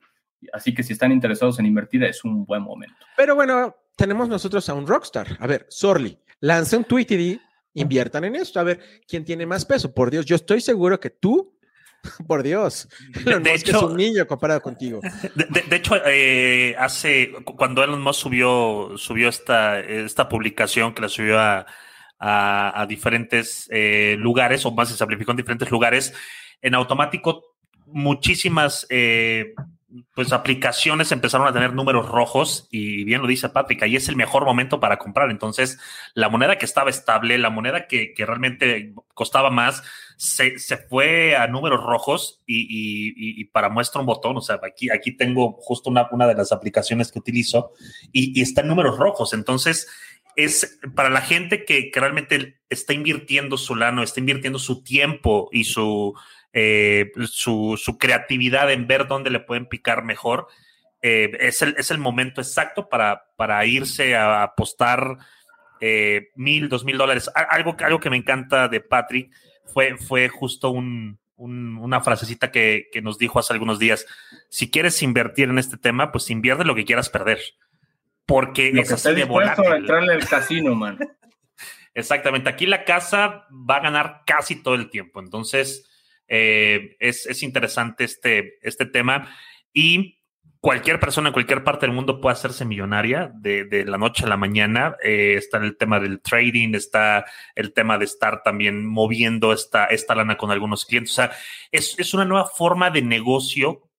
Así 0.53 0.74
que 0.74 0.82
si 0.82 0.93
están 0.93 1.12
interesados 1.12 1.59
en 1.59 1.66
invertir, 1.66 2.03
es 2.05 2.24
un 2.24 2.45
buen 2.45 2.62
momento. 2.62 2.97
Pero 3.16 3.34
bueno, 3.34 3.76
tenemos 3.97 4.28
nosotros 4.28 4.68
a 4.68 4.74
un 4.74 4.86
rockstar. 4.86 5.36
A 5.40 5.47
ver, 5.47 5.66
Sorly, 5.68 6.18
lanza 6.40 6.76
un 6.76 6.84
tweet 6.84 7.07
y 7.11 7.16
di, 7.16 7.40
inviertan 7.74 8.24
en 8.24 8.36
esto. 8.36 8.61
A 8.61 8.64
ver, 8.64 8.80
¿quién 9.07 9.24
tiene 9.24 9.47
más 9.47 9.64
peso? 9.64 9.93
Por 9.93 10.11
Dios, 10.11 10.26
yo 10.26 10.36
estoy 10.36 10.61
seguro 10.61 10.99
que 11.01 11.11
tú, 11.11 11.57
por 12.26 12.43
Dios, 12.43 12.88
de, 13.24 13.55
hecho, 13.55 13.76
es 13.76 13.82
un 13.82 13.97
niño 13.97 14.26
comparado 14.26 14.61
contigo. 14.61 15.01
De, 15.34 15.76
hecho, 15.76 15.97
eh, 16.05 16.74
hace, 16.78 17.32
cuando 17.45 17.84
Elon 17.84 18.03
Musk 18.03 18.20
subió, 18.20 18.93
subió 18.97 19.28
esta, 19.28 19.80
esta 19.80 20.28
publicación 20.28 20.95
que 20.95 21.03
la 21.03 21.09
subió 21.09 21.38
a, 21.38 21.66
a, 22.18 22.86
diferentes 22.88 23.68
eh, 23.70 24.16
lugares, 24.18 24.64
o 24.64 24.70
más 24.70 24.88
se 24.88 25.03
amplificó 25.03 25.32
en 25.32 25.38
diferentes 25.38 25.70
lugares, 25.70 26.14
en 26.61 26.74
automático 26.74 27.57
muchísimas 27.86 28.86
eh, 28.90 29.55
pues 30.14 30.32
aplicaciones 30.32 31.12
empezaron 31.12 31.47
a 31.47 31.53
tener 31.53 31.74
números 31.74 32.09
rojos 32.09 32.68
y 32.70 33.05
bien 33.05 33.20
lo 33.20 33.26
dice 33.26 33.49
Patrick, 33.49 33.82
ahí 33.82 33.97
es 33.97 34.09
el 34.09 34.16
mejor 34.16 34.45
momento 34.45 34.80
para 34.80 34.99
comprar. 34.99 35.30
Entonces, 35.30 35.78
la 36.14 36.28
moneda 36.28 36.57
que 36.57 36.64
estaba 36.64 36.90
estable, 36.90 37.38
la 37.38 37.51
moneda 37.51 37.86
que, 37.86 38.14
realmente 38.18 38.95
costaba 39.14 39.51
más, 39.51 39.82
se, 40.16 40.57
fue 40.88 41.36
a 41.36 41.47
números 41.47 41.82
rojos 41.84 42.43
y, 42.47 43.45
para 43.47 43.68
muestra 43.68 44.01
un 44.01 44.07
botón, 44.07 44.36
o 44.36 44.40
sea, 44.40 44.61
aquí, 44.62 44.90
aquí 44.90 45.12
tengo 45.12 45.53
justo 45.61 45.90
una, 45.90 46.09
una 46.11 46.26
de 46.26 46.34
las 46.34 46.53
aplicaciones 46.53 47.12
que 47.12 47.18
utilizo 47.18 47.72
y, 48.12 48.40
está 48.40 48.62
en 48.62 48.68
números 48.68 48.99
rojos. 48.99 49.32
Entonces, 49.34 49.88
es 50.36 50.78
para 50.95 51.11
la 51.11 51.20
gente 51.20 51.66
que, 51.66 51.90
que 51.90 52.01
realmente 52.01 52.61
está 52.70 52.95
invirtiendo 52.95 53.59
su 53.59 53.74
lano, 53.74 54.03
está 54.03 54.20
invirtiendo 54.20 54.59
su 54.59 54.82
tiempo 54.82 55.51
y 55.53 55.64
su 55.64 56.14
eh, 56.53 57.12
su, 57.26 57.78
creatividad 57.98 58.70
en 58.70 58.86
ver 58.86 59.07
dónde 59.07 59.30
le 59.30 59.40
pueden 59.40 59.66
picar 59.66 60.05
mejor, 60.05 60.48
eh, 61.00 61.36
es, 61.40 61.62
el, 61.62 61.74
es, 61.78 61.90
el, 61.90 61.98
momento 61.98 62.40
exacto 62.40 62.88
para, 62.88 63.24
para 63.36 63.64
irse 63.66 64.14
a 64.14 64.42
apostar 64.42 65.18
eh, 65.80 66.28
mil, 66.36 66.68
dos 66.68 66.84
mil 66.84 66.96
dólares. 66.96 67.28
Algo, 67.34 67.76
algo 67.80 67.98
que 67.98 68.09
me 68.09 68.16
encanta 68.16 68.68
de 68.68 68.80
Patrick 68.80 69.32
fue, 69.64 69.96
fue 69.96 70.28
justo 70.28 70.70
una 70.70 72.00
frasecita 72.03 72.53
que, 72.53 72.88
nos 73.03 73.18
dijo 73.18 73.40
hace 73.40 73.53
algunos 73.53 73.80
días. 73.80 74.07
Si 74.48 74.70
quieres 74.70 75.03
invertir 75.03 75.48
en 75.48 75.59
este 75.59 75.76
tema, 75.76 76.12
pues 76.12 76.30
invierte 76.30 76.64
lo 76.64 76.76
que 76.76 76.84
quieras 76.84 77.11
perder. 77.11 77.40
Porque 78.26 78.68
es 78.68 78.92
así 78.92 79.12
de 79.12 79.24
volátil. 79.24 79.72
a 79.72 79.76
entrarle 79.76 80.12
al 80.12 80.28
casino, 80.28 80.76
man. 80.76 80.98
Exactamente. 81.94 82.48
Aquí 82.48 82.66
la 82.66 82.84
casa 82.84 83.46
va 83.50 83.76
a 83.76 83.80
ganar 83.80 84.22
casi 84.24 84.62
todo 84.62 84.76
el 84.76 84.88
tiempo. 84.88 85.18
Entonces, 85.18 85.91
eh, 86.35 86.97
es, 86.99 87.43
interesante 87.43 88.05
este, 88.05 88.59
este 88.62 88.87
tema 88.87 89.28
y 89.74 90.18
cualquier 90.61 90.99
persona 90.99 91.28
en 91.28 91.35
cualquier 91.35 91.62
parte 91.62 91.85
del 91.85 91.95
mundo 91.95 92.22
puede 92.22 92.33
hacerse 92.33 92.64
millonaria 92.64 93.30
de, 93.35 93.85
la 93.87 93.99
noche 93.99 94.24
a 94.24 94.28
la 94.28 94.39
mañana. 94.39 94.97
Eh, 95.05 95.35
está 95.37 95.59
el 95.59 95.76
tema 95.76 96.01
del 96.01 96.22
trading, 96.22 96.74
está 96.74 97.26
el 97.55 97.74
tema 97.74 97.99
de 97.99 98.07
estar 98.07 98.43
también 98.43 98.87
moviendo 98.87 99.53
esta, 99.53 99.85
esta 99.85 100.14
lana 100.14 100.39
con 100.39 100.51
algunos 100.51 100.87
clientes. 100.87 101.12
O 101.12 101.16
sea, 101.16 101.33
es, 101.70 102.14
una 102.14 102.24
nueva 102.24 102.47
forma 102.47 102.89
de 102.89 103.03
negocio 103.03 103.91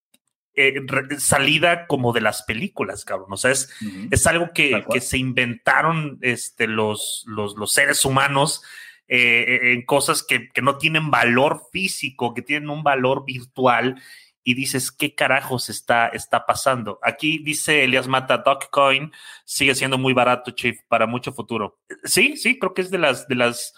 eh, 0.55 0.73
salida 1.19 1.86
como 1.86 2.13
de 2.13 2.21
las 2.21 2.41
películas, 2.41 3.05
cabrón. 3.05 3.31
O 3.31 3.38
sea, 3.38 3.51
es, 3.51 3.69
es 4.09 4.25
algo 4.25 4.53
que, 4.53 4.84
se 5.01 5.19
inventaron 5.19 6.17
este, 6.21 6.65
los, 6.65 7.25
los, 7.27 7.55
los 7.57 7.71
seres 7.73 8.03
humanos 8.05 8.63
eh, 9.07 9.73
en 9.73 9.85
cosas 9.85 10.23
que, 10.23 10.49
no 10.61 10.77
tienen 10.77 11.11
valor 11.11 11.61
físico, 11.71 12.33
que 12.33 12.41
tienen 12.41 12.69
un 12.69 12.83
valor 12.83 13.25
virtual 13.25 14.01
y 14.43 14.55
dices, 14.55 14.91
¿qué 14.91 15.15
carajos 15.15 15.69
está, 15.69 16.07
está 16.07 16.45
pasando? 16.45 16.99
Aquí 17.01 17.39
dice 17.39 17.83
Elias 17.83 18.07
Mata, 18.07 18.39
Dogecoin 18.39 19.11
sigue 19.45 19.75
siendo 19.75 19.97
muy 19.97 20.13
barato, 20.13 20.51
Chief, 20.51 20.79
para 20.87 21.05
mucho 21.05 21.31
futuro. 21.31 21.79
Sí, 22.03 22.37
sí, 22.37 22.59
creo 22.59 22.73
que 22.73 22.81
es 22.81 22.91
de 22.91 22.97
las... 22.97 23.27
De 23.27 23.35
las 23.35 23.73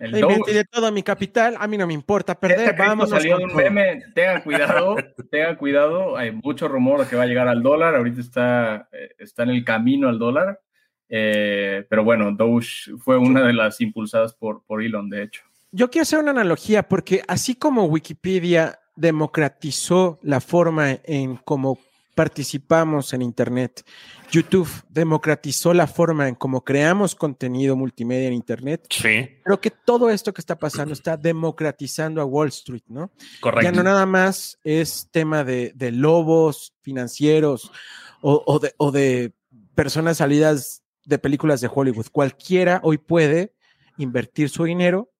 el 0.00 0.10
de 0.12 0.64
todo 0.70 0.90
mi 0.90 1.02
capital, 1.02 1.56
a 1.58 1.68
mí 1.68 1.78
no 1.78 1.86
me 1.86 1.94
importa 1.94 2.38
perder, 2.38 2.74
vamos. 2.76 3.10
Salió 3.10 3.38
un 3.38 3.54
meme, 3.54 4.02
tengan 4.12 4.42
cuidado, 4.42 4.96
tengan 5.30 5.56
cuidado, 5.56 6.16
hay 6.16 6.32
mucho 6.32 6.66
rumor 6.66 7.00
de 7.00 7.06
que 7.06 7.16
va 7.16 7.22
a 7.22 7.26
llegar 7.26 7.46
al 7.46 7.62
dólar, 7.62 7.94
ahorita 7.94 8.20
está, 8.20 8.88
eh, 8.92 9.14
está 9.18 9.44
en 9.44 9.50
el 9.50 9.64
camino 9.64 10.08
al 10.08 10.18
dólar, 10.18 10.60
Eh, 11.08 11.84
pero 11.88 12.04
bueno, 12.04 12.32
Doge 12.32 12.92
fue 12.98 13.18
una 13.18 13.46
de 13.46 13.52
las 13.52 13.80
impulsadas 13.80 14.34
por, 14.34 14.62
por 14.64 14.82
Elon, 14.82 15.08
de 15.10 15.24
hecho. 15.24 15.42
Yo 15.70 15.90
quiero 15.90 16.02
hacer 16.02 16.20
una 16.20 16.30
analogía 16.30 16.84
porque 16.88 17.22
así 17.26 17.56
como 17.56 17.84
Wikipedia 17.86 18.78
democratizó 18.96 20.18
la 20.22 20.40
forma 20.40 21.00
en 21.04 21.36
cómo 21.36 21.78
participamos 22.14 23.12
en 23.12 23.22
Internet, 23.22 23.84
YouTube 24.30 24.68
democratizó 24.88 25.74
la 25.74 25.86
forma 25.86 26.28
en 26.28 26.36
cómo 26.36 26.62
creamos 26.62 27.14
contenido 27.14 27.76
multimedia 27.76 28.28
en 28.28 28.34
Internet. 28.34 28.86
Sí. 28.88 29.28
Creo 29.42 29.60
que 29.60 29.70
todo 29.70 30.10
esto 30.10 30.32
que 30.32 30.40
está 30.40 30.56
pasando 30.56 30.92
está 30.92 31.16
democratizando 31.16 32.20
a 32.20 32.24
Wall 32.24 32.48
Street, 32.48 32.84
¿no? 32.86 33.10
Correcto. 33.40 33.64
Ya 33.64 33.72
no 33.72 33.82
nada 33.82 34.06
más 34.06 34.58
es 34.62 35.08
tema 35.10 35.42
de, 35.42 35.72
de 35.74 35.90
lobos 35.90 36.74
financieros 36.82 37.72
o, 38.20 38.42
o, 38.46 38.58
de, 38.60 38.74
o 38.76 38.92
de 38.92 39.32
personas 39.74 40.18
salidas 40.18 40.83
de 41.04 41.18
películas 41.18 41.60
de 41.60 41.70
Hollywood. 41.72 42.06
Cualquiera 42.12 42.80
hoy 42.82 42.98
puede 42.98 43.54
invertir 43.98 44.48
su 44.48 44.64
dinero 44.64 45.10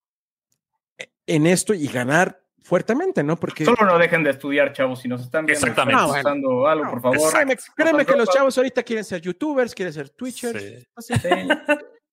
en 1.26 1.46
esto 1.46 1.74
y 1.74 1.86
ganar 1.88 2.40
fuertemente, 2.62 3.22
¿no? 3.22 3.36
Porque 3.36 3.64
solo 3.64 3.84
no 3.84 3.98
dejen 3.98 4.24
de 4.24 4.30
estudiar, 4.30 4.72
chavos, 4.72 5.00
si 5.00 5.08
nos 5.08 5.22
están 5.22 5.44
viendo, 5.46 5.66
Exactamente. 5.66 6.00
están 6.18 6.20
usando 6.38 6.66
algo, 6.66 6.90
por 6.90 7.00
favor. 7.02 7.32
Créeme, 7.32 7.56
créeme 7.76 8.06
que 8.06 8.16
los 8.16 8.28
chavos 8.30 8.56
ahorita 8.56 8.82
quieren 8.82 9.04
ser 9.04 9.20
youtubers, 9.20 9.74
quieren 9.74 9.92
ser 9.92 10.08
twitchers. 10.10 10.86
Sí. 10.98 11.18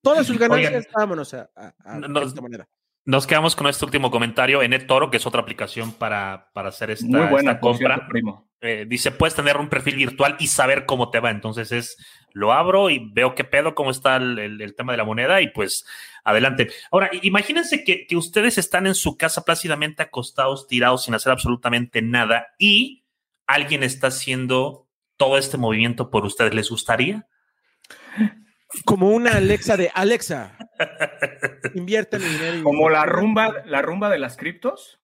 Todas 0.02 0.26
sus 0.28 0.38
ganancias, 0.40 0.74
Oigan, 0.74 0.86
vámonos 0.94 1.34
a, 1.34 1.50
a, 1.56 1.74
a 1.86 2.00
nos- 2.00 2.28
esta 2.28 2.42
manera. 2.42 2.68
Nos 3.04 3.26
quedamos 3.26 3.56
con 3.56 3.68
este 3.68 3.84
último 3.84 4.12
comentario. 4.12 4.62
En 4.62 4.86
Toro, 4.86 5.10
que 5.10 5.18
es 5.18 5.26
otra 5.26 5.42
aplicación 5.42 5.92
para, 5.92 6.50
para 6.54 6.70
hacer 6.70 6.92
esta, 6.92 7.06
Muy 7.08 7.26
buena 7.28 7.52
esta 7.52 7.60
por 7.60 7.72
compra. 7.72 7.96
cierto, 7.96 8.10
primo. 8.12 8.48
eh, 8.62 8.86
dice, 8.88 9.10
puedes 9.12 9.34
tener 9.36 9.58
un 9.58 9.70
perfil 9.70 9.96
virtual 9.96 10.36
y 10.40 10.48
saber 10.48 10.86
cómo 10.86 11.10
te 11.10 11.20
va. 11.20 11.32
Entonces 11.32 11.72
es, 11.72 11.98
lo 12.34 12.54
abro 12.54 12.92
y 12.92 13.10
veo 13.12 13.34
qué 13.34 13.44
pedo, 13.44 13.74
cómo 13.74 13.90
está 13.90 14.18
el, 14.18 14.38
el- 14.38 14.62
el 14.62 14.76
tema 14.76 14.94
de 14.94 14.98
la 14.98 15.04
moneda 15.04 15.42
y 15.42 15.48
pues 15.50 15.84
adelante. 16.24 16.70
Ahora, 16.92 17.10
imagínense 17.24 17.84
que, 17.84 18.06
que 18.06 18.16
ustedes 18.16 18.60
están 18.60 18.86
en 18.86 18.94
su 18.94 19.18
casa 19.18 19.44
plácidamente 19.46 20.04
acostados, 20.04 20.68
tirados, 20.68 21.04
sin 21.06 21.16
hacer 21.16 21.32
absolutamente 21.32 22.04
nada 22.04 22.50
y 22.60 23.04
alguien 23.48 23.82
está 23.82 24.08
haciendo 24.08 24.88
todo 25.18 25.40
este 25.40 25.58
movimiento 25.58 26.12
por 26.12 26.24
ustedes. 26.26 26.54
¿Les 26.54 26.70
gustaría? 26.70 27.26
Como 28.86 29.10
una 29.10 29.36
Alexa 29.38 29.78
de 29.78 29.92
Alexa, 29.94 30.58
invierte 31.76 32.20
mi 32.20 32.26
dinero. 32.26 32.64
Como 32.64 32.90
la 32.90 33.06
rumba, 33.06 33.64
la 33.66 33.82
rumba 33.82 34.10
de 34.10 34.20
las 34.20 34.38
criptos. 34.38 35.00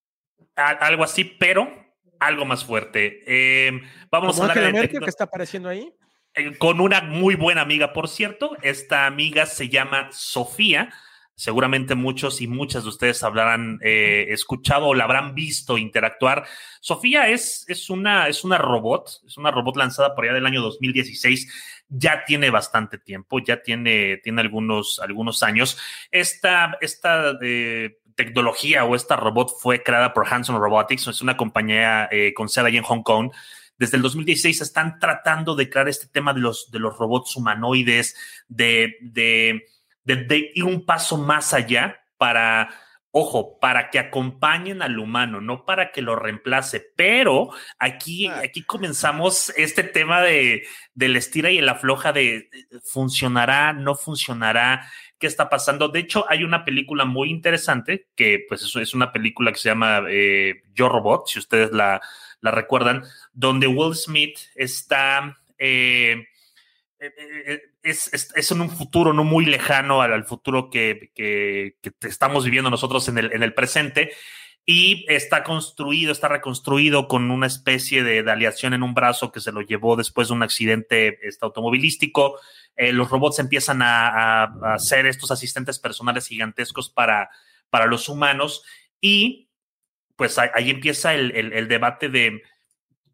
Algo 0.56 1.04
así, 1.04 1.24
pero 1.24 1.72
algo 2.20 2.46
más 2.46 2.66
fuerte. 2.66 3.24
Eh, 3.28 3.72
vamos 4.10 4.36
Como 4.36 4.48
a 4.48 4.52
hablar 4.52 4.58
Angela 4.58 4.68
de 4.68 4.74
Merkel 4.74 5.00
que 5.02 5.10
está 5.10 5.26
apareciendo 5.26 5.70
ahí. 5.70 5.94
eh, 6.34 6.58
con 6.58 6.82
una 6.82 7.02
muy 7.02 7.36
buena 7.36 7.62
amiga, 7.62 7.94
por 7.94 8.08
cierto. 8.08 8.58
Esta 8.62 9.06
amiga 9.06 9.46
se 9.46 9.70
llama 9.70 10.10
Sofía. 10.12 10.92
Seguramente 11.40 11.94
muchos 11.94 12.42
y 12.42 12.48
muchas 12.48 12.82
de 12.82 12.90
ustedes 12.90 13.22
habrán 13.22 13.78
eh, 13.84 14.26
escuchado 14.30 14.88
o 14.88 14.96
la 14.96 15.04
habrán 15.04 15.36
visto 15.36 15.78
interactuar. 15.78 16.48
Sofía 16.82 17.30
es, 17.30 17.64
es, 17.68 17.92
una, 17.92 18.28
es 18.28 18.44
una 18.44 18.58
robot, 18.58 19.22
es 19.24 19.38
una 19.38 19.52
robot 19.52 19.78
lanzada 19.78 20.16
por 20.16 20.26
allá 20.26 20.34
del 20.34 20.48
año 20.48 20.64
2016. 20.64 21.86
Ya 21.90 22.26
tiene 22.26 22.50
bastante 22.50 22.98
tiempo, 22.98 23.38
ya 23.38 23.62
tiene, 23.62 24.18
tiene 24.18 24.42
algunos, 24.42 25.00
algunos 25.00 25.44
años. 25.44 25.78
Esta, 26.10 26.76
esta 26.82 27.38
eh, 27.44 28.00
tecnología 28.16 28.84
o 28.86 28.96
esta 28.96 29.16
robot 29.16 29.60
fue 29.60 29.84
creada 29.84 30.16
por 30.16 30.28
Hanson 30.28 30.60
Robotics, 30.60 31.06
es 31.06 31.22
una 31.22 31.38
compañía 31.38 32.10
eh, 32.12 32.34
con 32.34 32.50
sede 32.50 32.70
allá 32.70 32.80
en 32.80 32.84
Hong 32.84 33.04
Kong 33.04 33.32
desde 33.78 33.98
el 33.98 34.04
2016 34.04 34.62
están 34.62 34.98
tratando 35.00 35.56
de 35.56 35.70
crear 35.70 35.88
este 35.88 36.08
tema 36.08 36.34
de 36.34 36.40
los, 36.40 36.72
de 36.72 36.80
los 36.80 36.98
robots 36.98 37.36
humanoides, 37.36 38.16
de, 38.48 38.96
de, 39.02 39.68
de, 40.08 40.24
de 40.24 40.52
ir 40.56 40.64
un 40.64 40.86
paso 40.86 41.18
más 41.18 41.54
allá 41.54 42.00
para, 42.18 42.70
ojo, 43.12 43.60
para 43.60 43.90
que 43.90 44.00
acompañen 44.00 44.82
al 44.82 44.98
humano, 45.00 45.42
no 45.42 45.66
para 45.66 45.92
que 45.92 46.02
lo 46.02 46.16
reemplace. 46.16 46.80
Pero 46.96 47.50
aquí, 47.78 48.28
Ah. 48.28 48.42
aquí 48.46 48.64
comenzamos 48.64 49.52
este 49.58 49.84
tema 49.84 50.22
de, 50.22 50.64
del 50.96 51.18
estira 51.18 51.52
y 51.52 51.58
el 51.58 51.68
afloja 51.70 52.14
de 52.14 52.50
funcionará, 52.86 53.74
no 53.74 53.96
funcionará. 53.96 54.90
¿Qué 55.20 55.28
está 55.28 55.50
pasando? 55.50 55.90
De 55.90 56.00
hecho, 56.00 56.26
hay 56.30 56.44
una 56.44 56.64
película 56.64 57.04
muy 57.06 57.30
interesante 57.30 58.08
que, 58.16 58.46
pues, 58.48 58.62
es, 58.64 58.76
es 58.76 58.94
una 58.94 59.12
película 59.12 59.52
que 59.52 59.58
se 59.60 59.70
llama 59.70 60.04
eh, 60.10 60.62
Yo 60.74 60.88
Robot, 60.90 61.28
si 61.28 61.40
ustedes 61.40 61.72
la, 61.72 62.00
la 62.40 62.52
recuerdan, 62.52 63.04
donde 63.34 63.66
Will 63.68 63.96
Smith 63.96 64.38
está, 64.56 65.36
eh, 65.58 65.68
eh, 65.68 66.24
eh, 66.24 66.28
es, 67.84 68.12
es- 68.14 68.30
es 68.36 68.52
en 68.52 68.62
un 68.62 68.70
futuro 68.70 69.14
no 69.14 69.24
muy 69.24 69.46
lejano 69.46 70.02
al, 70.02 70.26
futuro 70.26 70.70
que, 70.70 71.12
que- 71.14 71.76
estamos 72.08 72.46
viviendo 72.46 72.70
nosotros 72.70 73.08
en 73.10 73.18
el, 73.18 73.34
en 73.34 73.44
el 73.44 73.54
presente. 73.54 74.12
Y 74.70 75.06
está 75.08 75.44
construido, 75.44 76.12
está 76.12 76.28
reconstruido 76.28 77.08
con 77.08 77.32
una 77.32 77.48
especie 77.48 78.04
de, 78.04 78.30
aleación 78.30 78.74
en 78.74 78.84
un 78.84 78.94
brazo 78.94 79.32
que 79.32 79.40
se 79.40 79.54
lo 79.54 79.62
llevó 79.62 79.96
después 79.96 80.28
de 80.28 80.34
un 80.34 80.44
accidente 80.44 81.26
este, 81.26 81.46
automovilístico. 81.46 82.38
Eh, 82.76 82.92
los 82.92 83.10
robots 83.10 83.40
empiezan 83.40 83.82
a, 83.82 84.44
a- 84.44 84.74
a 84.74 84.80
ser 84.80 85.06
estos 85.06 85.32
asistentes 85.32 85.80
personales 85.80 86.28
gigantescos 86.28 86.90
para, 86.90 87.30
para 87.70 87.86
los 87.86 88.10
humanos. 88.10 88.64
Y 89.00 89.48
pues 90.18 90.38
ahí, 90.38 90.70
empieza 90.70 91.14
el 91.14 91.68
debate 91.70 92.10
de 92.10 92.42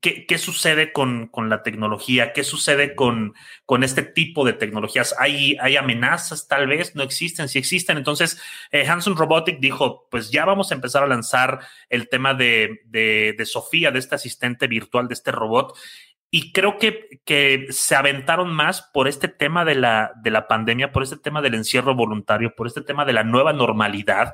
qué, 0.04 0.38
sucede 0.38 0.92
con, 0.92 1.28
con 1.28 1.50
la 1.50 1.64
tecnología, 1.64 2.34
qué 2.34 2.44
sucede 2.44 2.94
con, 2.94 3.36
con 3.66 3.86
este 3.86 4.02
tipo 4.02 4.46
de 4.46 4.52
tecnologías. 4.52 5.16
¿Hay, 5.18 5.56
hay 5.62 5.78
amenazas 5.78 6.50
tal 6.50 6.68
vez? 6.68 6.94
¿No 6.94 7.04
existen? 7.04 7.48
Si 7.48 7.58
existen. 7.58 7.98
Entonces, 7.98 8.38
eh, 8.72 8.86
Hanson 8.86 9.16
Robotic 9.16 9.60
dijo, 9.60 10.08
pues 10.12 10.30
ya 10.30 10.44
vamos 10.44 10.72
a 10.72 10.76
empezar 10.76 11.04
a 11.04 11.08
lanzar 11.08 11.62
el 11.90 12.10
tema 12.10 12.34
de, 12.34 12.82
de 12.86 13.46
Sofía, 13.46 13.92
de 13.92 14.00
este 14.00 14.16
asistente 14.16 14.68
virtual, 14.68 15.08
de 15.08 15.14
este 15.14 15.32
robot. 15.32 15.74
Y 16.36 16.52
creo 16.52 16.80
que, 16.80 17.22
que 17.26 17.68
se 17.70 17.94
aventaron 17.96 18.52
más 18.52 18.82
por 18.82 19.08
este 19.08 19.28
tema 19.28 19.66
de 19.66 19.76
la, 19.76 20.14
de 20.24 20.32
la 20.32 20.48
pandemia, 20.48 20.92
por 20.92 21.04
este 21.04 21.18
tema 21.18 21.44
del 21.44 21.54
encierro 21.54 21.94
voluntario, 21.94 22.56
por 22.56 22.66
este 22.66 22.82
tema 22.82 23.06
de 23.06 23.14
la 23.14 23.24
nueva 23.24 23.54
normalidad. 23.54 24.34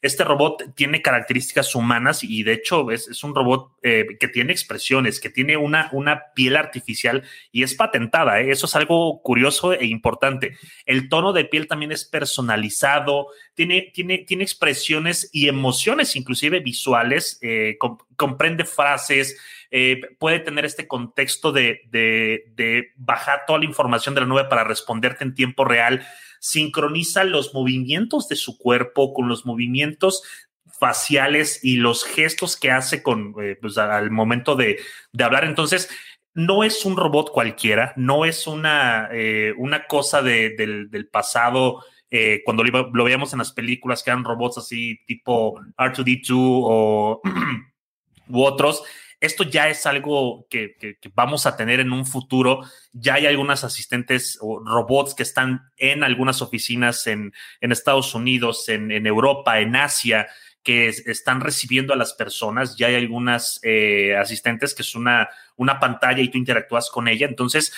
Este 0.00 0.22
robot 0.22 0.76
tiene 0.76 1.02
características 1.02 1.74
humanas 1.74 2.22
y 2.22 2.44
de 2.44 2.52
hecho 2.52 2.92
es, 2.92 3.08
es 3.08 3.24
un 3.24 3.34
robot 3.34 3.72
eh, 3.82 4.06
que 4.20 4.28
tiene 4.28 4.52
expresiones, 4.52 5.18
que 5.18 5.28
tiene 5.28 5.56
una, 5.56 5.88
una 5.90 6.32
piel 6.36 6.54
artificial 6.54 7.24
y 7.50 7.64
es 7.64 7.74
patentada. 7.74 8.40
¿eh? 8.40 8.52
Eso 8.52 8.66
es 8.66 8.76
algo 8.76 9.20
curioso 9.20 9.72
e 9.72 9.86
importante. 9.86 10.56
El 10.86 11.08
tono 11.08 11.32
de 11.32 11.46
piel 11.46 11.66
también 11.66 11.90
es 11.90 12.04
personalizado, 12.04 13.26
tiene, 13.54 13.90
tiene, 13.92 14.18
tiene 14.18 14.44
expresiones 14.44 15.28
y 15.32 15.48
emociones, 15.48 16.14
inclusive 16.14 16.60
visuales, 16.60 17.40
eh, 17.42 17.74
com- 17.80 17.98
comprende 18.14 18.64
frases, 18.64 19.36
eh, 19.70 20.00
puede 20.18 20.40
tener 20.40 20.64
este 20.64 20.88
contexto 20.88 21.52
de, 21.52 21.82
de, 21.90 22.92
bajar 22.96 23.42
toda 23.46 23.60
la 23.60 23.64
información 23.64 24.14
de 24.14 24.20
la 24.22 24.26
nube 24.26 24.44
para 24.46 24.64
responderte 24.64 25.22
en 25.22 25.34
tiempo 25.34 25.64
real, 25.64 26.04
sincroniza 26.40 27.22
los 27.24 27.54
movimientos 27.54 28.28
de 28.28 28.36
su 28.36 28.58
cuerpo 28.58 29.14
con 29.14 29.28
los 29.28 29.46
movimientos 29.46 30.22
faciales 30.78 31.62
y 31.62 31.76
los 31.76 32.04
gestos 32.04 32.56
que 32.56 32.70
hace 32.70 33.02
con, 33.02 33.34
eh, 33.40 33.56
pues, 33.60 33.78
al 33.78 34.10
momento 34.10 34.56
de, 34.56 34.78
de 35.12 35.24
hablar. 35.24 35.44
Entonces, 35.44 35.88
no 36.34 36.64
es 36.64 36.84
un 36.84 36.96
robot 36.96 37.30
cualquiera, 37.30 37.92
no 37.96 38.24
es 38.24 38.46
una, 38.46 39.08
eh, 39.12 39.52
una 39.56 39.86
cosa 39.86 40.22
de- 40.22 40.50
del, 40.56 41.08
pasado. 41.08 41.84
cuando 42.44 42.64
lo 42.64 43.04
veíamos 43.04 43.32
en 43.32 43.38
las 43.38 43.52
películas 43.52 44.02
que 44.02 44.10
eran 44.10 44.24
robots 44.24 44.58
así 44.58 44.98
tipo 45.06 45.60
R2D2 45.76 46.32
o 46.32 47.20
u 48.28 48.42
otros, 48.42 48.82
esto 49.20 49.44
ya 49.44 49.68
es 49.68 49.86
algo 49.86 50.46
que, 50.48 50.76
vamos 51.14 51.46
a 51.46 51.56
tener 51.56 51.80
en 51.80 51.92
un 51.92 52.06
futuro. 52.06 52.62
Ya 52.92 53.14
hay 53.14 53.26
algunas 53.26 53.64
asistentes 53.64 54.38
o 54.40 54.60
robots 54.64 55.14
que 55.14 55.22
están 55.22 55.70
en 55.76 56.02
algunas 56.02 56.40
oficinas 56.40 57.06
en, 57.06 57.32
Estados 57.60 58.14
Unidos, 58.14 58.68
en, 58.68 59.06
Europa, 59.06 59.60
en 59.60 59.76
Asia, 59.76 60.26
que 60.62 60.88
es- 60.88 61.06
están 61.06 61.40
recibiendo 61.40 61.92
a 61.92 61.96
las 61.96 62.14
personas. 62.14 62.76
Ya 62.76 62.86
hay 62.86 62.94
algunas 62.94 63.60
eh, 63.62 64.16
asistentes 64.16 64.74
que 64.74 64.82
es 64.82 64.94
una, 64.94 65.28
una 65.56 65.78
pantalla 65.78 66.22
y 66.22 66.28
tú 66.28 66.38
interactúas 66.38 66.88
con 66.90 67.06
ella. 67.06 67.26
Entonces, 67.26 67.72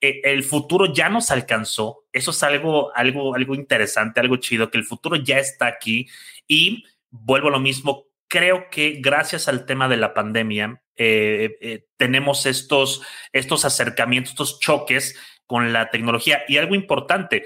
eh, 0.00 0.20
el 0.24 0.44
futuro 0.44 0.92
ya 0.92 1.08
nos 1.08 1.30
alcanzó. 1.30 2.04
Eso 2.12 2.30
es 2.30 2.42
algo, 2.42 2.94
algo, 2.94 3.34
algo 3.34 3.54
interesante, 3.54 4.20
algo 4.20 4.36
chido, 4.36 4.70
que 4.70 4.78
el 4.78 4.84
futuro 4.84 5.16
ya 5.16 5.38
está 5.38 5.66
aquí. 5.66 6.06
Y 6.46 6.84
vuelvo 7.10 7.48
a 7.48 7.52
lo 7.52 7.60
mismo, 7.60 8.04
creo 8.28 8.68
que 8.70 9.00
gracias 9.00 9.48
al 9.48 9.66
tema 9.66 9.88
de 9.88 9.96
la 9.96 10.14
pandemia, 10.14 10.82
eh, 10.96 11.56
eh, 11.60 11.86
tenemos 11.96 12.46
estos, 12.46 13.02
estos 13.32 13.64
acercamientos, 13.64 14.32
estos 14.32 14.60
choques 14.60 15.18
con 15.46 15.72
la 15.72 15.90
tecnología. 15.90 16.42
Y 16.48 16.56
algo 16.56 16.74
importante, 16.74 17.44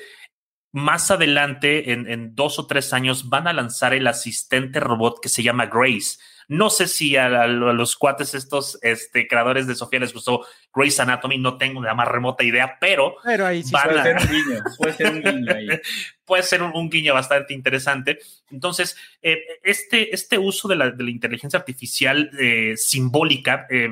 más 0.72 1.10
adelante, 1.10 1.92
en, 1.92 2.10
en 2.10 2.34
dos 2.34 2.58
o 2.58 2.66
tres 2.66 2.92
años, 2.92 3.28
van 3.28 3.48
a 3.48 3.52
lanzar 3.52 3.94
el 3.94 4.06
asistente 4.06 4.80
robot 4.80 5.20
que 5.20 5.28
se 5.28 5.42
llama 5.42 5.66
Grace. 5.66 6.18
No 6.48 6.70
sé 6.70 6.86
si 6.86 7.14
a, 7.16 7.46
los 7.46 7.96
cuates 7.96 8.34
estos 8.34 8.78
este, 8.82 9.28
creadores 9.28 9.66
de 9.66 9.74
Sofía 9.74 10.00
les 10.00 10.14
gustó 10.14 10.46
Grey's 10.74 10.98
Anatomy, 10.98 11.38
no 11.38 11.58
tengo 11.58 11.82
la 11.82 11.94
más 11.94 12.08
remota 12.08 12.42
idea, 12.42 12.78
pero, 12.80 13.16
pero 13.22 13.46
ahí 13.46 13.62
sí 13.62 13.72
puede, 13.72 14.02
ser 14.02 14.16
un 14.16 14.28
guiño, 14.30 14.62
puede 14.78 14.92
ser 14.94 15.10
un 15.12 15.22
guiño 15.22 15.54
ahí. 15.54 15.68
puede 16.28 16.42
ser 16.42 16.62
un, 16.62 16.90
guiño 16.90 17.14
bastante 17.14 17.54
interesante. 17.54 18.18
Entonces, 18.50 18.96
eh, 19.22 19.38
este, 19.62 20.14
este 20.14 20.38
uso 20.38 20.68
de 20.68 20.76
la, 20.76 20.90
de 20.90 21.02
la 21.02 21.10
inteligencia 21.10 21.58
artificial 21.58 22.30
eh, 22.38 22.74
simbólica 22.76 23.66
eh, 23.70 23.88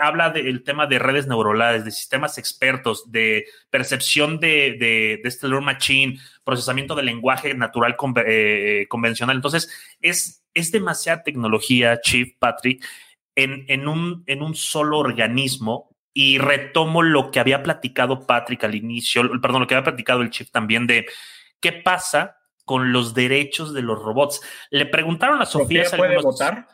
habla 0.00 0.30
del 0.30 0.62
tema 0.62 0.86
de 0.86 1.00
redes 1.00 1.26
neuronales, 1.26 1.84
de 1.84 1.90
sistemas 1.90 2.38
expertos, 2.38 3.10
de 3.10 3.46
percepción 3.68 4.38
de, 4.38 4.76
de, 4.78 5.20
de 5.22 5.28
este 5.28 5.48
Lord 5.48 5.64
Machine, 5.64 6.18
procesamiento 6.44 6.94
del 6.94 7.06
lenguaje 7.06 7.54
natural 7.54 7.96
convencional. 7.96 9.36
Entonces, 9.36 9.70
es, 10.00 10.44
es 10.54 10.72
demasiada 10.72 11.22
tecnología, 11.22 12.00
Chief 12.00 12.34
Patrick, 12.38 12.84
en, 13.34 13.64
en, 13.68 13.88
un, 13.88 14.24
en 14.26 14.42
un 14.42 14.54
solo 14.54 14.98
organismo 14.98 15.90
y 16.14 16.38
retomo 16.38 17.02
lo 17.02 17.30
que 17.30 17.40
había 17.40 17.62
platicado 17.62 18.26
Patrick 18.26 18.64
al 18.64 18.74
inicio, 18.74 19.22
perdón, 19.40 19.62
lo 19.62 19.66
que 19.66 19.74
había 19.74 19.84
platicado 19.84 20.20
el 20.20 20.30
Chief 20.30 20.50
también 20.50 20.86
de 20.86 21.06
¿qué 21.60 21.72
pasa 21.72 22.36
con 22.64 22.92
los 22.92 23.14
derechos 23.14 23.72
de 23.72 23.82
los 23.82 23.98
robots? 23.98 24.42
Le 24.70 24.86
preguntaron 24.86 25.40
a 25.40 25.46
Sofía. 25.46 25.84
¿Sofía 25.84 25.98
puede 25.98 26.20
votar? 26.20 26.68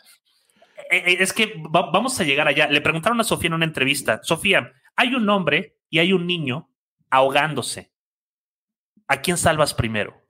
Eh, 0.91 1.05
eh, 1.07 1.17
es 1.21 1.33
que 1.33 1.55
vamos 1.71 2.19
a 2.19 2.25
llegar 2.25 2.49
allá. 2.49 2.69
Le 2.69 2.81
preguntaron 2.81 3.21
a 3.21 3.25
Sofía 3.25 3.49
en 3.49 3.55
una 3.55 3.65
entrevista, 3.65 4.21
Sofía, 4.23 4.73
hay 4.97 5.15
un 5.15 5.29
hombre 5.29 5.77
y 5.89 6.01
hay 6.01 6.13
un 6.13 6.27
niño 6.27 6.71
ahogándose. 7.11 7.93
¿A 9.09 9.23
quién 9.23 9.39
salvas 9.39 9.75
primero? 9.75 10.23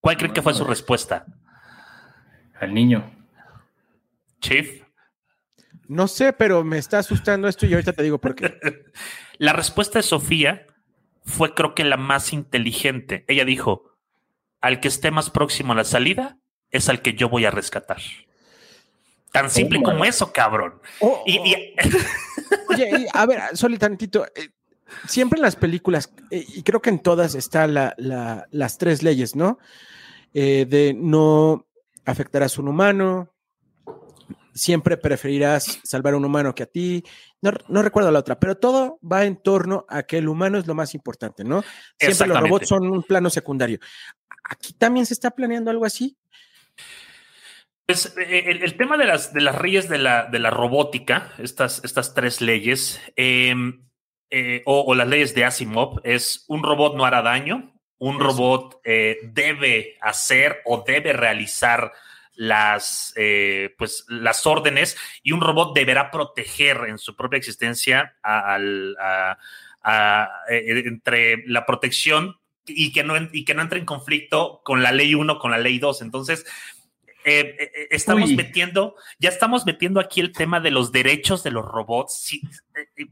¿Cuál 0.00 0.16
creen 0.16 0.32
que 0.32 0.42
fue 0.42 0.54
su 0.54 0.64
respuesta? 0.64 1.26
Al 2.60 2.74
niño. 2.74 3.10
Chief. 4.40 4.82
No 5.88 6.06
sé, 6.06 6.32
pero 6.32 6.62
me 6.62 6.78
está 6.78 6.98
asustando 6.98 7.48
esto 7.48 7.66
y 7.66 7.72
ahorita 7.72 7.92
te 7.92 8.02
digo 8.02 8.20
por 8.20 8.34
qué. 8.34 8.58
la 9.38 9.52
respuesta 9.52 9.98
de 9.98 10.02
Sofía 10.02 10.66
fue 11.24 11.54
creo 11.54 11.74
que 11.74 11.84
la 11.84 11.96
más 11.96 12.32
inteligente. 12.32 13.24
Ella 13.26 13.44
dijo, 13.44 13.96
al 14.60 14.80
que 14.80 14.88
esté 14.88 15.10
más 15.10 15.30
próximo 15.30 15.72
a 15.72 15.76
la 15.76 15.84
salida 15.84 16.38
es 16.70 16.88
al 16.88 17.02
que 17.02 17.14
yo 17.14 17.28
voy 17.28 17.46
a 17.46 17.50
rescatar. 17.50 17.98
Tan 19.32 19.50
simple 19.50 19.82
como 19.82 20.04
eso, 20.04 20.32
cabrón. 20.32 20.80
Oh, 21.00 21.22
y, 21.26 21.38
oh. 21.38 21.44
Oye, 22.68 23.06
a 23.12 23.26
ver, 23.26 23.56
solo 23.56 23.78
tantito. 23.78 24.26
Eh, 24.90 25.08
siempre 25.08 25.38
en 25.38 25.42
las 25.42 25.56
películas, 25.56 26.12
eh, 26.30 26.44
y 26.46 26.62
creo 26.62 26.80
que 26.82 26.90
en 26.90 27.00
todas 27.00 27.34
están 27.34 27.74
las 27.74 28.78
tres 28.78 29.02
leyes, 29.02 29.36
¿no? 29.36 29.58
Eh, 30.32 30.66
de 30.68 30.94
no 30.94 31.66
afectarás 32.04 32.56
a 32.56 32.62
un 32.62 32.68
humano, 32.68 33.32
siempre 34.54 34.96
preferirás 34.96 35.80
salvar 35.84 36.14
a 36.14 36.16
un 36.16 36.24
humano 36.24 36.54
que 36.54 36.64
a 36.64 36.66
ti. 36.66 37.02
No, 37.40 37.52
no, 37.68 37.82
recuerdo 37.82 38.10
la 38.10 38.18
otra, 38.18 38.38
pero 38.38 38.56
todo 38.56 38.98
va 39.00 39.24
en 39.24 39.36
torno 39.36 39.86
a 39.88 40.02
que 40.02 40.18
el 40.18 40.28
humano 40.28 40.58
es 40.58 40.66
lo 40.66 40.74
más 40.74 40.94
importante, 40.94 41.44
¿no? 41.44 41.64
Siempre 41.98 42.28
los 42.28 42.40
robots 42.40 42.68
son 42.68 42.86
un 42.90 43.02
plano 43.02 43.30
secundario. 43.30 43.78
¿Aquí 44.44 44.72
también 44.74 45.06
se 45.06 45.14
está 45.14 45.30
planeando 45.30 45.70
algo 45.70 45.84
así? 45.84 46.16
Pues 47.86 48.14
eh, 48.18 48.58
el, 48.62 48.76
tema 48.76 48.96
de 48.96 49.04
las, 49.04 49.32
de 49.32 49.40
las 49.40 49.60
leyes 49.60 49.88
de 49.88 49.98
la, 49.98 50.26
de 50.26 50.38
la 50.38 50.50
robótica, 50.50 51.32
estas, 51.38 51.82
estas 51.82 52.14
tres 52.14 52.40
leyes, 52.40 53.00
em, 53.16 53.82
eh, 54.30 54.62
o, 54.64 54.94
las 54.94 55.08
leyes 55.08 55.34
de 55.34 55.44
Asimov, 55.44 56.00
es 56.04 56.44
un 56.48 56.62
robot 56.62 56.96
no 56.96 57.04
hará 57.04 57.22
daño, 57.22 57.72
un 57.98 58.20
robot 58.20 58.80
eh, 58.84 59.18
debe 59.24 59.98
hacer 60.00 60.62
o 60.64 60.84
debe 60.86 61.12
realizar 61.12 61.92
las, 62.34 63.12
pues, 63.76 64.06
las 64.08 64.46
órdenes 64.46 64.96
y 65.22 65.32
un 65.32 65.42
robot 65.42 65.74
deberá 65.74 66.10
proteger 66.10 66.86
en 66.88 66.96
su 66.96 67.14
propia 67.14 67.36
existencia 67.36 68.16
entre 70.48 71.44
la 71.46 71.66
protección 71.66 72.36
y 72.66 72.92
que 72.92 73.04
no, 73.04 73.14
y 73.32 73.44
que 73.44 73.54
no 73.54 73.62
entre 73.62 73.78
en 73.78 73.84
conflicto 73.84 74.62
con 74.64 74.82
la 74.82 74.92
ley 74.92 75.14
1, 75.14 75.38
con 75.38 75.50
la 75.50 75.58
ley 75.58 75.78
2. 75.78 76.02
Entonces, 76.02 76.46
eh, 77.24 77.54
eh, 77.58 77.72
eh, 77.74 77.88
estamos 77.90 78.30
metiendo, 78.32 78.94
ya 79.18 79.28
estamos 79.28 79.66
metiendo 79.66 80.00
aquí 80.00 80.20
el 80.20 80.32
tema 80.32 80.60
de 80.60 80.70
los 80.70 80.90
derechos 80.90 81.42
de 81.42 81.50
los 81.50 81.64
robots. 81.64 82.38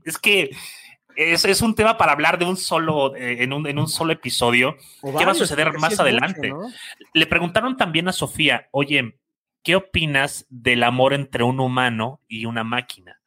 es 0.05 0.19
que 0.19 0.51
es, 1.19 1.45
es, 1.45 1.63
un 1.63 1.75
tema 1.75 1.99
para 1.99 2.13
hablar 2.13 2.39
de 2.39 2.45
un 2.45 2.57
solo, 2.57 3.15
en, 3.17 3.53
un, 3.53 3.67
en 3.67 3.79
un 3.79 3.89
solo 3.89 4.13
episodio. 4.13 4.77
¿Qué 5.03 5.25
va 5.25 5.33
a 5.33 5.35
suceder 5.35 5.73
más 5.79 5.99
adelante? 5.99 6.53
Le 7.13 7.27
preguntaron 7.27 7.77
también 7.77 8.07
a 8.07 8.13
Sofía, 8.13 8.69
oye, 8.71 9.19
¿qué 9.65 9.75
opinas 9.75 10.47
del 10.49 10.85
amor 10.85 11.15
entre 11.15 11.43
un 11.43 11.59
humano 11.59 12.21
y 12.29 12.47
una 12.47 12.63
máquina? 12.63 13.21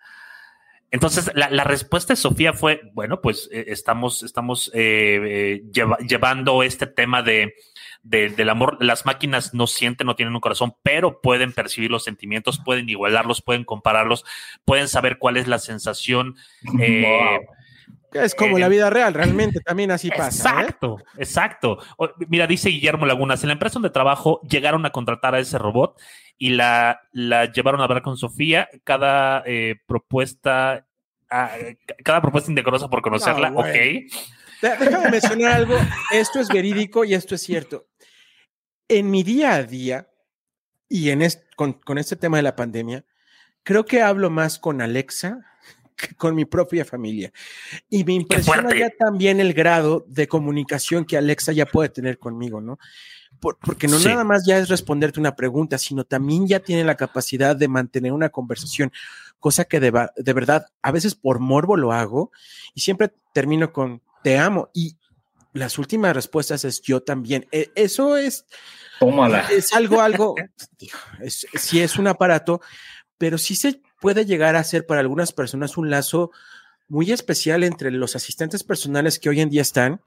Entonces, 0.89 1.31
la, 1.35 1.63
respuesta 1.63 2.13
de 2.13 2.17
Sofía 2.17 2.51
fue, 2.51 2.81
bueno, 2.93 3.21
pues 3.21 3.49
eh, 3.51 3.65
estamos, 3.67 4.23
estamos 4.23 4.69
eh, 4.73 5.61
eh, 5.73 5.97
llevando 6.07 6.63
este 6.63 6.85
tema 6.85 7.23
de, 7.23 7.55
del 8.03 8.49
amor. 8.49 8.77
Las 8.83 9.05
máquinas 9.05 9.53
no 9.53 9.67
sienten, 9.67 10.07
no 10.07 10.15
tienen 10.15 10.35
un 10.35 10.41
corazón, 10.41 10.75
pero 10.83 11.21
pueden 11.21 11.53
percibir 11.53 11.91
los 11.91 12.03
sentimientos, 12.03 12.59
pueden 12.63 12.89
igualarlos, 12.89 13.41
pueden 13.41 13.63
compararlos, 13.63 14.25
pueden 14.65 14.89
saber 14.89 15.17
cuál 15.17 15.37
es 15.37 15.47
la 15.47 15.59
sensación. 15.59 16.35
Es 18.13 18.35
como 18.35 18.59
la 18.59 18.67
vida 18.67 18.89
real, 18.89 19.13
realmente 19.13 19.61
también 19.61 19.91
así 19.91 20.09
pasa. 20.09 20.49
Exacto, 20.49 20.97
exacto. 21.17 21.77
Mira, 22.27 22.45
dice 22.45 22.69
Guillermo 22.69 23.05
Lagunas, 23.05 23.41
en 23.43 23.47
la 23.47 23.53
empresa 23.53 23.75
donde 23.75 23.89
trabajo 23.89 24.41
llegaron 24.41 24.85
a 24.85 24.91
contratar 24.91 25.35
a 25.35 25.39
ese 25.39 25.57
robot 25.57 25.99
y 26.37 26.49
la, 26.49 27.01
la 27.11 27.51
llevaron 27.51 27.79
a 27.81 27.85
hablar 27.85 28.01
con 28.01 28.17
Sofía. 28.17 28.67
Cada 28.83 29.43
eh, 29.45 29.75
propuesta, 29.85 30.85
ah, 31.29 31.51
cada 32.03 32.21
propuesta 32.21 32.51
indecorosa 32.51 32.89
por 32.89 33.01
conocerla, 33.01 33.53
ok. 33.55 33.75
Déjame 34.61 35.09
mencionar 35.09 35.53
algo. 35.53 35.75
Esto 36.11 36.39
es 36.39 36.49
verídico 36.49 37.05
y 37.05 37.13
esto 37.13 37.35
es 37.35 37.41
cierto. 37.41 37.87
En 38.87 39.09
mi 39.09 39.23
día 39.23 39.53
a 39.53 39.63
día 39.63 40.07
y 40.89 41.09
en 41.11 41.25
con, 41.55 41.73
con 41.73 41.97
este 41.97 42.17
tema 42.17 42.37
de 42.37 42.43
la 42.43 42.55
pandemia, 42.57 43.05
creo 43.63 43.85
que 43.85 44.01
hablo 44.01 44.29
más 44.29 44.59
con 44.59 44.81
Alexa 44.81 45.50
con 46.17 46.35
mi 46.35 46.45
propia 46.45 46.85
familia. 46.85 47.31
Y 47.89 48.03
me 48.03 48.13
impresiona 48.13 48.75
ya 48.77 48.89
también 48.89 49.39
el 49.39 49.53
grado 49.53 50.05
de 50.07 50.27
comunicación 50.27 51.05
que 51.05 51.17
Alexa 51.17 51.51
ya 51.51 51.65
puede 51.65 51.89
tener 51.89 52.17
conmigo, 52.17 52.61
¿no? 52.61 52.79
porque 53.39 53.87
no 53.87 53.97
nada 53.97 54.23
más 54.23 54.45
ya 54.45 54.59
es 54.59 54.69
responderte 54.69 55.19
una 55.19 55.35
pregunta, 55.35 55.77
sino 55.77 56.03
también 56.03 56.47
ya 56.47 56.59
tiene 56.59 56.83
la 56.83 56.95
capacidad 56.95 57.55
de 57.55 57.67
mantener 57.67 58.11
una 58.11 58.29
conversación, 58.29 58.91
cosa 59.39 59.65
que 59.65 59.79
de, 59.79 59.91
de 60.15 60.33
verdad 60.33 60.67
a 60.83 60.91
veces 60.91 61.15
por 61.15 61.39
morbo 61.39 61.75
lo 61.75 61.91
hago 61.91 62.31
y 62.75 62.81
siempre 62.81 63.11
termino 63.33 63.73
con 63.73 64.01
te 64.23 64.37
amo 64.37 64.69
y 64.73 64.95
las 65.53 65.77
últimas 65.79 66.15
respuestas 66.15 66.63
es 66.65 66.81
yo 66.81 67.01
también. 67.01 67.47
E, 67.51 67.71
eso 67.75 68.15
es, 68.15 68.45
Tómala. 68.99 69.47
es 69.51 69.73
algo, 69.73 70.01
algo, 70.01 70.35
es, 71.19 71.47
sí 71.53 71.81
es 71.81 71.97
un 71.97 72.07
aparato, 72.07 72.61
pero 73.21 73.37
sí 73.37 73.53
se 73.53 73.79
puede 73.99 74.25
llegar 74.25 74.55
a 74.55 74.63
ser 74.63 74.87
para 74.87 74.99
algunas 74.99 75.31
personas 75.31 75.77
un 75.77 75.91
lazo 75.91 76.31
muy 76.87 77.11
especial 77.11 77.63
entre 77.63 77.91
los 77.91 78.15
asistentes 78.15 78.63
personales 78.63 79.19
que 79.19 79.29
hoy 79.29 79.41
en 79.41 79.51
día 79.51 79.61
están 79.61 80.01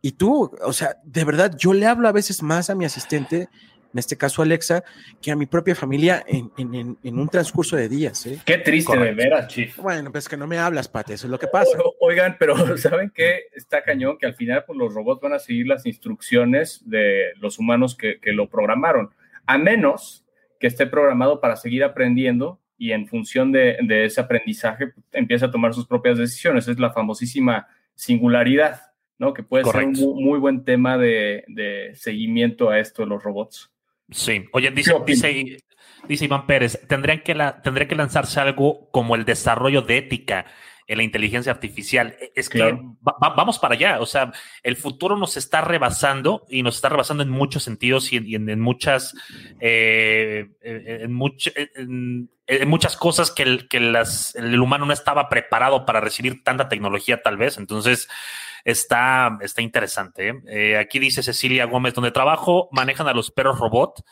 y 0.00 0.12
tú, 0.12 0.48
o 0.62 0.72
sea, 0.72 0.96
de 1.02 1.24
verdad, 1.24 1.56
yo 1.58 1.72
le 1.72 1.86
hablo 1.86 2.06
a 2.06 2.12
veces 2.12 2.40
más 2.40 2.70
a 2.70 2.76
mi 2.76 2.84
asistente, 2.84 3.48
en 3.92 3.98
este 3.98 4.16
caso 4.16 4.42
Alexa, 4.42 4.84
que 5.20 5.32
a 5.32 5.36
mi 5.36 5.46
propia 5.46 5.74
familia 5.74 6.24
en, 6.28 6.96
un 7.02 7.28
transcurso 7.28 7.74
de 7.74 7.88
días. 7.88 8.26
¿eh? 8.26 8.38
Qué 8.46 8.58
triste 8.58 8.96
de 8.96 9.12
veras, 9.12 9.48
Chief. 9.48 9.76
Bueno, 9.78 10.12
pues 10.12 10.28
que 10.28 10.36
no 10.36 10.46
me 10.46 10.58
hablas, 10.58 10.86
Pate, 10.86 11.14
eso 11.14 11.26
es 11.26 11.32
lo 11.32 11.40
que 11.40 11.48
pasa. 11.48 11.76
oigan, 11.98 12.36
pero 12.38 12.54
¿saben 12.78 13.10
qué? 13.12 13.46
Está 13.56 13.82
cañón 13.82 14.18
que 14.18 14.26
al 14.26 14.34
final 14.34 14.62
pues, 14.64 14.78
los 14.78 14.94
robots 14.94 15.20
van 15.20 15.32
a 15.32 15.40
seguir 15.40 15.66
las 15.66 15.84
instrucciones 15.84 16.80
de 16.84 17.32
los 17.40 17.58
humanos 17.58 17.96
que, 17.96 18.18
lo 18.26 18.48
programaron, 18.48 19.10
a 19.46 19.58
menos 19.58 20.21
que 20.62 20.68
esté 20.68 20.86
programado 20.86 21.40
para 21.40 21.56
seguir 21.56 21.82
aprendiendo 21.82 22.60
y 22.78 22.92
en 22.92 23.08
función 23.08 23.50
de, 23.50 23.78
de 23.82 24.04
ese 24.04 24.20
aprendizaje 24.20 24.86
pues, 24.86 25.04
empieza 25.10 25.46
a 25.46 25.50
tomar 25.50 25.74
sus 25.74 25.88
propias 25.88 26.18
decisiones. 26.18 26.68
Es 26.68 26.78
la 26.78 26.92
famosísima 26.92 27.66
singularidad. 27.96 28.80
¿no? 29.18 29.32
Que 29.32 29.42
puede 29.42 29.64
ser 29.64 29.84
un 29.84 29.92
muy, 30.24 30.38
buen 30.38 30.64
tema 30.64 30.98
de, 30.98 31.92
seguimiento 31.94 32.70
a 32.70 32.78
esto 32.78 33.02
de 33.02 33.08
los 33.08 33.22
robots. 33.22 33.70
Sí, 34.10 34.44
oye, 34.52 34.70
dice, 34.70 34.94
dice, 36.08 36.24
Iván 36.24 36.46
Pérez, 36.46 36.80
tendrían 36.88 37.22
que 37.22 37.34
la, 37.34 37.60
tendría 37.62 37.88
que 37.88 37.94
lanzarse 37.94 38.40
algo 38.40 38.88
como 38.90 39.16
el 39.16 39.24
desarrollo 39.24 39.82
de 39.82 39.98
ética 39.98 40.46
en 40.86 40.98
la 40.98 41.02
inteligencia 41.02 41.52
artificial. 41.52 42.16
E, 42.20 42.32
es 42.34 42.48
que 42.48 42.78
vamos 43.00 43.58
para 43.58 43.74
allá, 43.74 44.00
o 44.00 44.06
sea, 44.06 44.32
el 44.62 44.76
futuro 44.76 45.16
nos 45.16 45.36
está 45.36 45.60
rebasando 45.60 46.46
y 46.48 46.62
nos 46.62 46.76
está 46.76 46.88
rebasando 46.88 47.22
en 47.22 47.30
muchos 47.30 47.62
sentidos 47.62 48.12
y 48.12 48.34
en, 48.34 48.60
muchas, 48.60 49.14
eh, 49.60 50.50
en, 50.60 52.30
en, 52.46 52.68
muchas 52.68 52.96
cosas 52.96 53.30
que, 53.30 53.42
el, 53.42 53.68
que 53.68 53.80
las, 53.80 54.34
el 54.34 54.60
humano 54.60 54.86
no 54.86 54.92
estaba 54.92 55.28
preparado 55.28 55.86
para 55.86 56.00
recibir 56.00 56.42
tanta 56.44 56.68
tecnología 56.68 57.22
tal 57.22 57.36
vez. 57.36 57.58
Entonces, 57.58 58.08
Está, 58.64 59.38
está 59.40 59.60
interesante. 59.60 60.28
¿eh? 60.28 60.42
Eh, 60.46 60.76
aquí 60.78 60.98
dice 60.98 61.22
Cecilia 61.22 61.64
Gómez, 61.64 61.94
donde 61.94 62.12
trabajo 62.12 62.68
manejan 62.70 63.08
a 63.08 63.14
los 63.14 63.30
perros 63.30 63.58
robot 63.58 64.04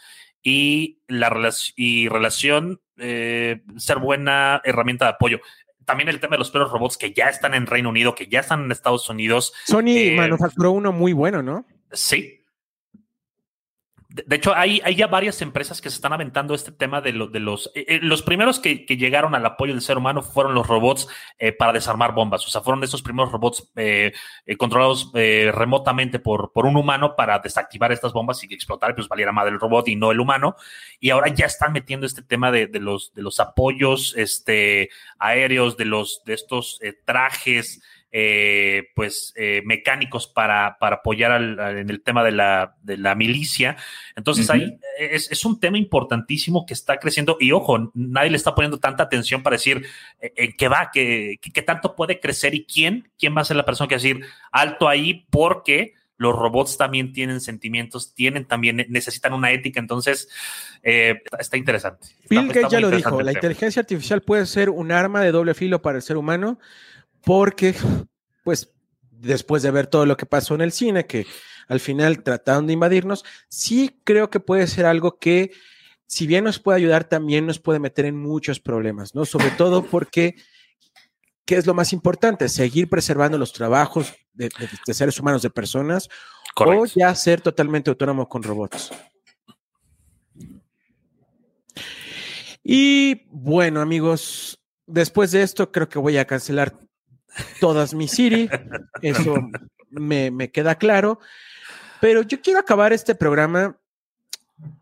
y 0.42 0.98
la 1.06 1.30
y 1.76 2.08
relación 2.08 2.80
eh, 2.98 3.62
ser 3.76 3.98
buena 3.98 4.60
herramienta 4.64 5.04
de 5.04 5.10
apoyo. 5.12 5.40
También 5.90 6.08
el 6.08 6.20
tema 6.20 6.36
de 6.36 6.38
los 6.38 6.52
perros 6.52 6.70
robots 6.70 6.96
que 6.96 7.12
ya 7.12 7.24
están 7.24 7.52
en 7.52 7.66
Reino 7.66 7.88
Unido, 7.88 8.14
que 8.14 8.28
ya 8.28 8.38
están 8.38 8.62
en 8.62 8.70
Estados 8.70 9.08
Unidos. 9.08 9.52
Sony 9.66 9.88
eh, 9.88 10.14
manufacturó 10.16 10.70
uno 10.70 10.92
muy 10.92 11.12
bueno, 11.12 11.42
¿no? 11.42 11.66
Sí, 11.90 12.39
de 14.12 14.36
hecho, 14.36 14.56
hay, 14.56 14.80
hay, 14.84 14.96
ya 14.96 15.06
varias 15.06 15.40
empresas 15.40 15.80
que 15.80 15.88
se 15.88 15.94
están 15.94 16.12
aventando 16.12 16.52
este 16.52 16.72
tema 16.72 17.00
de, 17.00 17.12
de 17.12 17.38
los... 17.38 17.70
Eh, 17.76 17.84
eh, 17.86 18.00
los 18.02 18.22
primeros 18.22 18.58
que, 18.58 18.84
llegaron 18.84 19.36
al 19.36 19.46
apoyo 19.46 19.72
del 19.72 19.82
ser 19.82 19.98
humano 19.98 20.20
fueron 20.20 20.52
los 20.52 20.66
robots 20.66 21.06
eh, 21.38 21.52
para 21.52 21.72
desarmar 21.72 22.12
bombas. 22.12 22.44
O 22.44 22.50
sea, 22.50 22.60
fueron 22.60 22.82
esos 22.82 23.02
primeros 23.02 23.30
robots 23.30 23.70
controlados 24.58 25.12
remotamente 25.12 26.18
por, 26.18 26.52
por 26.52 26.66
un 26.66 26.76
humano 26.76 27.14
para 27.14 27.38
desactivar 27.38 27.92
estas 27.92 28.12
bombas 28.12 28.42
y 28.42 28.48
que 28.48 28.54
explotar, 28.56 28.96
pues 28.96 29.06
valiera 29.06 29.30
más 29.30 29.46
el 29.46 29.60
robot 29.60 29.86
y 29.86 29.94
no 29.94 30.10
el 30.10 30.18
humano. 30.18 30.56
Y 30.98 31.10
ahora 31.10 31.28
ya 31.28 31.46
están 31.46 31.72
metiendo 31.72 32.04
este 32.04 32.22
tema 32.22 32.50
de, 32.50 32.66
de 32.66 32.80
los, 32.80 33.14
de 33.14 33.22
los 33.22 33.38
apoyos 33.38 34.14
este, 34.16 34.90
aéreos, 35.20 35.76
de, 35.76 35.84
los, 35.84 36.22
de 36.24 36.34
estos 36.34 36.80
trajes 37.04 37.80
eh, 38.12 38.88
pues 38.96 39.32
eh, 39.36 39.62
mecánicos 39.64 40.26
para, 40.26 40.78
para 40.80 40.96
apoyar 40.96 41.40
en 41.40 41.90
el 41.90 42.02
tema 42.02 42.24
de 42.24 42.32
la, 42.32 42.74
de 42.82 42.96
la 42.96 43.14
milicia. 43.14 43.76
Entonces 44.16 44.50
ahí 44.50 44.80
es, 44.98 45.30
es, 45.30 45.44
un 45.44 45.60
tema 45.60 45.78
importantísimo 45.78 46.66
que 46.66 46.74
está 46.74 46.98
creciendo 46.98 47.36
y 47.38 47.52
ojo, 47.52 47.92
nadie 47.94 48.30
le 48.30 48.36
está 48.36 48.52
poniendo 48.52 48.80
tanta 48.80 49.04
atención 49.04 49.44
para 49.44 49.54
decir 49.54 49.86
eh, 50.20 50.32
en 50.34 50.56
qué 50.56 50.66
va, 50.66 50.90
qué, 50.92 51.38
qué, 51.40 51.62
tanto 51.62 51.94
puede 51.94 52.18
crecer 52.18 52.52
y 52.56 52.64
quién, 52.64 53.08
quién 53.16 53.36
va 53.36 53.42
a 53.42 53.44
ser 53.44 53.56
la 53.56 53.64
persona 53.64 53.86
que 53.86 53.94
va 53.94 54.00
a 54.00 54.02
decir 54.02 54.24
alto 54.50 54.88
ahí 54.88 55.26
porque 55.30 55.94
los 56.16 56.34
robots 56.34 56.76
también 56.76 57.12
tienen 57.12 57.40
sentimientos, 57.40 58.12
tienen 58.12 58.44
también, 58.44 58.86
necesitan 58.88 59.34
una 59.34 59.52
ética, 59.52 59.78
entonces 59.78 60.28
está 60.82 61.56
interesante. 61.56 62.08
Bill 62.28 62.48
Gates 62.48 62.70
ya 62.70 62.80
lo 62.80 62.90
dijo, 62.90 63.22
la 63.22 63.32
inteligencia 63.32 63.80
artificial 63.80 64.20
puede 64.20 64.46
ser 64.46 64.68
un 64.68 64.90
arma 64.90 65.22
de 65.22 65.30
doble 65.30 65.54
filo 65.54 65.80
para 65.80 65.96
el 65.96 66.02
ser 66.02 66.16
humano, 66.16 66.58
porque, 67.24 67.74
pues, 68.44 68.72
después 69.10 69.62
de 69.62 69.70
ver 69.70 69.86
todo 69.86 70.06
lo 70.06 70.16
que 70.16 70.26
pasó 70.26 70.54
en 70.54 70.62
el 70.62 70.72
cine, 70.72 71.06
que 71.06 71.26
al 71.68 71.80
final 71.80 72.22
trataron 72.22 72.66
de 72.66 72.72
invadirnos, 72.72 73.24
sí 73.48 74.00
creo 74.04 74.30
que 74.30 74.40
puede 74.40 74.66
ser 74.66 74.86
algo 74.86 75.18
que, 75.18 75.52
si 76.06 76.26
bien 76.26 76.44
nos 76.44 76.58
puede 76.58 76.78
ayudar, 76.78 77.04
también 77.04 77.46
nos 77.46 77.58
puede 77.58 77.78
meter 77.78 78.06
en 78.06 78.16
muchos 78.16 78.60
problemas, 78.60 79.14
¿no? 79.14 79.24
Sobre 79.24 79.50
todo 79.50 79.84
porque, 79.84 80.36
¿qué 81.44 81.56
es 81.56 81.66
lo 81.66 81.74
más 81.74 81.92
importante? 81.92 82.48
Seguir 82.48 82.88
preservando 82.88 83.38
los 83.38 83.52
trabajos 83.52 84.14
de, 84.32 84.50
seres 84.92 85.20
humanos, 85.20 85.42
de 85.42 85.50
personas, 85.50 86.08
o 86.56 86.84
ya 86.86 87.14
ser 87.14 87.40
totalmente 87.40 87.90
autónomo 87.90 88.28
con 88.28 88.42
robots. 88.42 88.90
Y 92.62 93.26
bueno, 93.30 93.80
amigos, 93.80 94.60
después 94.86 95.30
de 95.30 95.42
esto 95.42 95.70
creo 95.72 95.88
que 95.88 95.98
voy 95.98 96.16
a 96.16 96.26
cancelar 96.26 96.76
todas 97.60 97.94
mis 97.94 98.10
Siri, 98.10 98.48
eso 99.02 99.34
me, 99.90 100.50
queda 100.50 100.76
claro. 100.76 101.20
Pero 102.00 102.22
yo 102.22 102.40
quiero 102.40 102.60
acabar 102.60 102.92
este 102.92 103.14
programa 103.14 103.78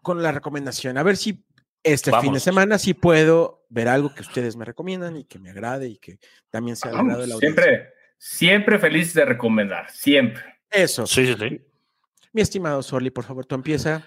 con 0.03 0.23
la 0.23 0.33
recomendación, 0.33 0.99
a 0.99 1.03
ver 1.03 1.17
si 1.17 1.45
este 1.83 2.13
fin 2.21 2.33
de 2.33 2.41
semana 2.41 2.79
sí 2.79 2.95
puedo 2.95 3.65
ver 3.69 3.89
algo 3.89 4.15
que 4.15 4.23
ustedes 4.23 4.57
me 4.57 4.65
recomiendan 4.65 5.17
y 5.17 5.25
que 5.25 5.39
me 5.39 5.51
agrade 5.51 5.89
y 5.89 5.99
que 5.99 6.19
también 6.51 6.77
sea 6.77 6.91
agrado 6.91 7.21
de 7.21 7.27
la 7.27 7.35
audiencia. 7.35 7.63
Siempre, 7.63 7.93
siempre 8.19 8.79
feliz 8.79 9.15
de 9.15 9.25
recomendar, 9.25 9.91
siempre. 9.91 10.43
Eso. 10.71 11.07
Sí, 11.07 11.27
sí, 11.27 11.35
sí. 11.39 11.61
Mi 12.33 12.43
estimado 12.43 12.83
Sorli, 12.83 13.11
por 13.11 13.25
favor, 13.25 13.47
tú 13.47 13.55
empieza. 13.55 14.05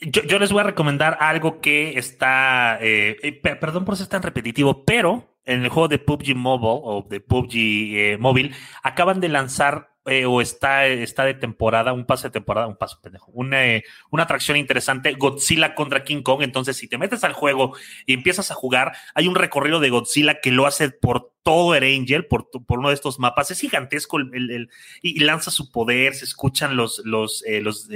Yo, 0.00 0.38
les 0.38 0.52
voy 0.52 0.60
a 0.60 0.64
recomendar 0.64 1.18
algo 1.20 1.60
que 1.60 1.98
está, 1.98 2.78
eh, 2.80 3.16
eh, 3.20 3.32
perdón 3.32 3.84
por 3.84 3.96
ser 3.96 4.06
tan 4.06 4.22
repetitivo, 4.22 4.84
pero 4.84 5.37
en 5.48 5.64
el 5.64 5.70
juego 5.70 5.88
de 5.88 5.98
PUBG 5.98 6.36
Mobile 6.36 6.80
o 6.84 7.06
de 7.08 7.20
PUBG 7.20 7.54
eh, 7.54 8.50
acaban 8.82 9.18
de 9.18 9.28
lanzar 9.28 9.94
eh, 10.04 10.26
o 10.26 10.42
está, 10.42 10.86
está 10.86 11.24
de 11.24 11.34
temporada, 11.34 11.94
un 11.94 12.04
pase 12.04 12.28
de 12.28 12.32
temporada, 12.32 12.66
un 12.66 12.76
paso 12.76 12.98
pendejo, 13.02 13.30
una, 13.32 13.66
eh, 13.66 13.84
una 14.10 14.24
atracción 14.24 14.58
interesante, 14.58 15.12
Godzilla 15.14 15.74
contra 15.74 16.04
King 16.04 16.22
Kong. 16.22 16.42
Entonces, 16.42 16.76
si 16.76 16.86
te 16.86 16.98
metes 16.98 17.24
al 17.24 17.32
juego 17.32 17.74
y 18.06 18.12
empiezas 18.12 18.50
a 18.50 18.54
jugar, 18.54 18.92
hay 19.14 19.26
un 19.26 19.34
recorrido 19.34 19.80
de 19.80 19.90
Godzilla 19.90 20.40
que 20.40 20.50
lo 20.50 20.66
hace 20.66 20.90
por 20.90 21.32
todo 21.42 21.74
el 21.74 21.84
Angel, 21.84 22.26
por, 22.26 22.50
por 22.50 22.78
uno 22.78 22.88
de 22.88 22.94
estos 22.94 23.18
mapas. 23.18 23.50
Es 23.50 23.60
gigantesco 23.60 24.18
el, 24.18 24.68
y, 25.02 25.20
lanza 25.20 25.50
su 25.50 25.70
poder, 25.72 26.14
se 26.14 26.26
escuchan 26.26 26.76
los, 26.76 27.00
los, 27.04 27.42
los 27.46 27.88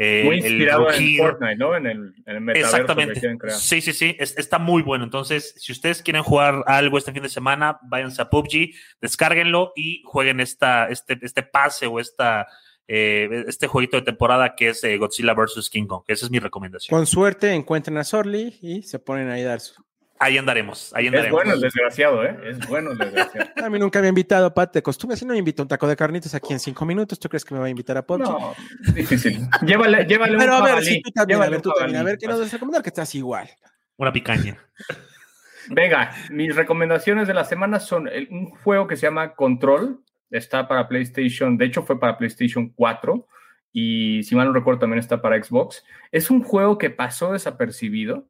eh, 0.00 0.22
muy 0.24 0.36
inspirado 0.36 0.92
en 0.92 1.16
Fortnite, 1.16 1.56
¿no? 1.56 1.76
En 1.76 1.86
el, 1.86 2.14
en 2.24 2.50
Exactamente. 2.50 3.20
Sí, 3.50 3.80
sí, 3.80 3.92
sí. 3.92 4.16
está 4.18 4.60
muy 4.60 4.82
bueno. 4.82 5.02
Entonces, 5.02 5.54
si 5.56 5.72
ustedes 5.72 6.02
quieren 6.02 6.22
jugar 6.22 6.62
algo 6.66 6.98
este 6.98 7.12
fin 7.12 7.24
de 7.24 7.28
semana, 7.28 7.80
váyanse 7.82 8.22
a 8.22 8.30
PUBG, 8.30 8.70
descárguenlo 9.00 9.72
y 9.74 10.02
jueguen 10.04 10.38
esta, 10.38 10.88
este, 10.88 11.18
este 11.20 11.42
pase 11.42 11.88
o 11.88 11.98
esta, 11.98 12.46
eh, 12.86 13.44
este 13.48 13.66
jueguito 13.66 13.96
de 13.96 14.04
temporada 14.04 14.54
que 14.54 14.68
es 14.68 14.84
eh, 14.84 14.96
Godzilla 14.98 15.34
vs. 15.34 15.68
King 15.68 15.88
Kong. 15.88 16.04
Esa 16.06 16.26
es 16.26 16.30
mi 16.30 16.38
recomendación. 16.38 16.96
Con 16.96 17.04
suerte 17.04 17.52
encuentren 17.52 17.98
a 17.98 18.04
Sorly 18.04 18.56
y 18.62 18.84
se 18.84 19.00
ponen 19.00 19.30
ahí 19.30 19.42
a 19.42 19.48
dar 19.48 19.60
su, 19.60 19.82
Ahí 20.20 20.36
andaremos, 20.36 20.92
ahí 20.94 21.06
andaremos. 21.06 21.26
Es 21.40 21.44
bueno 21.44 21.54
el 21.54 21.60
desgraciado, 21.60 22.24
¿eh? 22.24 22.36
Es 22.44 22.68
bueno 22.68 22.92
el 22.92 22.98
desgraciado. 22.98 23.50
A 23.64 23.70
mí 23.70 23.78
nunca 23.78 24.00
me 24.00 24.06
ha 24.06 24.08
invitado, 24.08 24.52
Pat, 24.52 24.74
de 24.74 24.82
costumbre. 24.82 25.16
Si 25.16 25.24
no 25.24 25.32
me 25.32 25.38
invito 25.38 25.62
a 25.62 25.64
un 25.64 25.68
taco 25.68 25.86
de 25.86 25.94
carnitas 25.94 26.34
aquí 26.34 26.52
en 26.52 26.58
cinco 26.58 26.84
minutos, 26.84 27.18
¿tú 27.20 27.28
crees 27.28 27.44
que 27.44 27.54
me 27.54 27.60
va 27.60 27.66
a 27.66 27.70
invitar 27.70 27.96
a 27.96 28.06
Pochi? 28.06 28.24
No, 28.24 28.54
difícil. 28.94 29.48
llévale, 29.62 30.04
llévale 30.04 30.36
Pero 30.36 30.54
a 30.54 30.62
ver, 30.62 30.82
si 30.82 31.00
tú 31.00 31.10
también, 31.12 31.40
a 31.40 31.48
ver, 31.48 31.62
tú 31.62 31.70
también, 31.70 32.00
a 32.00 32.02
ver, 32.02 32.18
¿qué 32.18 32.26
nos 32.26 32.40
vas 32.40 32.48
a 32.48 32.52
recomendar? 32.52 32.82
Que 32.82 32.88
estás 32.88 33.14
igual. 33.14 33.48
Una 33.96 34.12
picaña. 34.12 34.58
Venga, 35.70 36.12
mis 36.30 36.56
recomendaciones 36.56 37.28
de 37.28 37.34
la 37.34 37.44
semana 37.44 37.78
son 37.78 38.08
un 38.30 38.46
juego 38.46 38.86
que 38.86 38.96
se 38.96 39.06
llama 39.06 39.34
Control. 39.34 40.00
Está 40.30 40.66
para 40.66 40.88
PlayStation, 40.88 41.56
de 41.56 41.66
hecho 41.66 41.82
fue 41.82 41.98
para 41.98 42.18
PlayStation 42.18 42.68
4 42.70 43.26
y 43.72 44.22
si 44.24 44.34
mal 44.34 44.46
no 44.48 44.52
recuerdo 44.52 44.80
también 44.80 44.98
está 44.98 45.22
para 45.22 45.42
Xbox. 45.42 45.84
Es 46.10 46.30
un 46.30 46.42
juego 46.42 46.78
que 46.78 46.90
pasó 46.90 47.32
desapercibido 47.32 48.28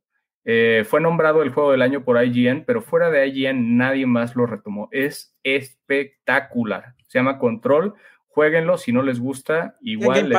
eh, 0.51 0.85
fue 0.89 1.03
nombrado 1.03 1.43
el 1.43 1.51
juego 1.51 1.73
del 1.73 1.83
año 1.83 2.05
por 2.05 2.25
IGN, 2.25 2.65
pero 2.65 2.81
fuera 2.81 3.11
de 3.11 3.27
IGN 3.27 3.77
nadie 3.77 4.07
más 4.07 4.35
lo 4.35 4.47
retomó. 4.47 4.89
Es 4.93 5.37
espectacular. 5.43 6.95
Se 7.07 7.19
llama 7.19 7.39
Control. 7.39 7.93
Jueguenlo 8.29 8.79
si 8.79 8.91
no 8.91 9.03
les 9.03 9.21
gusta. 9.21 9.77
Igual. 9.83 10.35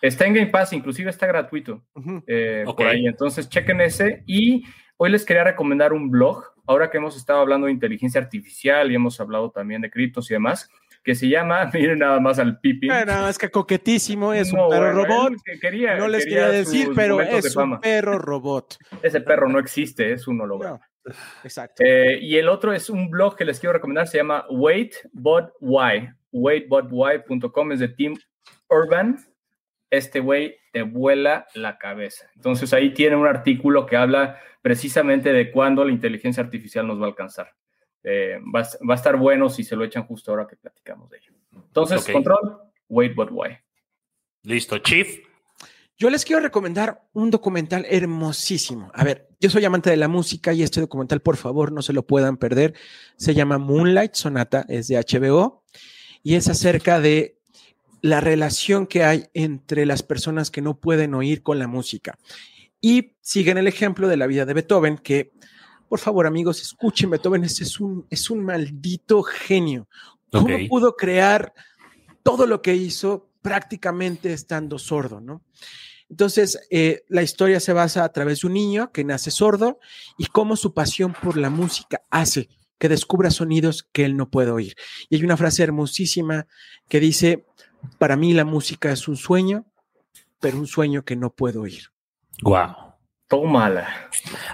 Está 0.00 0.24
en 0.24 0.32
Game 0.32 0.46
Pass, 0.46 0.72
inclusive 0.72 1.10
está 1.10 1.26
gratuito 1.26 1.84
eh, 2.26 2.64
por 2.64 2.86
ahí. 2.86 3.06
Entonces 3.06 3.50
chequen 3.50 3.82
ese. 3.82 4.24
Y 4.26 4.64
hoy 4.96 5.10
les 5.10 5.26
quería 5.26 5.44
recomendar 5.44 5.92
un 5.92 6.10
blog. 6.10 6.42
Ahora 6.66 6.90
que 6.90 6.96
hemos 6.96 7.14
estado 7.14 7.40
hablando 7.40 7.66
de 7.66 7.74
inteligencia 7.74 8.22
artificial 8.22 8.90
y 8.90 8.94
hemos 8.94 9.20
hablado 9.20 9.50
también 9.50 9.82
de 9.82 9.90
criptos 9.90 10.30
y 10.30 10.34
demás 10.34 10.70
que 11.02 11.14
se 11.14 11.28
llama, 11.28 11.70
miren 11.74 11.98
nada 11.98 12.20
más 12.20 12.38
al 12.38 12.60
pipi. 12.60 12.88
nada 12.88 13.22
más 13.22 13.38
que 13.38 13.50
coquetísimo, 13.50 14.32
es 14.32 14.52
un 14.52 14.68
perro 14.68 14.92
robot. 14.92 15.32
quería, 15.60 15.96
no 15.96 16.08
les 16.08 16.24
quería, 16.24 16.48
decir, 16.48 16.90
pero 16.94 17.20
es 17.20 17.56
un 17.56 17.80
perro 17.80 18.18
robot. 18.18 18.76
Ese 19.02 19.20
perro 19.20 19.48
no 19.48 19.58
existe, 19.58 20.12
es 20.12 20.26
un 20.26 20.40
holograma. 20.40 20.80
exacto. 21.42 21.82
Eh, 21.84 22.18
y 22.20 22.36
el 22.36 22.48
otro 22.48 22.72
es 22.72 22.90
un 22.90 23.10
blog 23.10 23.36
que 23.36 23.44
les 23.44 23.58
quiero 23.60 23.72
recomendar, 23.72 24.06
se 24.06 24.18
llama 24.18 24.44
Wait 24.50 24.94
But 25.12 25.50
Why. 25.60 26.10
WaitButWhy.com 26.32 27.72
es 27.72 27.80
de 27.80 27.88
Team 27.88 28.14
Urban. 28.68 29.18
Este 29.90 30.20
güey 30.20 30.56
te 30.72 30.82
vuela 30.82 31.46
la 31.54 31.78
cabeza. 31.78 32.30
Entonces 32.36 32.72
ahí 32.72 32.94
tiene 32.94 33.16
un 33.16 33.26
artículo 33.26 33.86
que 33.86 33.96
habla 33.96 34.38
precisamente 34.62 35.32
de 35.32 35.50
cuándo 35.50 35.84
la 35.84 35.90
inteligencia 35.90 36.42
artificial 36.42 36.86
nos 36.86 37.00
va 37.00 37.06
a 37.06 37.08
alcanzar. 37.08 37.52
Eh, 38.02 38.38
va, 38.54 38.60
a 38.60 38.94
estar 38.94 39.16
bueno 39.16 39.48
si 39.50 39.62
se 39.62 39.76
lo 39.76 39.84
echan 39.84 40.04
justo 40.06 40.30
ahora 40.30 40.46
que 40.46 40.56
platicamos 40.56 41.10
de 41.10 41.18
ello. 41.18 41.32
Entonces, 41.52 42.04
control, 42.08 42.58
wait 42.88 43.14
but 43.14 43.28
why. 43.30 43.58
Listo, 44.42 44.78
Chief. 44.78 45.20
Yo 45.98 46.08
les 46.08 46.24
quiero 46.24 46.40
recomendar 46.40 47.02
un 47.12 47.30
documental 47.30 47.84
hermosísimo. 47.86 48.90
A 48.94 49.04
ver, 49.04 49.28
yo 49.38 49.50
soy 49.50 49.66
amante 49.66 49.90
de 49.90 49.98
la 49.98 50.08
música 50.08 50.54
y 50.54 50.62
este 50.62 50.80
documental, 50.80 51.20
por 51.20 51.36
favor, 51.36 51.72
no 51.72 51.82
se 51.82 51.92
lo 51.92 52.06
puedan 52.06 52.38
perder. 52.38 52.72
Se 53.16 53.34
llama 53.34 53.58
Moonlight 53.58 54.14
Sonata, 54.14 54.64
es 54.68 54.88
de 54.88 54.96
HBO 54.96 55.62
y 56.22 56.36
es 56.36 56.48
acerca 56.48 57.00
de 57.00 57.36
la 58.00 58.20
relación 58.22 58.86
que 58.86 59.04
hay 59.04 59.26
entre 59.34 59.84
las 59.84 60.02
personas 60.02 60.50
que 60.50 60.62
no 60.62 60.80
pueden 60.80 61.12
oír 61.14 61.42
con 61.42 61.58
la 61.58 61.66
música. 61.66 62.18
Y 62.80 63.16
siguen 63.20 63.58
el 63.58 63.66
ejemplo 63.66 64.08
de 64.08 64.16
la 64.16 64.26
vida 64.26 64.46
de 64.46 64.54
Beethoven, 64.54 64.96
que 64.96 65.32
por 65.90 65.98
favor, 65.98 66.24
amigos, 66.24 66.62
escuchen, 66.62 67.10
Beethoven 67.10 67.42
es 67.42 67.80
un, 67.80 68.06
es 68.08 68.30
un 68.30 68.44
maldito 68.44 69.24
genio. 69.24 69.88
¿Cómo 70.30 70.56
pudo 70.68 70.94
crear 70.94 71.52
todo 72.22 72.46
lo 72.46 72.62
que 72.62 72.76
hizo 72.76 73.28
prácticamente 73.42 74.32
estando 74.32 74.78
sordo, 74.78 75.20
no? 75.20 75.42
Entonces, 76.08 76.60
eh, 76.70 77.02
la 77.08 77.22
historia 77.24 77.58
se 77.58 77.72
basa 77.72 78.04
a 78.04 78.12
través 78.12 78.40
de 78.40 78.46
un 78.46 78.52
niño 78.52 78.92
que 78.92 79.02
nace 79.02 79.32
sordo 79.32 79.80
y 80.16 80.26
cómo 80.26 80.54
su 80.54 80.74
pasión 80.74 81.12
por 81.12 81.36
la 81.36 81.50
música 81.50 82.02
hace 82.08 82.48
que 82.78 82.88
descubra 82.88 83.32
sonidos 83.32 83.82
que 83.90 84.04
él 84.04 84.16
no 84.16 84.30
puede 84.30 84.52
oír. 84.52 84.76
Y 85.08 85.16
hay 85.16 85.24
una 85.24 85.36
frase 85.36 85.64
hermosísima 85.64 86.46
que 86.88 87.00
dice, 87.00 87.46
para 87.98 88.14
mí 88.14 88.32
la 88.32 88.44
música 88.44 88.92
es 88.92 89.08
un 89.08 89.16
sueño, 89.16 89.66
pero 90.38 90.56
un 90.56 90.68
sueño 90.68 91.04
que 91.04 91.16
no 91.16 91.30
puedo 91.30 91.62
oír. 91.62 91.90
Wow. 92.42 92.89
Tómala. 93.30 93.86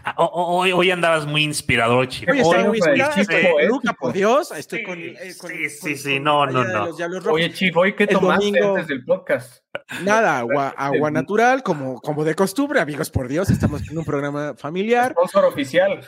Ah, 0.05 0.15
ho- 0.19 0.27
ho- 0.27 0.57
Hoy, 0.59 0.71
hoy 0.71 0.91
andabas 0.91 1.25
muy 1.27 1.43
inspirador, 1.43 2.09
chico. 2.09 2.31
Oye, 2.31 2.43
Hoy 2.43 2.51
estoy 2.51 2.63
no 2.63 2.69
muy. 2.69 3.67
Luca, 3.67 3.95
por 3.95 4.13
Dios. 4.13 4.51
Estoy 4.53 4.81
Sí, 4.81 4.85
con, 4.85 4.99
eh, 5.01 5.17
con- 5.41 5.51
sí, 5.51 5.71
sí, 5.71 5.81
con- 5.81 5.97
sí, 5.97 6.15
con 6.17 6.25
no, 6.25 6.47
no, 6.47 6.63
no. 6.65 7.31
Oye, 7.33 7.51
Chief, 7.55 7.75
¿hoy 7.75 7.95
qué 7.97 8.03
El 8.05 8.11
tomaste 8.11 8.45
domingo- 8.45 8.71
antes 8.75 8.87
del 8.89 9.03
podcast? 9.03 9.63
Nada, 10.05 10.39
agua, 10.41 10.75
agua 10.77 11.11
natural, 11.11 11.63
como, 11.63 11.99
como 12.03 12.23
de 12.23 12.35
costumbre, 12.35 12.79
amigos, 12.79 13.09
por 13.09 13.29
Dios. 13.29 13.49
Estamos 13.49 13.81
en 13.91 13.97
un 13.97 14.05
programa 14.05 14.53
familiar. 14.59 15.13
Sponsor 15.13 15.47
oficial, 15.47 16.05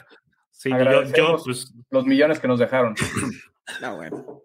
Sí, 0.50 0.68
yo, 1.16 1.38
pues, 1.42 1.72
los 1.88 2.04
millones 2.04 2.38
que 2.38 2.48
nos 2.48 2.58
dejaron. 2.60 2.94
No, 3.80 3.96
bueno. 3.96 4.42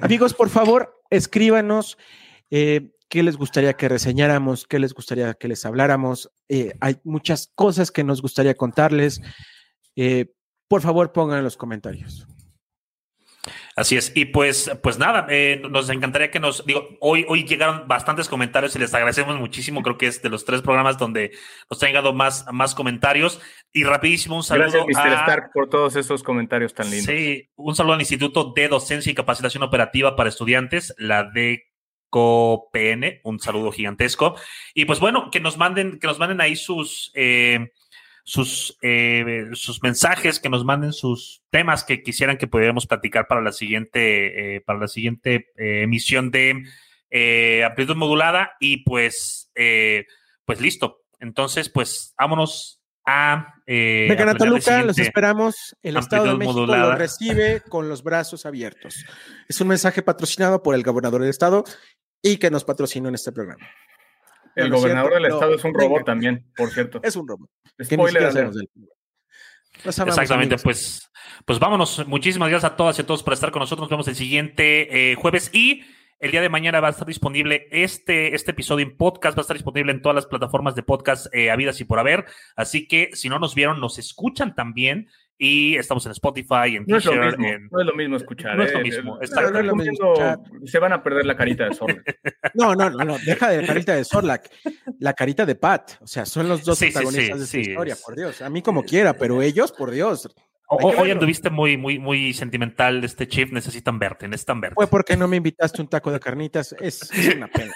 Amigos, 0.00 0.32
por 0.32 0.48
favor, 0.48 0.98
escríbanos 1.10 1.98
eh, 2.50 2.90
qué 3.08 3.22
les 3.22 3.36
gustaría 3.36 3.74
que 3.74 3.88
reseñáramos, 3.88 4.66
qué 4.66 4.78
les 4.78 4.94
gustaría 4.94 5.34
que 5.34 5.48
les 5.48 5.64
habláramos. 5.64 6.30
Eh, 6.48 6.72
hay 6.80 6.96
muchas 7.04 7.50
cosas 7.54 7.90
que 7.90 8.04
nos 8.04 8.22
gustaría 8.22 8.54
contarles. 8.54 9.20
Eh, 9.94 10.26
por 10.68 10.82
favor, 10.82 11.12
pongan 11.12 11.38
en 11.38 11.44
los 11.44 11.56
comentarios. 11.56 12.26
Así 13.76 13.96
es. 13.96 14.10
Y 14.14 14.24
pues, 14.24 14.70
pues 14.82 14.98
nada, 14.98 15.26
eh, 15.28 15.62
nos 15.70 15.90
encantaría 15.90 16.30
que 16.30 16.40
nos, 16.40 16.64
digo, 16.64 16.88
hoy, 17.00 17.24
hoy 17.28 17.44
llegaron 17.44 17.86
bastantes 17.86 18.28
comentarios 18.28 18.74
y 18.74 18.78
les 18.78 18.92
agradecemos 18.94 19.38
muchísimo. 19.38 19.82
Creo 19.82 19.98
que 19.98 20.06
es 20.06 20.22
de 20.22 20.30
los 20.30 20.44
tres 20.44 20.62
programas 20.62 20.98
donde 20.98 21.32
nos 21.70 21.82
han 21.82 21.90
llegado 21.90 22.12
más, 22.12 22.46
más 22.52 22.74
comentarios. 22.74 23.40
Y 23.72 23.84
rapidísimo, 23.84 24.36
un 24.36 24.42
saludo 24.42 24.86
Gracias, 24.86 24.86
Mr. 24.86 25.12
a, 25.12 25.20
Stark, 25.20 25.50
por 25.52 25.68
todos 25.68 25.94
esos 25.94 26.22
comentarios 26.22 26.74
tan 26.74 26.90
lindos. 26.90 27.14
Sí, 27.14 27.50
un 27.54 27.76
saludo 27.76 27.94
al 27.94 28.00
Instituto 28.00 28.52
de 28.56 28.68
Docencia 28.68 29.12
y 29.12 29.14
Capacitación 29.14 29.62
Operativa 29.62 30.16
para 30.16 30.30
Estudiantes, 30.30 30.94
la 30.98 31.24
DCOPN, 32.16 33.20
un 33.24 33.40
saludo 33.40 33.72
gigantesco. 33.72 34.36
Y 34.74 34.84
pues 34.84 35.00
bueno, 35.00 35.30
que 35.30 35.40
nos 35.40 35.56
manden, 35.56 35.98
que 35.98 36.06
nos 36.06 36.18
manden 36.18 36.40
ahí 36.40 36.56
sus, 36.56 37.12
eh, 37.14 37.72
sus, 38.24 38.78
eh, 38.82 39.50
sus 39.52 39.82
mensajes, 39.82 40.40
que 40.40 40.48
nos 40.48 40.64
manden 40.64 40.92
sus 40.92 41.42
temas 41.50 41.84
que 41.84 42.02
quisieran 42.02 42.38
que 42.38 42.46
pudiéramos 42.46 42.86
platicar 42.86 43.26
para 43.28 43.40
la 43.40 43.52
siguiente, 43.52 44.56
eh, 44.56 44.60
para 44.60 44.78
la 44.78 44.88
siguiente 44.88 45.48
eh, 45.56 45.82
emisión 45.82 46.30
de 46.30 46.64
eh, 47.10 47.64
amplitud 47.64 47.96
modulada. 47.96 48.56
Y 48.60 48.78
pues, 48.78 49.50
eh, 49.54 50.06
pues 50.44 50.60
listo. 50.60 51.02
Entonces, 51.20 51.68
pues 51.68 52.14
vámonos 52.18 52.80
a. 53.06 53.54
Eh, 53.66 54.08
Toluca, 54.38 54.82
los 54.82 54.98
esperamos. 54.98 55.76
El 55.82 55.96
Estado 55.96 56.24
de 56.24 56.34
México 56.34 56.52
modulada. 56.52 56.90
los 56.90 56.98
recibe 56.98 57.62
con 57.68 57.88
los 57.88 58.02
brazos 58.02 58.46
abiertos. 58.46 59.04
Es 59.48 59.60
un 59.60 59.68
mensaje 59.68 60.02
patrocinado 60.02 60.62
por 60.62 60.74
el 60.74 60.82
gobernador 60.82 61.20
del 61.20 61.30
Estado 61.30 61.64
y 62.22 62.36
que 62.38 62.50
nos 62.50 62.64
patrocinó 62.64 63.08
en 63.08 63.14
este 63.14 63.32
programa. 63.32 63.66
El 64.54 64.70
No, 64.70 64.76
gobernador 64.76 65.10
cierto, 65.10 65.22
del 65.22 65.30
no, 65.30 65.36
estado 65.36 65.54
es 65.54 65.64
un 65.64 65.74
robot 65.74 66.04
también, 66.04 66.46
por 66.56 66.70
cierto. 66.70 67.00
Es 67.02 67.16
un 67.16 67.28
robot. 67.28 67.50
Spoiler 67.82 68.22
Exactamente, 69.84 70.54
amigos. 70.54 70.62
pues, 70.62 71.10
pues 71.44 71.58
vámonos. 71.58 72.06
Muchísimas 72.06 72.48
gracias 72.48 72.72
a 72.72 72.76
todas 72.76 72.98
y 72.98 73.02
a 73.02 73.06
todos 73.06 73.22
por 73.22 73.34
estar 73.34 73.50
con 73.50 73.60
nosotros. 73.60 73.84
Nos 73.84 73.90
vemos 73.90 74.08
el 74.08 74.16
siguiente 74.16 75.12
eh, 75.12 75.14
jueves 75.14 75.50
y 75.52 75.84
el 76.18 76.30
día 76.30 76.40
de 76.40 76.48
mañana 76.48 76.80
va 76.80 76.88
a 76.88 76.92
estar 76.92 77.06
disponible 77.06 77.68
este, 77.70 78.34
este 78.34 78.52
episodio 78.52 78.86
en 78.86 78.96
podcast, 78.96 79.36
va 79.36 79.40
a 79.40 79.42
estar 79.42 79.56
disponible 79.56 79.92
en 79.92 80.00
todas 80.00 80.14
las 80.14 80.26
plataformas 80.26 80.74
de 80.74 80.82
podcast 80.82 81.26
eh, 81.34 81.50
habidas 81.50 81.78
y 81.80 81.84
por 81.84 81.98
haber. 81.98 82.24
Así 82.56 82.88
que 82.88 83.10
si 83.12 83.28
no 83.28 83.38
nos 83.38 83.54
vieron, 83.54 83.80
nos 83.80 83.98
escuchan 83.98 84.54
también 84.54 85.08
y 85.38 85.76
estamos 85.76 86.04
en 86.06 86.12
Spotify, 86.12 86.76
en 86.76 86.84
No 86.86 86.96
es 86.96 87.04
lo 87.04 87.12
Teacher, 87.12 87.38
mismo, 87.38 87.46
en... 87.54 87.68
no 87.70 87.80
es 87.80 87.86
lo 87.86 87.94
mismo 87.94 88.16
escuchar. 88.16 88.56
No 88.56 88.64
es 88.64 88.72
lo 88.72 88.78
eh. 88.80 88.82
mismo, 88.82 89.16
No 89.16 89.22
es 89.22 89.30
lo 89.98 90.66
Se 90.66 90.78
van 90.78 90.92
a 90.92 91.02
perder 91.02 91.26
la 91.26 91.36
carita 91.36 91.68
de 91.68 91.74
Zorro. 91.74 91.96
No, 92.54 92.74
no, 92.74 92.88
no, 92.90 93.04
no, 93.04 93.18
deja 93.18 93.50
de 93.50 93.60
la 93.60 93.66
carita 93.66 93.94
de 93.94 94.04
Sorlac, 94.04 94.50
la 94.98 95.12
carita 95.12 95.44
de 95.44 95.54
Pat. 95.56 95.92
O 96.00 96.06
sea, 96.06 96.24
son 96.24 96.48
los 96.48 96.64
dos 96.64 96.78
Sí, 96.78 96.86
protagonistas 96.86 97.24
sí, 97.24 97.28
de 97.38 97.44
esta 97.44 97.46
sí, 97.46 97.60
historia, 97.70 97.94
es- 97.94 98.02
por 98.02 98.16
Dios. 98.16 98.40
A 98.40 98.48
mí 98.48 98.62
como 98.62 98.82
quiera, 98.82 99.14
pero 99.14 99.42
ellos, 99.42 99.72
por 99.72 99.90
Dios. 99.90 100.28
O- 100.68 100.78
hoy 100.98 101.10
anduviste 101.12 101.48
muy, 101.50 101.76
muy, 101.76 101.98
muy 101.98 102.32
sentimental, 102.32 103.04
este 103.04 103.28
chip. 103.28 103.52
Necesitan 103.52 103.98
verte, 104.00 104.26
necesitan 104.26 104.60
verte. 104.60 104.74
Fue 104.74 104.86
porque 104.88 105.16
no 105.16 105.28
me 105.28 105.36
invitaste 105.36 105.80
un 105.82 105.88
taco 105.88 106.10
de 106.10 106.18
carnitas. 106.18 106.74
Es, 106.80 107.02
es 107.12 107.34
una 107.36 107.46
pena. 107.48 107.72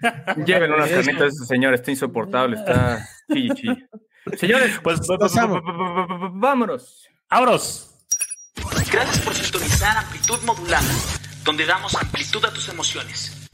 Lleven 0.46 0.72
unas 0.72 0.90
carnitas 0.90 1.22
a 1.22 1.26
ese 1.26 1.44
señor, 1.46 1.74
está 1.74 1.90
insoportable, 1.90 2.56
está 2.56 3.06
chilli. 3.32 3.86
Señores, 4.38 4.78
Pues, 4.82 5.00
Los 5.08 5.36
amo. 5.36 5.60
vámonos. 6.34 7.06
¡Abros! 7.28 7.88
Gracias 8.90 9.20
por 9.24 9.34
sintonizar 9.34 9.96
Amplitud 9.96 10.38
Modulada, 10.44 10.86
donde 11.44 11.64
damos 11.66 11.94
amplitud 11.94 12.44
a 12.44 12.52
tus 12.52 12.68
emociones. 12.68 13.48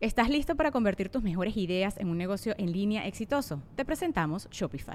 ¿Estás 0.00 0.30
listo 0.30 0.56
para 0.56 0.70
convertir 0.70 1.10
tus 1.10 1.22
mejores 1.22 1.56
ideas 1.58 1.98
en 1.98 2.08
un 2.08 2.16
negocio 2.16 2.54
en 2.56 2.72
línea 2.72 3.06
exitoso? 3.06 3.62
Te 3.76 3.84
presentamos 3.84 4.48
Shopify. 4.50 4.94